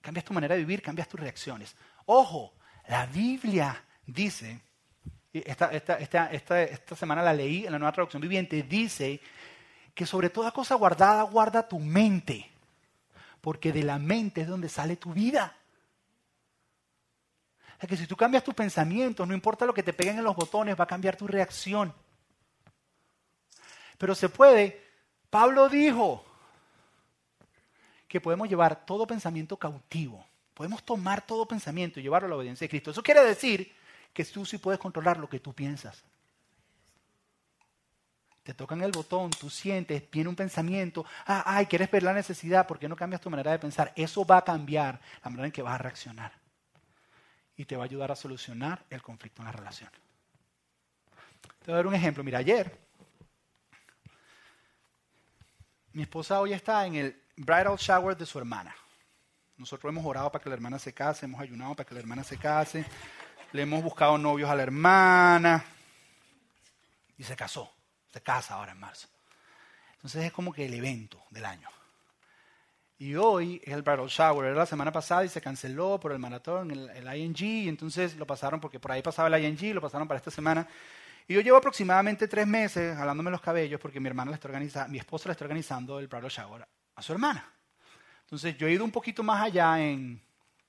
cambias 0.00 0.24
tu 0.24 0.32
manera 0.32 0.54
de 0.54 0.60
vivir, 0.60 0.80
cambias 0.80 1.08
tus 1.08 1.20
reacciones. 1.20 1.76
Ojo, 2.06 2.54
la 2.88 3.04
Biblia 3.06 3.84
dice, 4.06 4.62
esta, 5.32 6.30
esta, 6.30 6.96
semana 6.96 7.22
la 7.22 7.32
leí 7.32 7.64
en 7.64 7.72
la 7.72 7.78
nueva 7.78 7.92
traducción 7.92 8.20
viviente, 8.20 8.62
dice 8.62 9.20
que 9.94 10.06
sobre 10.06 10.30
toda 10.30 10.52
cosa 10.52 10.74
guardada 10.74 11.22
guarda 11.22 11.66
tu 11.66 11.78
mente, 11.78 12.50
porque 13.40 13.72
de 13.72 13.82
la 13.82 13.98
mente 13.98 14.42
es 14.42 14.48
donde 14.48 14.68
sale 14.68 14.96
tu 14.96 15.12
vida. 15.12 15.56
O 17.76 17.80
sea 17.80 17.88
que 17.88 17.96
si 17.96 18.06
tú 18.06 18.16
cambias 18.16 18.44
tus 18.44 18.54
pensamientos, 18.54 19.26
no 19.26 19.34
importa 19.34 19.66
lo 19.66 19.74
que 19.74 19.82
te 19.82 19.92
peguen 19.92 20.18
en 20.18 20.24
los 20.24 20.36
botones, 20.36 20.78
va 20.78 20.84
a 20.84 20.88
cambiar 20.88 21.16
tu 21.16 21.26
reacción. 21.26 21.92
Pero 23.98 24.14
se 24.14 24.28
puede, 24.28 24.84
Pablo 25.30 25.68
dijo, 25.68 26.24
que 28.12 28.20
podemos 28.20 28.46
llevar 28.46 28.84
todo 28.84 29.06
pensamiento 29.06 29.56
cautivo. 29.56 30.22
Podemos 30.52 30.82
tomar 30.84 31.24
todo 31.24 31.48
pensamiento 31.48 31.98
y 31.98 32.02
llevarlo 32.02 32.26
a 32.26 32.28
la 32.28 32.36
obediencia 32.36 32.66
de 32.66 32.68
Cristo. 32.68 32.90
Eso 32.90 33.02
quiere 33.02 33.24
decir 33.24 33.72
que 34.12 34.24
tú 34.24 34.44
sí 34.44 34.58
puedes 34.58 34.80
controlar 34.80 35.18
lo 35.18 35.28
que 35.28 35.40
tú 35.40 35.52
piensas. 35.54 36.04
Te 38.42 38.54
tocan 38.54 38.82
el 38.82 38.90
botón, 38.90 39.30
tú 39.30 39.48
sientes, 39.48 40.10
viene 40.10 40.28
un 40.28 40.34
pensamiento, 40.34 41.06
ah, 41.26 41.44
ay, 41.46 41.66
quieres 41.66 41.90
ver 41.90 42.02
la 42.02 42.12
necesidad, 42.12 42.66
¿por 42.66 42.78
qué 42.78 42.88
no 42.88 42.96
cambias 42.96 43.20
tu 43.20 43.30
manera 43.30 43.52
de 43.52 43.58
pensar? 43.58 43.92
Eso 43.94 44.24
va 44.24 44.38
a 44.38 44.44
cambiar 44.44 45.00
la 45.22 45.30
manera 45.30 45.46
en 45.46 45.52
que 45.52 45.62
vas 45.62 45.74
a 45.74 45.78
reaccionar. 45.78 46.32
Y 47.56 47.64
te 47.64 47.76
va 47.76 47.84
a 47.84 47.86
ayudar 47.86 48.10
a 48.10 48.16
solucionar 48.16 48.84
el 48.90 49.00
conflicto 49.00 49.42
en 49.42 49.46
la 49.46 49.52
relación. 49.52 49.90
Te 51.60 51.66
voy 51.66 51.74
a 51.74 51.76
dar 51.76 51.86
un 51.86 51.94
ejemplo. 51.94 52.24
Mira, 52.24 52.38
ayer 52.38 52.76
mi 55.92 56.02
esposa 56.02 56.40
hoy 56.40 56.54
está 56.54 56.86
en 56.86 56.94
el 56.94 57.22
bridal 57.36 57.76
shower 57.76 58.16
de 58.16 58.26
su 58.26 58.38
hermana. 58.38 58.74
Nosotros 59.58 59.90
hemos 59.90 60.04
orado 60.04 60.32
para 60.32 60.42
que 60.42 60.48
la 60.48 60.54
hermana 60.54 60.78
se 60.78 60.92
case, 60.92 61.26
hemos 61.26 61.40
ayunado 61.40 61.76
para 61.76 61.86
que 61.86 61.94
la 61.94 62.00
hermana 62.00 62.24
se 62.24 62.38
case, 62.38 62.84
le 63.52 63.62
hemos 63.62 63.82
buscado 63.82 64.18
novios 64.18 64.50
a 64.50 64.54
la 64.54 64.62
hermana 64.62 65.64
y 67.18 67.24
se 67.24 67.36
casó, 67.36 67.72
se 68.10 68.20
casa 68.22 68.54
ahora 68.54 68.72
en 68.72 68.80
marzo. 68.80 69.08
Entonces 69.94 70.24
es 70.24 70.32
como 70.32 70.52
que 70.52 70.66
el 70.66 70.74
evento 70.74 71.22
del 71.30 71.44
año. 71.44 71.68
Y 72.98 73.14
hoy 73.16 73.60
es 73.64 73.74
el 73.74 73.82
bridal 73.82 74.06
shower, 74.06 74.46
era 74.46 74.56
la 74.56 74.66
semana 74.66 74.92
pasada 74.92 75.24
y 75.24 75.28
se 75.28 75.40
canceló 75.40 75.98
por 75.98 76.12
el 76.12 76.18
maratón, 76.18 76.70
el, 76.70 76.88
el 76.90 77.16
ING, 77.16 77.40
y 77.40 77.68
entonces 77.68 78.16
lo 78.16 78.26
pasaron 78.26 78.60
porque 78.60 78.78
por 78.78 78.92
ahí 78.92 79.02
pasaba 79.02 79.28
el 79.28 79.44
ING, 79.44 79.74
lo 79.74 79.80
pasaron 79.80 80.06
para 80.06 80.18
esta 80.18 80.30
semana. 80.30 80.66
Y 81.26 81.34
yo 81.34 81.40
llevo 81.40 81.56
aproximadamente 81.56 82.28
tres 82.28 82.46
meses 82.46 82.96
jalándome 82.96 83.30
los 83.30 83.40
cabellos 83.40 83.80
porque 83.80 84.00
mi 84.00 84.08
hermana 84.08 84.30
le 84.30 84.36
está 84.36 84.48
organizando, 84.48 84.90
mi 84.90 84.98
esposa 84.98 85.28
le 85.28 85.32
está 85.32 85.44
organizando 85.44 85.98
el 85.98 86.06
bridal 86.06 86.30
shower 86.30 86.66
a 86.94 87.02
su 87.02 87.12
hermana. 87.12 87.52
Entonces 88.22 88.56
yo 88.56 88.66
he 88.66 88.72
ido 88.72 88.84
un 88.84 88.90
poquito 88.90 89.22
más 89.22 89.42
allá 89.42 89.80
en 89.80 90.20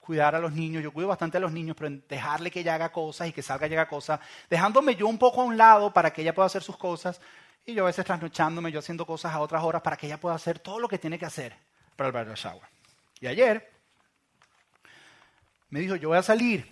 cuidar 0.04 0.36
a 0.36 0.40
los 0.40 0.52
niños, 0.52 0.84
yo 0.84 0.92
cuido 0.92 1.08
bastante 1.08 1.38
a 1.38 1.40
los 1.40 1.52
niños, 1.52 1.76
pero 1.80 1.96
dejarle 2.10 2.52
que 2.52 2.60
ella 2.60 2.76
haga 2.76 2.92
cosas 2.92 3.30
y 3.30 3.32
que 3.32 3.42
salga 3.42 3.68
y 3.68 3.74
haga 3.74 3.88
cosas, 3.88 4.20
dejándome 4.50 4.96
yo 4.96 5.08
un 5.08 5.18
poco 5.18 5.42
a 5.42 5.46
un 5.46 5.58
lado 5.58 5.94
para 5.94 6.12
que 6.12 6.22
ella 6.22 6.34
pueda 6.34 6.48
hacer 6.48 6.62
sus 6.62 6.78
cosas 6.78 7.22
y 7.66 7.74
yo 7.74 7.84
a 7.84 7.88
veces 7.88 8.06
trasnochándome, 8.06 8.72
yo 8.72 8.80
haciendo 8.80 9.06
cosas 9.06 9.34
a 9.34 9.40
otras 9.40 9.64
horas 9.64 9.82
para 9.82 9.96
que 9.96 10.08
ella 10.08 10.20
pueda 10.20 10.36
hacer 10.36 10.60
todo 10.60 10.80
lo 10.80 10.90
que 10.90 10.98
tiene 10.98 11.18
que 11.18 11.26
hacer 11.26 11.56
para 11.96 12.08
el 12.08 12.14
bridal 12.14 12.36
shower. 12.36 12.68
Y 13.22 13.28
ayer 13.28 13.72
me 15.70 15.80
dijo, 15.80 15.96
yo 15.96 16.10
voy 16.10 16.18
a 16.18 16.24
salir. 16.24 16.72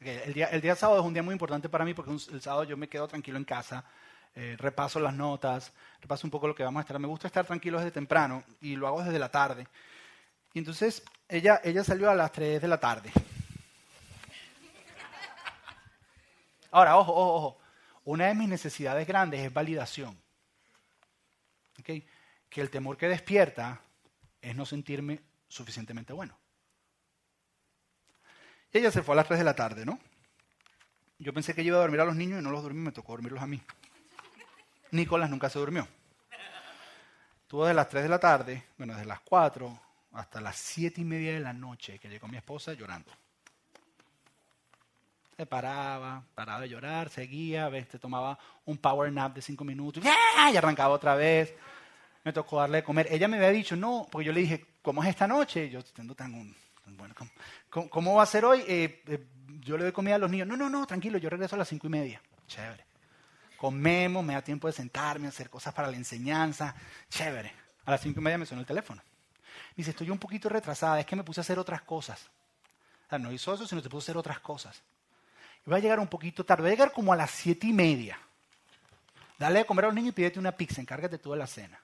El 0.00 0.34
día, 0.34 0.46
el 0.46 0.60
día 0.60 0.74
sábado 0.74 1.00
es 1.00 1.06
un 1.06 1.12
día 1.12 1.22
muy 1.22 1.32
importante 1.32 1.68
para 1.68 1.84
mí 1.84 1.94
porque 1.94 2.10
el 2.10 2.40
sábado 2.40 2.64
yo 2.64 2.76
me 2.76 2.88
quedo 2.88 3.08
tranquilo 3.08 3.38
en 3.38 3.44
casa 3.44 3.84
eh, 4.38 4.54
repaso 4.58 5.00
las 5.00 5.14
notas, 5.14 5.72
repaso 5.98 6.26
un 6.26 6.30
poco 6.30 6.46
lo 6.46 6.54
que 6.54 6.62
vamos 6.62 6.80
a 6.80 6.82
estar. 6.82 6.98
Me 6.98 7.08
gusta 7.08 7.26
estar 7.26 7.46
tranquilo 7.46 7.78
desde 7.78 7.90
temprano 7.90 8.44
y 8.60 8.76
lo 8.76 8.86
hago 8.86 9.02
desde 9.02 9.18
la 9.18 9.30
tarde. 9.30 9.66
Y 10.56 10.58
entonces 10.60 11.02
ella, 11.28 11.60
ella 11.62 11.84
salió 11.84 12.08
a 12.08 12.14
las 12.14 12.32
3 12.32 12.62
de 12.62 12.66
la 12.66 12.80
tarde. 12.80 13.12
Ahora, 16.70 16.96
ojo, 16.96 17.12
ojo, 17.12 17.34
ojo. 17.34 17.58
Una 18.04 18.28
de 18.28 18.34
mis 18.34 18.48
necesidades 18.48 19.06
grandes 19.06 19.40
es 19.40 19.52
validación. 19.52 20.18
Que 21.84 22.02
el 22.54 22.70
temor 22.70 22.96
que 22.96 23.06
despierta 23.06 23.82
es 24.40 24.56
no 24.56 24.64
sentirme 24.64 25.20
suficientemente 25.46 26.14
bueno. 26.14 26.38
Y 28.72 28.78
ella 28.78 28.90
se 28.90 29.02
fue 29.02 29.12
a 29.12 29.16
las 29.16 29.26
3 29.26 29.40
de 29.40 29.44
la 29.44 29.54
tarde, 29.54 29.84
¿no? 29.84 30.00
Yo 31.18 31.34
pensé 31.34 31.54
que 31.54 31.60
iba 31.60 31.76
a 31.76 31.82
dormir 31.82 32.00
a 32.00 32.06
los 32.06 32.16
niños 32.16 32.40
y 32.40 32.42
no 32.42 32.50
los 32.50 32.62
dormí, 32.62 32.80
me 32.80 32.92
tocó 32.92 33.12
dormirlos 33.12 33.42
a 33.42 33.46
mí. 33.46 33.60
Nicolás 34.90 35.28
nunca 35.28 35.50
se 35.50 35.58
durmió. 35.58 35.86
Estuvo 37.42 37.66
desde 37.66 37.74
las 37.74 37.90
3 37.90 38.04
de 38.04 38.08
la 38.08 38.18
tarde, 38.18 38.64
bueno, 38.78 38.94
desde 38.94 39.06
las 39.06 39.20
4 39.20 39.85
hasta 40.16 40.40
las 40.40 40.56
7 40.56 41.00
y 41.00 41.04
media 41.04 41.32
de 41.32 41.40
la 41.40 41.52
noche 41.52 41.98
que 41.98 42.08
llegó 42.08 42.28
mi 42.28 42.36
esposa 42.36 42.72
llorando. 42.74 43.10
Se 45.36 45.44
paraba, 45.44 46.22
paraba 46.34 46.60
de 46.60 46.68
llorar, 46.68 47.10
seguía, 47.10 47.70
te 47.84 47.98
tomaba 47.98 48.38
un 48.64 48.78
power 48.78 49.12
nap 49.12 49.34
de 49.34 49.42
5 49.42 49.64
minutos 49.64 50.02
y 50.04 50.56
arrancaba 50.56 50.94
otra 50.94 51.14
vez. 51.14 51.54
Me 52.24 52.32
tocó 52.32 52.58
darle 52.58 52.78
de 52.78 52.84
comer. 52.84 53.06
Ella 53.10 53.28
me 53.28 53.36
había 53.36 53.50
dicho, 53.50 53.76
no, 53.76 54.08
porque 54.10 54.26
yo 54.26 54.32
le 54.32 54.40
dije, 54.40 54.66
¿cómo 54.82 55.02
es 55.02 55.10
esta 55.10 55.28
noche? 55.28 55.68
Yo 55.68 55.84
tengo 55.84 56.14
tan 56.14 56.54
bueno, 56.86 57.14
¿cómo, 57.90 58.14
va 58.14 58.22
a 58.22 58.26
ser 58.26 58.44
hoy? 58.44 58.64
Eh, 58.66 59.02
eh, 59.06 59.26
yo 59.60 59.76
le 59.76 59.84
doy 59.84 59.92
comida 59.92 60.14
a 60.14 60.18
los 60.18 60.30
niños. 60.30 60.48
No, 60.48 60.56
no, 60.56 60.70
no, 60.70 60.86
tranquilo, 60.86 61.18
yo 61.18 61.28
regreso 61.28 61.56
a 61.56 61.58
las 61.58 61.68
5 61.68 61.86
y 61.86 61.90
media. 61.90 62.22
Chévere 62.46 62.86
comemos, 63.56 64.24
me 64.24 64.34
da 64.34 64.42
tiempo 64.42 64.66
de 64.66 64.72
sentarme, 64.72 65.28
hacer 65.28 65.50
cosas 65.50 65.74
para 65.74 65.90
la 65.90 65.96
enseñanza, 65.96 66.74
chévere. 67.08 67.52
A 67.84 67.90
las 67.92 68.00
cinco 68.00 68.20
y 68.20 68.22
media 68.22 68.38
me 68.38 68.46
sonó 68.46 68.60
el 68.60 68.66
teléfono. 68.66 69.02
Dice, 69.76 69.90
estoy 69.90 70.10
un 70.10 70.18
poquito 70.18 70.48
retrasada, 70.48 70.98
es 70.98 71.06
que 71.06 71.16
me 71.16 71.22
puse 71.22 71.40
a 71.40 71.42
hacer 71.42 71.58
otras 71.58 71.82
cosas. 71.82 72.30
O 73.06 73.08
sea, 73.10 73.18
no 73.18 73.30
hizo 73.30 73.54
eso, 73.54 73.66
sino 73.66 73.82
se 73.82 73.88
puso 73.88 73.98
a 73.98 74.04
hacer 74.06 74.16
otras 74.16 74.40
cosas. 74.40 74.82
Y 75.66 75.70
voy 75.70 75.78
a 75.78 75.82
llegar 75.82 76.00
un 76.00 76.08
poquito 76.08 76.44
tarde, 76.44 76.62
voy 76.62 76.70
a 76.70 76.74
llegar 76.74 76.92
como 76.92 77.12
a 77.12 77.16
las 77.16 77.30
siete 77.30 77.66
y 77.66 77.72
media. 77.72 78.18
Dale 79.38 79.60
de 79.60 79.66
comer 79.66 79.84
a 79.84 79.88
los 79.88 79.94
niños 79.94 80.10
y 80.10 80.12
pídete 80.12 80.38
una 80.38 80.52
pizza, 80.52 80.80
encárgate 80.80 81.18
tú 81.18 81.32
de 81.32 81.38
la 81.38 81.46
cena. 81.46 81.78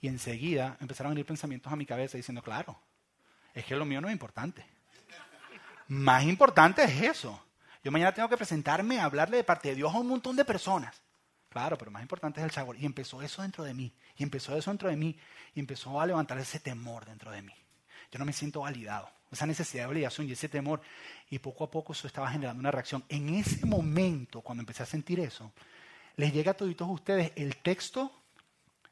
Y 0.00 0.06
enseguida 0.06 0.76
empezaron 0.80 1.10
a 1.10 1.14
venir 1.14 1.26
pensamientos 1.26 1.72
a 1.72 1.76
mi 1.76 1.84
cabeza 1.84 2.16
diciendo, 2.16 2.40
claro, 2.40 2.78
es 3.52 3.64
que 3.64 3.74
lo 3.74 3.84
mío 3.84 4.00
no 4.00 4.08
es 4.08 4.12
importante. 4.12 4.64
Más 5.88 6.22
importante 6.22 6.84
es 6.84 7.02
eso. 7.02 7.42
Yo 7.82 7.90
mañana 7.90 8.12
tengo 8.12 8.28
que 8.28 8.36
presentarme 8.36 9.00
a 9.00 9.04
hablarle 9.04 9.38
de 9.38 9.44
parte 9.44 9.70
de 9.70 9.74
Dios 9.74 9.92
a 9.92 9.98
un 9.98 10.06
montón 10.06 10.36
de 10.36 10.44
personas. 10.44 10.94
Claro, 11.58 11.76
pero 11.76 11.90
más 11.90 12.02
importante 12.02 12.38
es 12.38 12.44
el 12.44 12.52
sabor. 12.52 12.76
Y 12.78 12.86
empezó 12.86 13.20
eso 13.20 13.42
dentro 13.42 13.64
de 13.64 13.74
mí. 13.74 13.92
Y 14.16 14.22
empezó 14.22 14.56
eso 14.56 14.70
dentro 14.70 14.88
de 14.88 14.94
mí. 14.94 15.18
Y 15.56 15.58
empezó 15.58 16.00
a 16.00 16.06
levantar 16.06 16.38
ese 16.38 16.60
temor 16.60 17.04
dentro 17.04 17.32
de 17.32 17.42
mí. 17.42 17.52
Yo 18.12 18.18
no 18.20 18.24
me 18.24 18.32
siento 18.32 18.60
validado. 18.60 19.10
Esa 19.32 19.44
necesidad 19.44 19.82
de 19.82 19.86
validación 19.88 20.28
y 20.28 20.32
ese 20.32 20.48
temor. 20.48 20.80
Y 21.28 21.40
poco 21.40 21.64
a 21.64 21.70
poco 21.70 21.94
eso 21.94 22.06
estaba 22.06 22.30
generando 22.30 22.60
una 22.60 22.70
reacción. 22.70 23.02
En 23.08 23.34
ese 23.34 23.66
momento, 23.66 24.40
cuando 24.40 24.62
empecé 24.62 24.84
a 24.84 24.86
sentir 24.86 25.18
eso, 25.18 25.50
les 26.14 26.32
llega 26.32 26.52
a 26.52 26.54
todos 26.54 26.76
ustedes 26.80 27.32
el 27.34 27.56
texto 27.56 28.12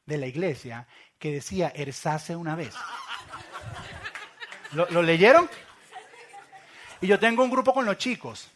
de 0.04 0.18
la 0.18 0.26
iglesia 0.26 0.88
que 1.20 1.30
decía 1.30 1.72
Ersase 1.72 2.34
una 2.34 2.56
vez. 2.56 2.74
¿Lo, 4.72 5.02
leyeron? 5.02 5.48
Y 7.00 7.06
yo 7.06 7.16
tengo 7.20 7.44
un 7.44 7.50
grupo 7.50 7.72
con 7.72 7.84
los 7.84 7.96
chicos. 7.96 8.50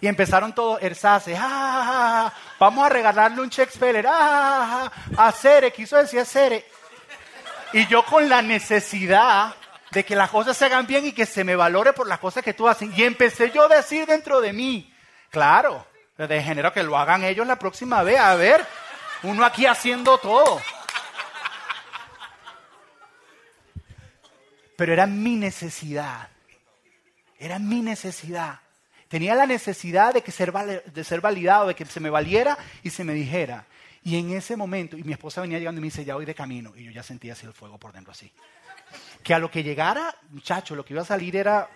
Y 0.00 0.08
empezaron 0.08 0.54
todos, 0.54 0.82
Ersase, 0.82 1.36
ah, 1.38 2.32
vamos 2.58 2.84
a 2.84 2.88
regalarle 2.88 3.40
un 3.40 3.48
Shakespeare, 3.48 4.04
ah, 4.08 4.90
a 5.16 5.34
quiso 5.74 5.96
decir 5.96 6.24
Cere. 6.26 6.66
Y 7.72 7.86
yo 7.86 8.04
con 8.04 8.28
la 8.28 8.42
necesidad 8.42 9.54
de 9.90 10.04
que 10.04 10.14
las 10.14 10.30
cosas 10.30 10.56
se 10.56 10.66
hagan 10.66 10.86
bien 10.86 11.06
y 11.06 11.12
que 11.12 11.26
se 11.26 11.44
me 11.44 11.56
valore 11.56 11.92
por 11.92 12.06
las 12.06 12.18
cosas 12.18 12.44
que 12.44 12.54
tú 12.54 12.68
haces. 12.68 12.90
Y 12.96 13.04
empecé 13.04 13.50
yo 13.50 13.64
a 13.64 13.68
decir 13.68 14.06
dentro 14.06 14.40
de 14.40 14.52
mí, 14.52 14.92
claro, 15.30 15.86
de 16.16 16.42
género 16.42 16.72
que 16.72 16.82
lo 16.82 16.98
hagan 16.98 17.24
ellos 17.24 17.46
la 17.46 17.58
próxima 17.58 18.02
vez. 18.02 18.18
A 18.18 18.34
ver, 18.34 18.64
uno 19.22 19.44
aquí 19.44 19.66
haciendo 19.66 20.18
todo. 20.18 20.60
Pero 24.76 24.92
era 24.92 25.06
mi 25.06 25.36
necesidad. 25.36 26.28
Era 27.38 27.58
mi 27.58 27.80
necesidad. 27.80 28.60
Tenía 29.08 29.34
la 29.34 29.46
necesidad 29.46 30.14
de, 30.14 30.22
que 30.22 30.32
ser, 30.32 30.52
de 30.52 31.04
ser 31.04 31.20
validado, 31.20 31.68
de 31.68 31.74
que 31.74 31.84
se 31.84 32.00
me 32.00 32.10
valiera 32.10 32.58
y 32.82 32.90
se 32.90 33.04
me 33.04 33.14
dijera. 33.14 33.66
Y 34.02 34.18
en 34.18 34.32
ese 34.32 34.56
momento, 34.56 34.96
y 34.96 35.04
mi 35.04 35.12
esposa 35.12 35.40
venía 35.40 35.58
llegando 35.58 35.80
y 35.80 35.82
me 35.82 35.86
dice, 35.86 36.04
ya 36.04 36.14
voy 36.14 36.24
de 36.24 36.34
camino. 36.34 36.72
Y 36.76 36.84
yo 36.84 36.90
ya 36.90 37.02
sentía 37.02 37.32
así 37.32 37.46
el 37.46 37.52
fuego 37.52 37.78
por 37.78 37.92
dentro, 37.92 38.12
así. 38.12 38.32
Que 39.22 39.34
a 39.34 39.38
lo 39.38 39.50
que 39.50 39.62
llegara, 39.62 40.14
muchacho, 40.30 40.74
lo 40.74 40.84
que 40.84 40.94
iba 40.94 41.02
a 41.02 41.06
salir 41.06 41.36
era... 41.36 41.68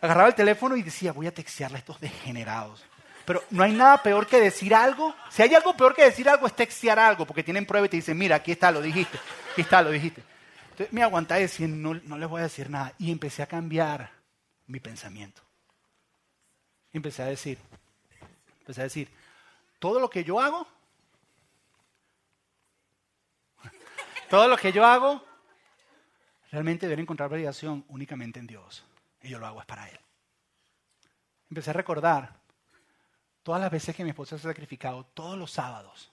Agarraba 0.00 0.28
el 0.28 0.34
teléfono 0.34 0.76
y 0.76 0.82
decía, 0.82 1.12
voy 1.12 1.26
a 1.26 1.34
textearle 1.34 1.76
a 1.76 1.80
estos 1.80 2.00
degenerados. 2.00 2.84
Pero 3.24 3.42
no 3.50 3.64
hay 3.64 3.72
nada 3.72 4.00
peor 4.00 4.26
que 4.28 4.40
decir 4.40 4.72
algo. 4.74 5.14
Si 5.28 5.42
hay 5.42 5.52
algo 5.54 5.76
peor 5.76 5.94
que 5.94 6.04
decir 6.04 6.28
algo 6.28 6.46
es 6.46 6.54
textear 6.54 7.00
algo, 7.00 7.26
porque 7.26 7.42
tienen 7.42 7.66
prueba 7.66 7.86
y 7.86 7.90
te 7.90 7.96
dicen, 7.96 8.16
mira, 8.16 8.36
aquí 8.36 8.52
está, 8.52 8.70
lo 8.70 8.80
dijiste, 8.80 9.18
aquí 9.52 9.62
está, 9.62 9.82
lo 9.82 9.90
dijiste. 9.90 10.22
Entonces 10.70 10.92
me 10.92 11.02
aguanté 11.02 11.34
a 11.34 11.38
decir, 11.38 11.68
no, 11.68 11.94
no 11.94 12.16
les 12.16 12.28
voy 12.28 12.40
a 12.40 12.44
decir 12.44 12.70
nada. 12.70 12.94
Y 12.96 13.10
empecé 13.10 13.42
a 13.42 13.46
cambiar 13.46 14.12
mi 14.68 14.78
pensamiento. 14.78 15.47
Empecé 16.92 17.22
a 17.22 17.26
decir, 17.26 17.58
empecé 18.60 18.80
a 18.80 18.84
decir, 18.84 19.10
todo 19.78 20.00
lo 20.00 20.08
que 20.08 20.24
yo 20.24 20.40
hago, 20.40 20.66
todo 24.30 24.48
lo 24.48 24.56
que 24.56 24.72
yo 24.72 24.84
hago, 24.84 25.24
realmente 26.50 26.88
debe 26.88 27.02
encontrar 27.02 27.28
validación 27.28 27.84
únicamente 27.88 28.40
en 28.40 28.46
Dios. 28.46 28.84
Y 29.22 29.28
yo 29.28 29.38
lo 29.38 29.46
hago 29.46 29.60
es 29.60 29.66
para 29.66 29.88
Él. 29.88 29.98
Empecé 31.50 31.70
a 31.70 31.74
recordar 31.74 32.38
todas 33.42 33.60
las 33.60 33.70
veces 33.70 33.96
que 33.96 34.04
mi 34.04 34.10
esposa 34.10 34.38
se 34.38 34.46
ha 34.46 34.50
sacrificado, 34.50 35.04
todos 35.14 35.38
los 35.38 35.50
sábados, 35.50 36.10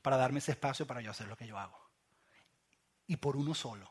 para 0.00 0.16
darme 0.16 0.38
ese 0.38 0.52
espacio 0.52 0.86
para 0.86 1.00
yo 1.00 1.10
hacer 1.10 1.28
lo 1.28 1.36
que 1.36 1.46
yo 1.46 1.58
hago. 1.58 1.78
Y 3.06 3.16
por 3.16 3.36
uno 3.36 3.54
solo, 3.54 3.90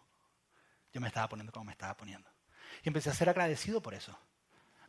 yo 0.93 0.99
me 0.99 1.07
estaba 1.07 1.29
poniendo 1.29 1.51
como 1.51 1.65
me 1.65 1.71
estaba 1.71 1.95
poniendo. 1.95 2.29
Y 2.83 2.89
empecé 2.89 3.09
a 3.09 3.13
ser 3.13 3.29
agradecido 3.29 3.81
por 3.81 3.93
eso. 3.93 4.17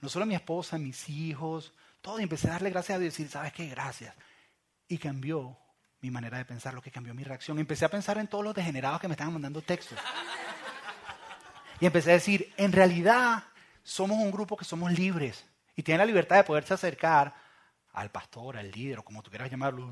No 0.03 0.11
solo 0.11 0.25
a 0.25 0.27
mi 0.27 0.35
esposa, 0.35 0.77
a 0.77 0.79
mis 0.79 1.09
hijos, 1.09 1.73
todo. 2.03 2.21
Y 2.21 2.25
empecé 2.25 2.49
a 2.49 2.53
darle 2.53 2.69
gracias 2.69 2.97
a 2.97 2.99
Dios 2.99 3.15
y 3.15 3.23
decir, 3.23 3.33
¿sabes 3.33 3.53
qué? 3.55 3.69
Gracias. 3.69 4.15
Y 4.89 4.99
cambió 4.99 5.57
mi 6.03 6.11
manera 6.11 6.37
de 6.37 6.45
pensar, 6.45 6.75
lo 6.75 6.83
que 6.83 6.91
cambió 6.91 7.15
mi 7.15 7.25
reacción. 7.25 7.59
Empecé 7.59 7.87
a 7.87 7.89
pensar 7.89 8.19
en 8.19 8.27
todos 8.27 8.45
los 8.45 8.55
degenerados 8.55 9.01
que 9.01 9.09
me 9.09 9.15
estaban 9.15 9.33
mandando 9.33 9.63
textos. 9.63 9.99
Y 11.81 11.87
empecé 11.87 12.11
a 12.11 12.15
decir, 12.15 12.53
en 12.57 12.73
realidad 12.73 13.45
somos 13.83 14.19
un 14.19 14.31
grupo 14.31 14.57
que 14.57 14.65
somos 14.65 14.93
libres 14.93 15.45
y 15.75 15.83
tienen 15.83 15.99
la 15.99 16.07
libertad 16.07 16.37
de 16.37 16.45
poderse 16.45 16.75
acercar 16.75 17.35
al 17.93 18.11
pastor, 18.11 18.57
al 18.57 18.71
líder, 18.71 18.99
o 18.99 19.03
como 19.03 19.23
tú 19.23 19.31
quieras 19.31 19.51
llamarlo, 19.51 19.91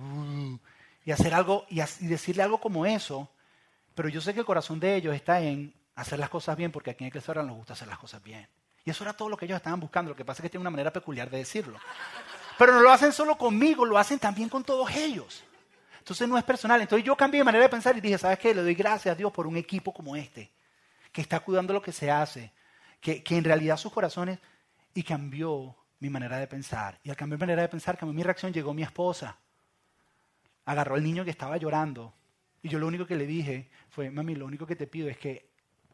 y 1.05 1.11
hacer 1.11 1.35
algo, 1.35 1.67
y, 1.69 1.81
decirle 2.07 2.43
algo 2.43 2.61
como 2.61 2.87
eso, 2.87 3.31
pero 3.95 4.09
yo 4.09 4.21
sé 4.21 4.33
que 4.33 4.41
el 4.41 4.47
corazón 4.47 4.81
de 4.81 4.97
ellos 4.97 5.15
está 5.15 5.41
en 5.41 5.75
hacer 5.95 6.19
las 6.19 6.31
cosas 6.31 6.57
bien, 6.57 6.73
porque 6.73 6.91
aquí 6.91 7.05
en 7.05 7.09
Iglesia 7.09 7.35
nos 7.35 7.57
gusta 7.57 7.75
hacer 7.75 7.89
las 7.89 7.99
cosas 7.99 8.23
bien. 8.23 8.49
Eso 8.91 9.05
era 9.05 9.13
todo 9.13 9.29
lo 9.29 9.37
que 9.37 9.45
ellos 9.45 9.57
estaban 9.57 9.81
buscando, 9.81 10.11
lo 10.11 10.17
que 10.17 10.25
pasa 10.25 10.41
es 10.41 10.43
que 10.43 10.51
tienen 10.51 10.63
una 10.63 10.71
manera 10.71 10.93
peculiar 10.93 11.31
de 11.31 11.39
decirlo. 11.39 11.79
Pero 12.59 12.75
no 12.75 12.81
lo 12.81 12.91
hacen 12.91 13.13
solo 13.13 13.37
conmigo, 13.39 13.85
lo 13.87 13.97
hacen 13.97 14.19
también 14.19 14.49
con 14.49 14.65
todos 14.65 14.91
ellos. 14.95 15.43
Entonces 15.99 16.29
no 16.29 16.37
es 16.37 16.45
personal. 16.45 16.81
Entonces 16.81 17.07
yo 17.07 17.17
cambié 17.17 17.41
mi 17.41 17.45
manera 17.45 17.65
de 17.65 17.71
pensar 17.71 17.97
y 17.97 18.01
dije, 18.01 18.19
¿sabes 18.19 18.39
qué? 18.39 18.55
Le 18.55 18.63
doy 18.63 18.75
gracias 18.75 19.13
a 19.13 19.17
Dios 19.17 19.33
por 19.33 19.47
un 19.47 19.57
equipo 19.57 19.93
como 19.93 20.17
este, 20.17 20.51
que 21.13 21.21
está 21.21 21.41
cuidando 21.41 21.73
lo 21.73 21.81
que 21.81 21.93
se 21.93 22.11
hace, 22.11 22.53
que, 23.01 23.23
que 23.23 23.37
en 23.37 23.45
realidad 23.45 23.77
sus 23.77 23.93
corazones, 23.93 24.39
y 24.93 25.03
cambió 25.03 25.77
mi 26.01 26.11
manera 26.11 26.39
de 26.39 26.47
pensar. 26.47 26.99
Y 27.05 27.11
al 27.11 27.17
cambiar 27.17 27.39
mi 27.39 27.43
manera 27.43 27.63
de 27.63 27.69
pensar, 27.69 27.97
cambió 27.97 28.15
mi 28.15 28.23
reacción, 28.23 28.53
llegó 28.53 28.75
mi 28.75 28.83
esposa. 28.83 29.37
Agarró 30.65 30.97
al 30.97 31.03
niño 31.03 31.25
que 31.25 31.31
estaba 31.31 31.57
llorando. 31.57 32.13
Y 32.63 32.69
yo 32.69 32.79
lo 32.79 32.87
único 32.87 33.07
que 33.07 33.17
le 33.17 33.27
dije 33.27 33.71
fue, 33.89 34.11
mami, 34.11 34.35
lo 34.35 34.47
único 34.47 34.67
que 34.67 34.77
te 34.77 34.87
pido 34.87 35.09
es 35.09 35.17
que 35.17 35.50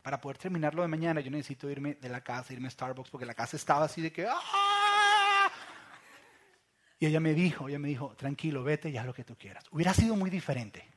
para 0.06 0.20
poder 0.20 0.38
terminarlo 0.38 0.82
de 0.82 0.86
mañana 0.86 1.20
yo 1.20 1.32
necesito 1.32 1.68
irme 1.68 1.94
de 1.94 2.08
la 2.08 2.20
casa, 2.20 2.52
irme 2.52 2.68
a 2.68 2.70
Starbucks, 2.70 3.10
porque 3.10 3.26
la 3.26 3.34
casa 3.34 3.56
estaba 3.56 3.86
así 3.86 4.00
de 4.00 4.12
que... 4.12 4.24
¡ah! 4.30 5.50
Y 7.00 7.06
ella 7.06 7.18
me 7.18 7.34
dijo, 7.34 7.68
ella 7.68 7.80
me 7.80 7.88
dijo, 7.88 8.14
tranquilo, 8.14 8.62
vete 8.62 8.88
y 8.88 8.96
haz 8.96 9.04
lo 9.04 9.12
que 9.12 9.24
tú 9.24 9.36
quieras. 9.36 9.64
Hubiera 9.72 9.92
sido 9.92 10.14
muy 10.14 10.30
diferente. 10.30 10.88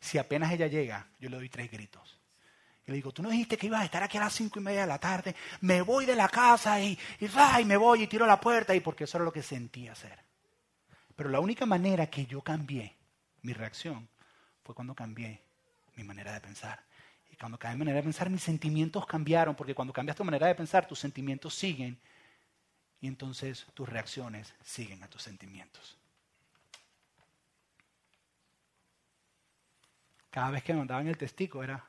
Si 0.00 0.16
apenas 0.16 0.50
ella 0.50 0.66
llega, 0.66 1.08
yo 1.20 1.28
le 1.28 1.36
doy 1.36 1.50
tres 1.50 1.70
gritos. 1.70 2.18
Y 2.86 2.92
le 2.92 2.94
digo, 2.94 3.12
tú 3.12 3.22
no 3.22 3.28
dijiste 3.28 3.58
que 3.58 3.66
ibas 3.66 3.82
a 3.82 3.84
estar 3.84 4.02
aquí 4.02 4.16
a 4.16 4.20
las 4.20 4.32
cinco 4.32 4.60
y 4.60 4.62
media 4.62 4.80
de 4.80 4.86
la 4.86 4.98
tarde. 4.98 5.36
Me 5.60 5.82
voy 5.82 6.06
de 6.06 6.16
la 6.16 6.30
casa 6.30 6.80
y, 6.80 6.98
y, 7.20 7.64
me 7.66 7.76
voy 7.76 8.04
y 8.04 8.06
tiro 8.06 8.24
la 8.24 8.40
puerta. 8.40 8.74
Y 8.74 8.80
porque 8.80 9.04
eso 9.04 9.18
era 9.18 9.26
lo 9.26 9.32
que 9.34 9.42
sentía 9.42 9.92
hacer. 9.92 10.18
Pero 11.14 11.28
la 11.28 11.38
única 11.38 11.66
manera 11.66 12.06
que 12.06 12.24
yo 12.24 12.40
cambié 12.40 12.96
mi 13.42 13.52
reacción 13.52 14.08
fue 14.64 14.74
cuando 14.74 14.94
cambié 14.94 15.42
mi 15.96 16.04
manera 16.04 16.32
de 16.32 16.40
pensar. 16.40 16.82
Cuando 17.42 17.58
cambié 17.58 17.74
mi 17.74 17.78
manera 17.80 17.96
de 17.96 18.04
pensar, 18.04 18.30
mis 18.30 18.40
sentimientos 18.40 19.04
cambiaron. 19.04 19.56
Porque 19.56 19.74
cuando 19.74 19.92
cambias 19.92 20.16
tu 20.16 20.22
manera 20.22 20.46
de 20.46 20.54
pensar, 20.54 20.86
tus 20.86 21.00
sentimientos 21.00 21.52
siguen. 21.52 21.98
Y 23.00 23.08
entonces 23.08 23.66
tus 23.74 23.88
reacciones 23.88 24.54
siguen 24.64 25.02
a 25.02 25.08
tus 25.08 25.24
sentimientos. 25.24 25.98
Cada 30.30 30.52
vez 30.52 30.62
que 30.62 30.72
me 30.72 30.78
mandaban 30.78 31.08
el 31.08 31.18
testigo 31.18 31.64
era 31.64 31.84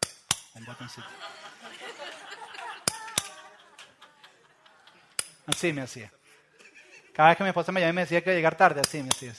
Así 5.45 5.71
me 5.71 5.81
hacía. 5.83 6.11
Cada 7.13 7.29
vez 7.29 7.37
que 7.37 7.43
mi 7.43 7.49
esposa 7.49 7.71
me 7.71 7.79
llamaba 7.79 7.93
me 7.93 8.01
decía 8.01 8.23
que 8.23 8.31
iba 8.31 8.33
a 8.33 8.37
llegar 8.37 8.57
tarde, 8.57 8.81
así 8.81 9.03
me 9.03 9.09
hacía. 9.09 9.35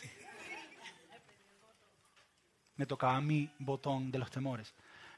Me 2.76 2.86
tocaba 2.86 3.20
mi 3.20 3.52
botón 3.58 4.12
de 4.12 4.20
los 4.20 4.30
temores. 4.30 4.72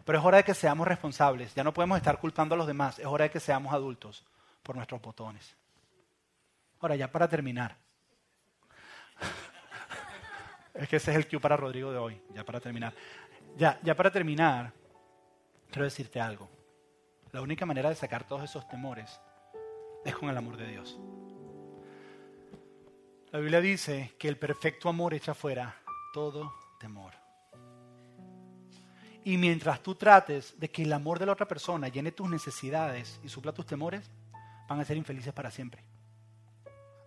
Pero 0.07 0.21
es 0.21 0.25
hora 0.25 0.37
de 0.38 0.45
que 0.45 0.55
seamos 0.55 0.87
responsables. 0.87 1.53
Ya 1.55 1.64
no 1.64 1.75
podemos 1.75 1.99
estar 1.99 2.21
culpando 2.21 2.55
a 2.55 2.59
los 2.59 2.69
demás. 2.69 3.01
Es 3.01 3.07
hora 3.07 3.25
de 3.25 3.31
que 3.31 3.40
seamos 3.40 3.75
adultos 3.75 4.25
por 4.62 4.77
nuestros 4.77 5.03
botones. 5.03 5.57
Ahora, 6.79 6.95
ya 6.95 7.11
para 7.11 7.29
terminar. 7.29 7.77
es 10.75 10.88
que 10.88 10.97
ese 10.97 11.11
es 11.11 11.16
el 11.16 11.29
cue 11.29 11.40
para 11.40 11.57
Rodrigo 11.57 11.90
de 11.90 11.99
hoy. 11.99 12.23
Ya 12.33 12.45
para 12.45 12.61
terminar. 12.61 12.95
Ya, 13.57 13.81
ya 13.83 13.97
para 13.97 14.12
terminar 14.12 14.73
quiero 15.71 15.85
decirte 15.85 16.21
algo. 16.21 16.49
La 17.33 17.42
única 17.42 17.66
manera 17.66 17.88
de 17.88 17.97
sacar 17.97 18.23
todos 18.29 18.45
esos 18.45 18.69
temores 18.69 19.21
es 20.05 20.14
con 20.14 20.29
el 20.29 20.37
amor 20.37 20.57
de 20.57 20.69
Dios. 20.69 21.01
La 23.33 23.40
Biblia 23.40 23.61
dice 23.61 24.14
que 24.21 24.29
el 24.29 24.38
perfecto 24.38 24.88
amor 24.88 25.14
echa 25.14 25.35
fuera 25.35 25.75
todo 26.14 26.55
temor. 26.79 27.26
Y 29.27 29.39
mientras 29.39 29.83
tú 29.83 29.97
trates 29.97 30.55
de 30.57 30.71
que 30.71 30.85
el 30.85 30.93
amor 30.93 31.19
de 31.19 31.27
la 31.27 31.33
otra 31.33 31.49
persona 31.49 31.89
llene 31.89 32.12
tus 32.12 32.31
necesidades 32.31 33.19
y 33.25 33.29
supla 33.29 33.53
tus 33.53 33.67
temores, 33.67 34.09
van 34.69 34.79
a 34.79 34.85
ser 34.85 34.97
infelices 34.97 35.33
para 35.33 35.51
siempre. 35.51 35.83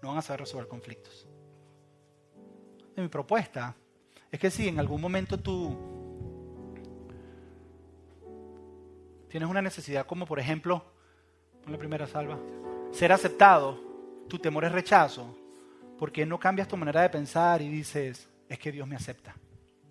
No 0.02 0.10
van 0.10 0.18
a 0.18 0.22
saber 0.22 0.42
resolver 0.42 0.68
conflictos. 0.68 1.26
mi 2.98 3.08
propuesta 3.08 3.74
es 4.30 4.38
que 4.38 4.52
si 4.52 4.67
en 4.67 4.80
algún 4.82 5.00
momento 5.00 5.40
tú 5.40 5.78
tienes 9.30 9.48
una 9.48 9.62
necesidad 9.62 10.06
como 10.06 10.26
por 10.26 10.42
ejemplo, 10.42 10.84
pon 11.63 11.72
la 11.72 11.80
primera 11.80 12.06
salva, 12.06 12.38
ser 12.92 13.13
aceptado, 13.13 13.80
tu 14.28 14.40
temor 14.40 14.65
es 14.65 14.74
rechazo, 14.74 15.38
porque 15.98 16.26
no 16.26 16.38
cambias 16.38 16.67
tu 16.67 16.76
manera 16.76 17.02
de 17.02 17.12
pensar 17.12 17.62
y 17.62 17.70
dices, 17.70 18.28
es 18.50 18.60
que 18.60 18.74
Dios 18.74 18.86
me 18.86 18.98
acepta, 18.98 19.34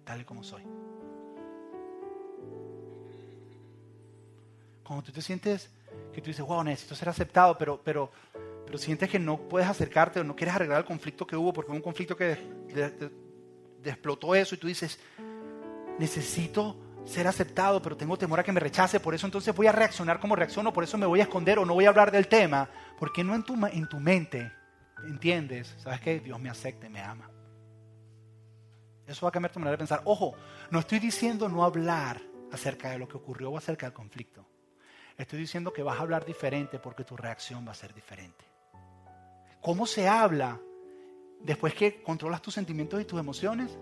tal 0.05 0.21
y 0.21 0.25
como 0.27 0.45
soy. 0.45 0.88
Cuando 4.89 5.05
tú 5.05 5.13
te 5.13 5.21
sientes 5.21 5.71
que 6.15 6.23
tú 6.23 6.29
dices, 6.29 6.45
wow, 6.45 6.65
necesito 6.65 6.95
ser 6.95 7.11
aceptado, 7.11 7.59
pero, 7.59 7.79
pero, 7.85 8.11
pero 8.65 8.79
sientes 8.79 9.11
que 9.11 9.19
no 9.19 9.37
puedes 9.37 9.69
acercarte 9.69 10.19
o 10.19 10.25
no 10.25 10.35
quieres 10.35 10.55
arreglar 10.55 10.79
el 10.79 10.87
conflicto 10.87 11.27
que 11.27 11.37
hubo, 11.37 11.53
porque 11.53 11.71
hubo 11.71 11.77
un 11.77 11.83
conflicto 11.83 12.17
que 12.17 12.39
explotó 13.85 14.35
eso 14.35 14.55
y 14.55 14.59
tú 14.59 14.67
dices, 14.67 14.99
necesito 15.99 16.75
ser 17.05 17.27
aceptado, 17.27 17.83
pero 17.83 17.99
tengo 17.99 18.17
temor 18.17 18.41
a 18.41 18.43
que 18.43 18.51
me 18.51 18.61
rechace, 18.61 18.99
por 18.99 19.15
eso 19.15 19.27
entonces 19.27 19.55
voy 19.55 19.67
a 19.67 19.73
reaccionar 19.73 20.21
como 20.21 20.35
reacciono, 20.35 20.73
por 20.73 20.85
eso 20.85 20.97
me 20.97 21.05
voy 21.05 21.21
a 21.21 21.25
esconder 21.25 21.59
o 21.59 21.67
no 21.67 21.75
voy 21.75 21.85
a 21.85 21.91
hablar 21.91 22.11
del 22.11 22.27
tema, 22.27 22.71
porque 22.99 23.23
no 23.23 23.35
en 23.35 23.43
tu, 23.43 23.55
en 23.67 23.89
tu 23.91 24.01
mente 24.01 24.51
entiendes, 25.07 25.75
sabes 25.77 26.01
que 26.01 26.19
Dios 26.21 26.41
me 26.41 26.49
acepta 26.49 26.87
y 26.87 26.91
me 26.91 27.01
ama. 27.03 27.31
Eso 29.07 29.27
va 29.27 29.29
a 29.29 29.33
cambiar 29.33 29.53
tu 29.53 29.59
manera 29.59 29.73
de 29.73 29.79
pensar. 29.79 30.01
Ojo, 30.05 30.35
no 30.71 30.79
estoy 30.79 30.99
diciendo 30.99 31.47
no 31.47 31.63
hablar 31.63 32.23
acerca 32.51 32.89
de 32.89 32.99
lo 32.99 33.07
que 33.07 33.19
ocurrió 33.19 33.51
o 33.51 33.59
acerca 33.59 33.85
del 33.85 33.93
conflicto. 33.93 34.47
Estoy 35.19 35.41
diciendo 35.41 35.73
que 35.73 35.83
vas 35.83 35.99
a 35.99 36.03
hablar 36.03 36.25
diferente 36.25 36.79
porque 36.79 37.03
tu 37.03 37.17
reacción 37.17 37.67
va 37.67 37.73
a 37.73 37.75
ser 37.75 37.93
diferente. 37.93 38.45
¿Cómo 39.61 39.85
se 39.85 40.09
habla 40.09 40.61
después 41.41 41.75
que 41.75 42.01
controlas 42.03 42.41
tus 42.41 42.55
sentimientos 42.55 43.01
y 43.01 43.05
tus 43.05 43.19
emociones? 43.19 43.77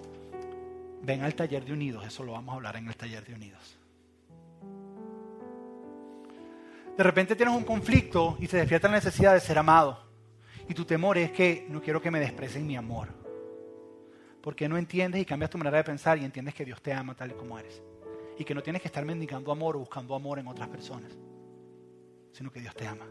Ven 1.03 1.23
al 1.23 1.35
taller 1.35 1.63
de 1.67 1.75
unidos, 1.75 2.07
eso 2.07 2.25
lo 2.25 2.33
vamos 2.33 2.55
a 2.55 2.57
hablar 2.57 2.77
en 2.77 2.89
el 2.89 2.97
taller 2.97 3.23
de 3.27 3.35
unidos. 3.35 3.79
De 6.97 7.05
repente 7.05 7.37
tienes 7.37 7.55
un 7.55 7.65
conflicto 7.65 8.39
y 8.41 8.49
te 8.49 8.57
despierta 8.57 8.89
la 8.89 8.95
necesidad 8.95 9.35
de 9.35 9.41
ser 9.41 9.59
amado. 9.59 10.07
Y 10.67 10.73
tu 10.73 10.87
temor 10.87 11.19
es 11.19 11.31
que 11.33 11.67
no 11.69 11.83
quiero 11.83 12.01
que 12.01 12.11
me 12.11 12.19
desprecien 12.19 12.67
mi 12.67 12.77
amor. 12.77 13.09
Porque 14.41 14.71
no 14.71 14.79
entiendes 14.79 15.21
y 15.21 15.27
cambias 15.27 15.51
tu 15.51 15.59
manera 15.59 15.77
de 15.77 15.85
pensar 15.85 16.17
y 16.17 16.25
entiendes 16.25 16.55
que 16.55 16.65
Dios 16.65 16.81
te 16.81 16.95
ama 16.95 17.15
tal 17.15 17.33
y 17.33 17.35
como 17.35 17.59
eres. 17.59 17.83
Y 18.39 18.45
que 18.45 18.55
no 18.55 18.63
tienes 18.63 18.83
que 18.83 18.89
estar 18.89 19.05
mendigando 19.05 19.51
amor 19.51 19.77
o 19.77 19.81
buscando 19.81 20.15
amor 20.15 20.39
en 20.39 20.47
otras 20.47 20.69
personas, 20.69 21.17
sino 22.33 22.51
que 22.51 22.61
Dios 22.61 22.75
te 22.75 22.87
ama. 22.87 23.07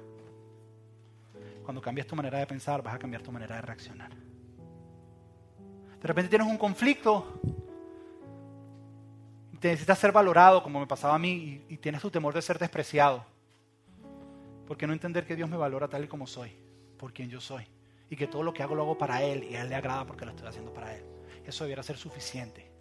Cuando 1.64 1.82
cambias 1.82 2.06
tu 2.06 2.16
manera 2.16 2.38
de 2.38 2.46
pensar, 2.46 2.84
vas 2.84 2.94
a 2.94 3.00
cambiar 3.00 3.24
tu 3.24 3.32
manera 3.32 3.56
de 3.56 3.62
reaccionar. 3.64 4.12
De 4.12 6.08
repente 6.08 6.30
tienes 6.30 6.48
un 6.48 6.58
conflicto, 6.58 7.42
te 9.60 9.70
necesitas 9.70 9.98
ser 9.98 10.12
valorado, 10.12 10.62
como 10.62 10.80
me 10.80 10.86
pasaba 10.86 11.16
a 11.16 11.18
mí, 11.18 11.66
y, 11.68 11.78
tienes 11.78 12.00
tu 12.00 12.12
temor 12.12 12.36
de 12.36 12.42
ser 12.44 12.60
despreciado. 12.60 13.26
¿Por 14.68 14.78
qué 14.78 14.86
no 14.86 14.94
entender 14.94 15.26
que 15.26 15.36
Dios 15.36 15.50
me 15.50 15.58
valora 15.58 15.88
tal 15.88 16.04
y 16.04 16.08
como 16.08 16.28
soy? 16.28 16.52
Por 17.00 17.14
quien 17.14 17.32
yo 17.32 17.42
soy. 17.42 17.68
Y 18.12 18.16
que 18.16 18.28
todo 18.28 18.44
lo 18.44 18.54
que 18.54 18.62
hago 18.62 18.76
lo 18.76 18.84
hago 18.84 18.96
para 18.96 19.24
Él 19.24 19.44
y 19.44 19.56
a 19.56 19.64
Él 19.64 19.70
le 19.70 19.76
agrada 19.76 20.06
porque 20.06 20.26
lo 20.26 20.32
estoy 20.32 20.48
haciendo 20.48 20.72
para 20.72 20.96
Él. 20.96 21.04
Eso 21.44 21.64
debiera 21.64 21.82
ser 21.82 21.98
suficiente. 21.98 22.75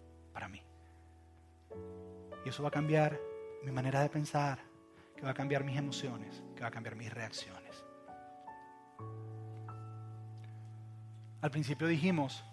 Y 2.45 2.49
eso 2.49 2.61
va 2.61 2.69
a 2.69 2.71
cambiar 2.71 3.19
mi 3.63 3.71
manera 3.71 4.01
de 4.01 4.09
pensar, 4.09 4.59
que 5.15 5.23
va 5.23 5.31
a 5.31 5.33
cambiar 5.33 5.63
mis 5.63 5.77
emociones, 5.77 6.43
que 6.55 6.61
va 6.61 6.67
a 6.67 6.71
cambiar 6.71 6.95
mis 6.95 7.11
reacciones. 7.11 7.83
Al 11.41 11.51
principio 11.51 11.87
dijimos 11.87 12.43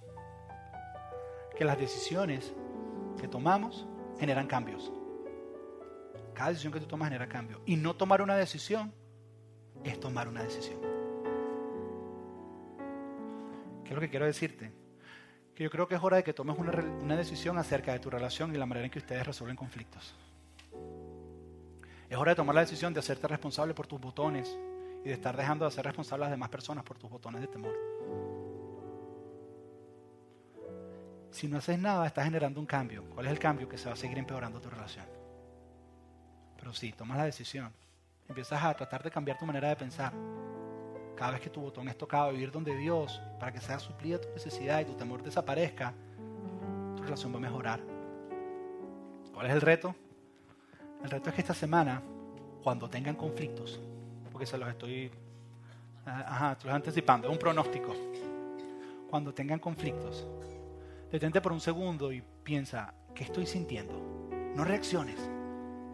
que 1.57 1.65
las 1.65 1.79
decisiones 1.79 2.55
que 3.21 3.29
tomamos 3.29 3.87
generan 4.19 4.47
cambios. 4.47 4.91
Cada 6.35 6.51
decisión 6.51 6.73
que 6.73 6.81
tú 6.81 6.87
tomas 6.87 7.09
genera 7.09 7.29
cambios. 7.29 7.61
Y 7.67 7.77
no 7.77 7.95
tomar 7.95 8.23
una 8.23 8.37
decisión 8.37 8.95
es 9.85 10.01
tomar 10.01 10.27
una 10.27 10.43
decisión. 10.43 10.81
¿Qué 13.85 13.91
es 13.91 13.95
lo 13.95 14.01
que 14.01 14.09
quiero 14.09 14.25
decirte? 14.25 14.82
Que 15.55 15.65
yo 15.65 15.71
creo 15.71 15.87
que 15.87 15.95
es 15.95 16.03
hora 16.03 16.17
de 16.17 16.25
que 16.25 16.33
tomes 16.33 16.57
una, 16.59 17.17
decisión 17.17 17.59
acerca 17.59 17.93
de 17.93 17.99
tu 17.99 18.11
relación 18.11 18.55
y 18.55 18.59
la 18.59 18.67
manera 18.67 18.87
en 18.87 18.91
que 18.91 18.99
ustedes 18.99 19.27
resuelven 19.27 19.57
conflictos. 19.57 20.15
Es 22.09 22.17
hora 22.17 22.33
de 22.33 22.37
tomar 22.37 22.55
la 22.55 22.63
decisión 22.63 22.93
de 22.93 23.01
hacerte 23.01 23.27
responsable 23.29 23.75
por 23.75 23.87
tus 23.87 24.01
botones 24.01 24.57
y 25.05 25.09
de 25.09 25.15
estar 25.15 25.37
dejando 25.37 25.65
de 25.65 25.71
ser 25.71 25.85
responsable 25.85 26.25
a 26.25 26.29
las 26.29 26.33
demás 26.33 26.49
personas 26.49 26.85
por 26.85 26.99
tus 26.99 27.11
botones 27.11 27.41
de 27.41 27.49
temor. 27.49 27.75
Si 31.31 31.49
no 31.49 31.59
haces 31.59 31.79
nada, 31.79 32.07
estás 32.07 32.25
generando 32.25 32.61
un 32.61 32.67
cambio. 32.67 33.05
¿Cuál 33.11 33.27
es 33.27 33.33
el 33.33 33.39
cambio? 33.39 33.69
Que 33.69 33.79
se 33.79 33.89
va 33.89 33.95
a 33.95 33.97
seguir 33.97 34.19
empeorando 34.19 34.61
tu 34.61 34.69
relación. 34.69 35.07
Pero 36.57 36.75
si 36.75 36.93
tomas 36.93 37.17
la 37.17 37.25
decisión 37.25 37.73
empiezas 38.29 38.63
a 38.63 38.75
tratar 38.75 39.03
de 39.03 39.11
cambiar 39.11 39.39
tu 39.39 39.47
manera 39.47 39.69
de 39.69 39.77
pensar. 39.77 40.13
Cada 41.23 41.35
vez 41.35 41.41
que 41.41 41.51
tu 41.51 41.61
botón 41.61 41.87
es 41.87 41.97
tocado, 41.97 42.33
vivir 42.33 42.51
donde 42.51 42.75
Dios, 42.75 43.23
para 43.39 43.53
que 43.53 43.61
sea 43.61 43.79
suplida 43.79 44.21
tu 44.21 44.29
necesidad 44.31 44.81
y 44.81 44.87
tu 44.87 44.95
temor 44.95 45.23
desaparezca, 45.23 45.95
tu 46.97 47.03
relación 47.05 47.33
va 47.33 47.37
a 47.37 47.41
mejorar. 47.41 47.79
¿Cuál 49.33 49.47
es 49.47 49.53
el 49.53 49.61
reto? 49.61 49.95
El 51.05 51.11
reto 51.11 51.29
es 51.29 51.37
que 51.37 51.43
esta 51.43 51.55
semana, 51.55 52.03
cuando 52.65 52.91
tengan 52.91 53.15
conflictos, 53.15 53.81
porque 54.33 54.47
se 54.47 54.59
los 54.59 54.69
estoy, 54.69 55.13
ajá, 56.05 56.59
te 56.59 56.67
los 56.67 56.75
anticipando, 56.75 57.29
es 57.29 57.33
un 57.33 57.39
pronóstico. 57.39 57.95
Cuando 59.09 59.33
tengan 59.33 59.61
conflictos, 59.61 60.27
detente 61.13 61.41
por 61.41 61.53
un 61.53 61.61
segundo 61.61 62.11
y 62.11 62.21
piensa, 62.43 62.95
¿qué 63.15 63.23
estoy 63.23 63.47
sintiendo? 63.47 64.29
No 64.57 64.65
reacciones. 64.65 65.21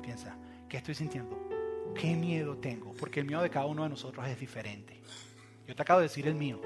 Piensa, 0.00 0.38
¿qué 0.70 0.78
estoy 0.78 0.94
sintiendo? 0.94 1.47
¿Qué 1.94 2.14
miedo 2.14 2.56
tengo? 2.56 2.92
Porque 2.92 3.20
el 3.20 3.26
miedo 3.26 3.42
de 3.42 3.50
cada 3.50 3.66
uno 3.66 3.82
de 3.82 3.88
nosotros 3.88 4.26
es 4.26 4.38
diferente. 4.38 5.00
Yo 5.66 5.74
te 5.74 5.82
acabo 5.82 6.00
de 6.00 6.04
decir 6.04 6.26
el 6.26 6.34
mío. 6.34 6.60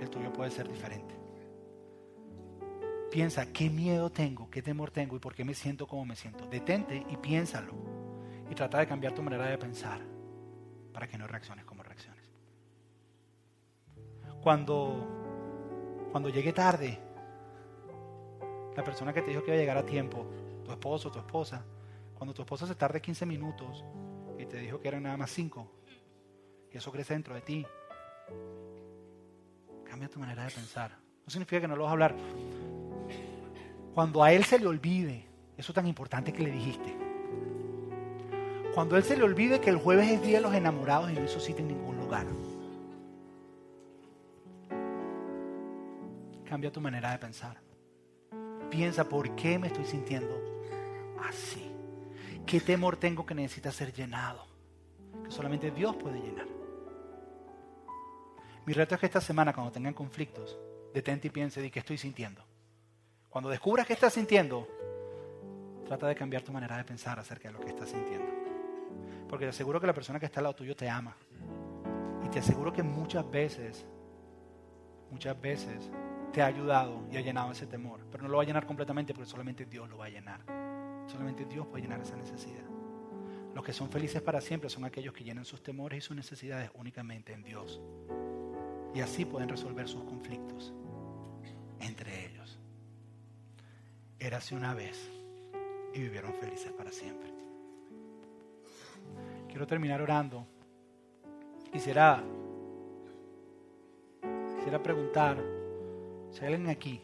El 0.00 0.08
tuyo 0.10 0.32
puede 0.32 0.50
ser 0.50 0.68
diferente. 0.68 1.14
Piensa, 3.10 3.52
¿qué 3.52 3.70
miedo 3.70 4.10
tengo? 4.10 4.50
¿Qué 4.50 4.62
temor 4.62 4.90
tengo? 4.90 5.16
¿Y 5.16 5.20
por 5.20 5.34
qué 5.34 5.44
me 5.44 5.54
siento 5.54 5.86
como 5.86 6.04
me 6.04 6.16
siento? 6.16 6.46
Detente 6.46 7.04
y 7.08 7.16
piénsalo. 7.16 7.72
Y 8.50 8.54
trata 8.54 8.78
de 8.78 8.86
cambiar 8.86 9.14
tu 9.14 9.22
manera 9.22 9.46
de 9.46 9.58
pensar 9.58 10.00
para 10.92 11.06
que 11.06 11.16
no 11.16 11.26
reacciones 11.26 11.64
como 11.64 11.82
reacciones. 11.82 12.24
Cuando, 14.42 16.08
cuando 16.10 16.28
llegue 16.28 16.52
tarde, 16.52 16.98
la 18.76 18.84
persona 18.84 19.12
que 19.12 19.22
te 19.22 19.30
dijo 19.30 19.42
que 19.42 19.50
iba 19.50 19.56
a 19.56 19.60
llegar 19.60 19.78
a 19.78 19.86
tiempo, 19.86 20.26
tu 20.64 20.70
esposo, 20.70 21.10
tu 21.10 21.18
esposa, 21.18 21.64
cuando 22.14 22.34
tu 22.34 22.42
esposa 22.42 22.66
se 22.66 22.74
tarde 22.74 23.00
15 23.00 23.26
minutos, 23.26 23.84
y 24.44 24.46
te 24.46 24.58
dijo 24.58 24.80
que 24.80 24.88
eran 24.88 25.02
nada 25.02 25.16
más 25.16 25.30
cinco, 25.30 25.66
y 26.70 26.76
eso 26.76 26.92
crece 26.92 27.14
dentro 27.14 27.34
de 27.34 27.40
ti, 27.40 27.66
cambia 29.84 30.08
tu 30.08 30.18
manera 30.18 30.44
de 30.44 30.50
pensar. 30.50 30.92
No 31.24 31.30
significa 31.30 31.60
que 31.60 31.68
no 31.68 31.76
lo 31.76 31.84
vas 31.84 31.90
a 31.90 31.92
hablar. 31.92 32.14
Cuando 33.94 34.22
a 34.22 34.32
él 34.32 34.44
se 34.44 34.58
le 34.58 34.66
olvide 34.66 35.24
eso 35.56 35.72
tan 35.72 35.86
importante 35.86 36.32
que 36.32 36.42
le 36.42 36.50
dijiste, 36.50 36.96
cuando 38.74 38.96
a 38.96 38.98
él 38.98 39.04
se 39.04 39.16
le 39.16 39.22
olvide 39.22 39.60
que 39.60 39.70
el 39.70 39.76
jueves 39.76 40.10
es 40.10 40.22
día 40.22 40.38
de 40.38 40.42
los 40.42 40.54
enamorados 40.54 41.10
y 41.10 41.14
no 41.14 41.24
hizo 41.24 41.40
cita 41.40 41.60
en 41.60 41.68
ningún 41.68 41.96
lugar, 41.96 42.26
cambia 46.44 46.70
tu 46.70 46.80
manera 46.80 47.12
de 47.12 47.18
pensar. 47.18 47.60
Piensa, 48.70 49.08
¿por 49.08 49.34
qué 49.36 49.58
me 49.58 49.68
estoy 49.68 49.84
sintiendo 49.84 50.34
así? 51.28 51.63
¿Qué 52.46 52.60
temor 52.60 52.96
tengo 52.96 53.24
que 53.24 53.34
necesita 53.34 53.72
ser 53.72 53.92
llenado? 53.92 54.46
Que 55.24 55.30
solamente 55.30 55.70
Dios 55.70 55.96
puede 55.96 56.20
llenar. 56.20 56.46
Mi 58.66 58.72
reto 58.72 58.94
es 58.94 59.00
que 59.00 59.06
esta 59.06 59.20
semana, 59.20 59.52
cuando 59.52 59.72
tengan 59.72 59.94
conflictos, 59.94 60.58
detente 60.92 61.28
y 61.28 61.30
piense 61.30 61.60
de 61.60 61.70
qué 61.70 61.80
estoy 61.80 61.98
sintiendo. 61.98 62.44
Cuando 63.28 63.50
descubras 63.50 63.86
qué 63.86 63.94
estás 63.94 64.12
sintiendo, 64.12 64.68
trata 65.86 66.06
de 66.06 66.14
cambiar 66.14 66.42
tu 66.42 66.52
manera 66.52 66.76
de 66.76 66.84
pensar 66.84 67.18
acerca 67.18 67.48
de 67.48 67.54
lo 67.54 67.60
que 67.60 67.70
estás 67.70 67.88
sintiendo. 67.88 68.26
Porque 69.28 69.46
te 69.46 69.50
aseguro 69.50 69.80
que 69.80 69.86
la 69.86 69.94
persona 69.94 70.20
que 70.20 70.26
está 70.26 70.40
al 70.40 70.44
lado 70.44 70.54
tuyo 70.54 70.76
te 70.76 70.88
ama. 70.88 71.16
Y 72.24 72.28
te 72.28 72.38
aseguro 72.38 72.72
que 72.72 72.82
muchas 72.82 73.28
veces, 73.30 73.86
muchas 75.10 75.38
veces 75.40 75.90
te 76.32 76.42
ha 76.42 76.46
ayudado 76.46 77.06
y 77.10 77.16
ha 77.16 77.20
llenado 77.20 77.52
ese 77.52 77.66
temor. 77.66 78.00
Pero 78.10 78.22
no 78.22 78.28
lo 78.28 78.36
va 78.36 78.42
a 78.42 78.46
llenar 78.46 78.66
completamente 78.66 79.14
porque 79.14 79.30
solamente 79.30 79.66
Dios 79.66 79.88
lo 79.88 79.98
va 79.98 80.06
a 80.06 80.10
llenar. 80.10 80.63
Solamente 81.06 81.44
Dios 81.44 81.66
puede 81.66 81.82
llenar 81.82 82.00
esa 82.00 82.16
necesidad. 82.16 82.64
Los 83.54 83.64
que 83.64 83.72
son 83.72 83.88
felices 83.88 84.20
para 84.20 84.40
siempre 84.40 84.68
son 84.68 84.84
aquellos 84.84 85.14
que 85.14 85.22
llenan 85.22 85.44
sus 85.44 85.62
temores 85.62 85.98
y 85.98 86.00
sus 86.00 86.16
necesidades 86.16 86.70
únicamente 86.74 87.32
en 87.32 87.42
Dios. 87.44 87.80
Y 88.94 89.00
así 89.00 89.24
pueden 89.24 89.48
resolver 89.48 89.88
sus 89.88 90.04
conflictos 90.04 90.72
entre 91.80 92.26
ellos. 92.26 92.58
Érase 94.18 94.54
una 94.54 94.74
vez 94.74 95.10
y 95.92 96.00
vivieron 96.00 96.34
felices 96.34 96.72
para 96.72 96.90
siempre. 96.90 97.32
Quiero 99.48 99.66
terminar 99.66 100.02
orando. 100.02 100.46
Quisiera, 101.72 102.22
quisiera 104.56 104.82
preguntar 104.82 105.40
si 106.30 106.44
alguien 106.44 106.68
aquí 106.68 107.00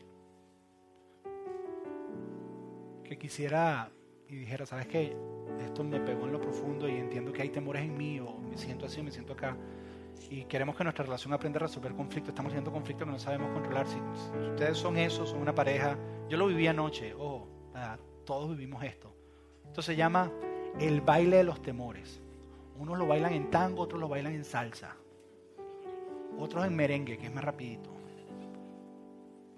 que 3.10 3.18
quisiera 3.18 3.90
y 4.28 4.36
dijera, 4.36 4.64
¿sabes 4.64 4.86
qué? 4.86 5.16
Esto 5.58 5.82
me 5.82 5.98
pegó 5.98 6.26
en 6.26 6.32
lo 6.32 6.40
profundo 6.40 6.88
y 6.88 6.92
entiendo 6.92 7.32
que 7.32 7.42
hay 7.42 7.48
temores 7.48 7.82
en 7.82 7.96
mí 7.96 8.20
o 8.20 8.38
me 8.38 8.56
siento 8.56 8.86
así 8.86 9.00
o 9.00 9.02
me 9.02 9.10
siento 9.10 9.32
acá. 9.32 9.56
Y 10.30 10.44
queremos 10.44 10.76
que 10.76 10.84
nuestra 10.84 11.04
relación 11.04 11.32
aprenda 11.32 11.58
a 11.58 11.62
resolver 11.62 11.92
conflictos. 11.92 12.28
Estamos 12.28 12.50
teniendo 12.50 12.70
conflictos 12.70 13.04
que 13.04 13.10
no 13.10 13.18
sabemos 13.18 13.50
controlar. 13.50 13.88
Si, 13.88 13.96
ustedes 14.52 14.78
son 14.78 14.96
eso, 14.96 15.26
son 15.26 15.40
una 15.40 15.52
pareja. 15.52 15.98
Yo 16.28 16.36
lo 16.36 16.46
viví 16.46 16.68
anoche. 16.68 17.12
Oh, 17.18 17.48
todos 18.24 18.50
vivimos 18.50 18.84
esto. 18.84 19.12
Esto 19.66 19.82
se 19.82 19.96
llama 19.96 20.30
el 20.78 21.00
baile 21.00 21.38
de 21.38 21.44
los 21.44 21.60
temores. 21.60 22.22
Unos 22.78 22.96
lo 22.96 23.08
bailan 23.08 23.32
en 23.32 23.50
tango, 23.50 23.82
otros 23.82 24.00
lo 24.00 24.08
bailan 24.08 24.34
en 24.34 24.44
salsa. 24.44 24.96
Otros 26.38 26.64
en 26.64 26.76
merengue, 26.76 27.18
que 27.18 27.26
es 27.26 27.34
más 27.34 27.42
rapidito. 27.42 27.90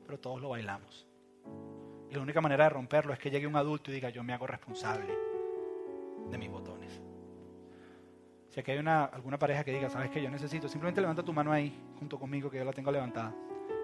Pero 0.07 0.19
todos 0.19 0.41
lo 0.41 0.49
bailamos. 0.49 1.12
Y 2.13 2.15
la 2.15 2.21
única 2.21 2.43
manera 2.43 2.65
de 2.65 2.71
romperlo 2.71 3.15
es 3.15 3.19
que 3.19 3.31
llegue 3.31 3.47
un 3.47 3.57
adulto 3.57 3.91
y 3.91 3.95
diga, 3.95 4.11
yo 4.11 4.23
me 4.23 4.35
hago 4.35 4.47
responsable 4.47 5.17
de 6.29 6.37
mis 6.37 6.51
botones. 6.51 7.01
Si 8.51 8.61
aquí 8.61 8.71
hay 8.71 8.79
una, 8.81 9.07
alguna 9.07 9.39
pareja 9.39 9.65
que 9.65 9.73
diga, 9.73 9.89
sabes 9.89 10.11
que 10.11 10.23
yo 10.23 10.29
necesito, 10.29 10.69
simplemente 10.69 11.01
levanta 11.01 11.23
tu 11.23 11.33
mano 11.33 11.51
ahí 11.51 11.75
junto 11.99 12.19
conmigo, 12.19 12.51
que 12.51 12.59
yo 12.59 12.65
la 12.67 12.73
tengo 12.75 12.93
levantada. 12.93 13.33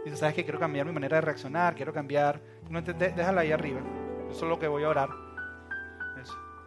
Dices, 0.05 0.19
¿sabes 0.19 0.35
qué? 0.35 0.45
Quiero 0.45 0.59
cambiar 0.59 0.85
mi 0.85 0.93
manera 0.93 1.17
de 1.17 1.21
reaccionar, 1.23 1.75
quiero 1.75 1.91
cambiar. 1.91 2.39
No 2.69 2.83
déjala 2.83 3.41
ahí 3.41 3.51
arriba. 3.51 3.81
Eso 4.29 4.45
es 4.45 4.51
lo 4.51 4.59
que 4.59 4.69
voy 4.69 4.85
a 4.85 4.91
orar. 4.91 5.09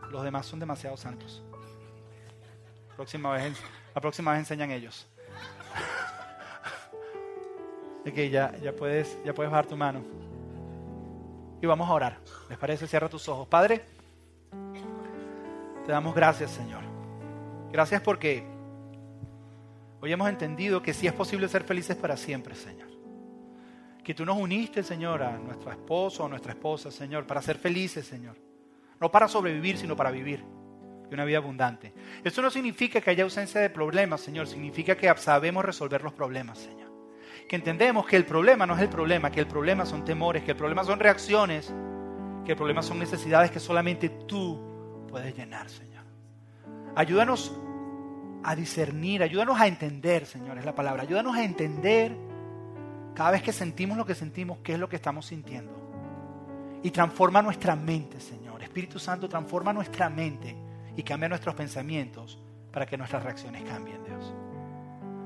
Los 0.10 0.24
demás 0.24 0.48
son 0.48 0.60
demasiado 0.60 0.98
santos. 0.98 1.44
Próxima 2.96 3.34
vez, 3.34 3.62
la 3.94 4.02
próxima 4.02 4.32
vez 4.32 4.40
enseñan 4.40 4.72
ellos. 4.72 5.08
Ok, 8.04 8.16
ya, 8.32 8.58
ya, 8.58 8.76
puedes, 8.76 9.24
ya 9.24 9.32
puedes 9.32 9.52
bajar 9.52 9.68
tu 9.68 9.78
mano. 9.78 10.31
Y 11.62 11.68
vamos 11.68 11.88
a 11.88 11.94
orar. 11.94 12.18
¿Les 12.50 12.58
parece? 12.58 12.88
Cierra 12.88 13.08
tus 13.08 13.30
ojos. 13.30 13.48
Padre, 13.48 13.84
te 15.86 15.92
damos 15.92 16.16
gracias, 16.16 16.52
Señor. 16.52 16.82
Gracias 17.72 18.02
porque 18.02 18.44
hoy 20.02 20.12
hemos 20.12 20.28
entendido 20.28 20.82
que 20.82 20.94
sí 20.94 21.06
es 21.06 21.14
posible 21.14 21.48
ser 21.48 21.64
felices 21.64 21.96
para 21.96 22.18
siempre, 22.18 22.56
Señor. 22.56 22.90
Que 24.04 24.16
tú 24.16 24.26
nos 24.26 24.38
uniste, 24.38 24.82
Señor, 24.82 25.22
a 25.22 25.38
nuestro 25.38 25.72
esposo 25.72 26.24
o 26.24 26.28
nuestra 26.28 26.54
esposa, 26.54 26.90
Señor, 26.90 27.28
para 27.28 27.42
ser 27.44 27.58
felices, 27.58 28.08
Señor. 28.08 28.36
No 29.00 29.12
para 29.12 29.28
sobrevivir, 29.28 29.78
sino 29.78 29.96
para 29.96 30.10
vivir 30.10 30.44
y 31.10 31.14
una 31.14 31.26
vida 31.26 31.38
abundante. 31.38 31.94
Esto 32.24 32.42
no 32.42 32.50
significa 32.50 33.02
que 33.02 33.12
haya 33.12 33.24
ausencia 33.24 33.62
de 33.62 33.70
problemas, 33.70 34.22
Señor. 34.22 34.48
Significa 34.48 34.96
que 34.96 35.14
sabemos 35.18 35.64
resolver 35.64 36.02
los 36.02 36.14
problemas, 36.14 36.58
Señor 36.58 36.91
que 37.52 37.58
entendemos 37.58 38.06
que 38.06 38.16
el 38.16 38.24
problema 38.24 38.66
no 38.66 38.76
es 38.76 38.82
el 38.82 38.88
problema, 38.88 39.30
que 39.30 39.42
el 39.42 39.46
problema 39.46 39.86
son 39.86 40.06
temores, 40.06 40.42
que 40.42 40.52
el 40.52 40.58
problema 40.58 40.86
son 40.86 41.02
reacciones, 41.02 41.68
que 42.46 42.54
el 42.54 42.58
problema 42.58 42.82
son 42.82 42.98
necesidades 42.98 43.52
que 43.52 43.60
solamente 43.60 44.08
tú 44.08 44.58
puedes 45.10 45.36
llenar, 45.36 45.70
Señor. 45.70 46.06
Ayúdanos 46.96 47.54
a 48.42 48.56
discernir, 48.56 49.22
ayúdanos 49.22 49.60
a 49.60 49.68
entender, 49.68 50.26
Señor, 50.26 50.60
es 50.60 50.64
la 50.64 50.74
palabra. 50.74 51.04
Ayúdanos 51.04 51.36
a 51.36 51.44
entender 51.44 52.16
cada 53.16 53.32
vez 53.32 53.44
que 53.44 53.52
sentimos 53.52 53.98
lo 53.98 54.06
que 54.06 54.16
sentimos, 54.16 54.60
qué 54.64 54.76
es 54.76 54.80
lo 54.80 54.88
que 54.88 54.96
estamos 54.96 55.26
sintiendo. 55.26 55.74
Y 56.84 56.92
transforma 56.92 57.42
nuestra 57.42 57.76
mente, 57.76 58.22
Señor. 58.22 58.64
Espíritu 58.64 58.98
Santo, 58.98 59.28
transforma 59.28 59.74
nuestra 59.74 60.10
mente 60.10 60.56
y 60.96 61.04
cambia 61.04 61.28
nuestros 61.28 61.54
pensamientos 61.54 62.40
para 62.72 62.86
que 62.86 62.98
nuestras 62.98 63.22
reacciones 63.24 63.62
cambien, 63.64 64.02
Dios. 64.06 64.34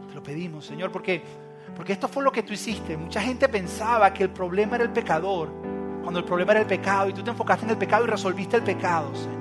Te 0.07 0.15
lo 0.15 0.23
pedimos, 0.23 0.65
Señor, 0.65 0.91
porque 0.91 1.44
porque 1.75 1.93
esto 1.93 2.07
fue 2.07 2.23
lo 2.23 2.31
que 2.31 2.43
tú 2.43 2.53
hiciste. 2.53 2.95
Mucha 2.95 3.21
gente 3.21 3.49
pensaba 3.49 4.13
que 4.13 4.23
el 4.23 4.29
problema 4.29 4.75
era 4.75 4.85
el 4.85 4.91
pecador, 4.91 5.49
cuando 6.01 6.19
el 6.19 6.25
problema 6.25 6.53
era 6.53 6.61
el 6.61 6.67
pecado, 6.67 7.09
y 7.09 7.13
tú 7.13 7.23
te 7.23 7.31
enfocaste 7.31 7.65
en 7.65 7.71
el 7.71 7.77
pecado 7.77 8.05
y 8.05 8.07
resolviste 8.07 8.57
el 8.57 8.63
pecado, 8.63 9.13
Señor. 9.13 9.35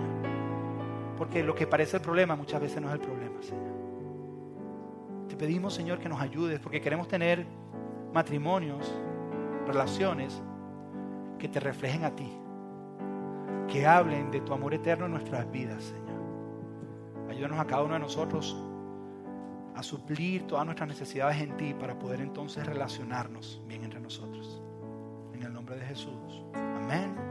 Porque 1.17 1.43
lo 1.45 1.55
que 1.55 1.67
parece 1.67 1.99
el 1.99 2.03
problema 2.03 2.35
muchas 2.35 2.61
veces 2.61 2.83
no 2.83 2.89
es 2.89 2.95
el 2.95 3.01
problema, 3.01 3.41
Señor. 3.41 3.75
Te 5.29 5.37
pedimos, 5.37 5.75
Señor, 5.75 5.99
que 5.99 6.09
nos 6.09 6.21
ayudes, 6.21 6.59
porque 6.59 6.81
queremos 6.81 7.07
tener 7.07 7.47
matrimonios, 8.13 8.93
relaciones 9.67 10.43
que 11.39 11.49
te 11.49 11.61
reflejen 11.61 12.05
a 12.05 12.15
ti, 12.15 12.31
que 13.69 13.87
hablen 13.87 14.31
de 14.31 14.41
tu 14.41 14.53
amor 14.53 14.75
eterno 14.75 15.07
en 15.07 15.13
nuestras 15.13 15.51
vidas, 15.51 15.85
Señor. 15.85 16.05
Ayúdanos 17.31 17.59
a 17.59 17.65
cada 17.65 17.83
uno 17.83 17.95
de 17.95 18.01
nosotros 18.01 18.57
a 19.75 19.83
suplir 19.83 20.47
todas 20.47 20.65
nuestras 20.65 20.89
necesidades 20.89 21.41
en 21.41 21.57
ti 21.57 21.75
para 21.75 21.99
poder 21.99 22.21
entonces 22.21 22.65
relacionarnos 22.67 23.61
bien 23.67 23.85
entre 23.85 24.01
nosotros. 24.01 24.63
En 25.33 25.43
el 25.43 25.53
nombre 25.53 25.77
de 25.77 25.87
Jesús. 25.87 26.45
Amén. 26.55 27.24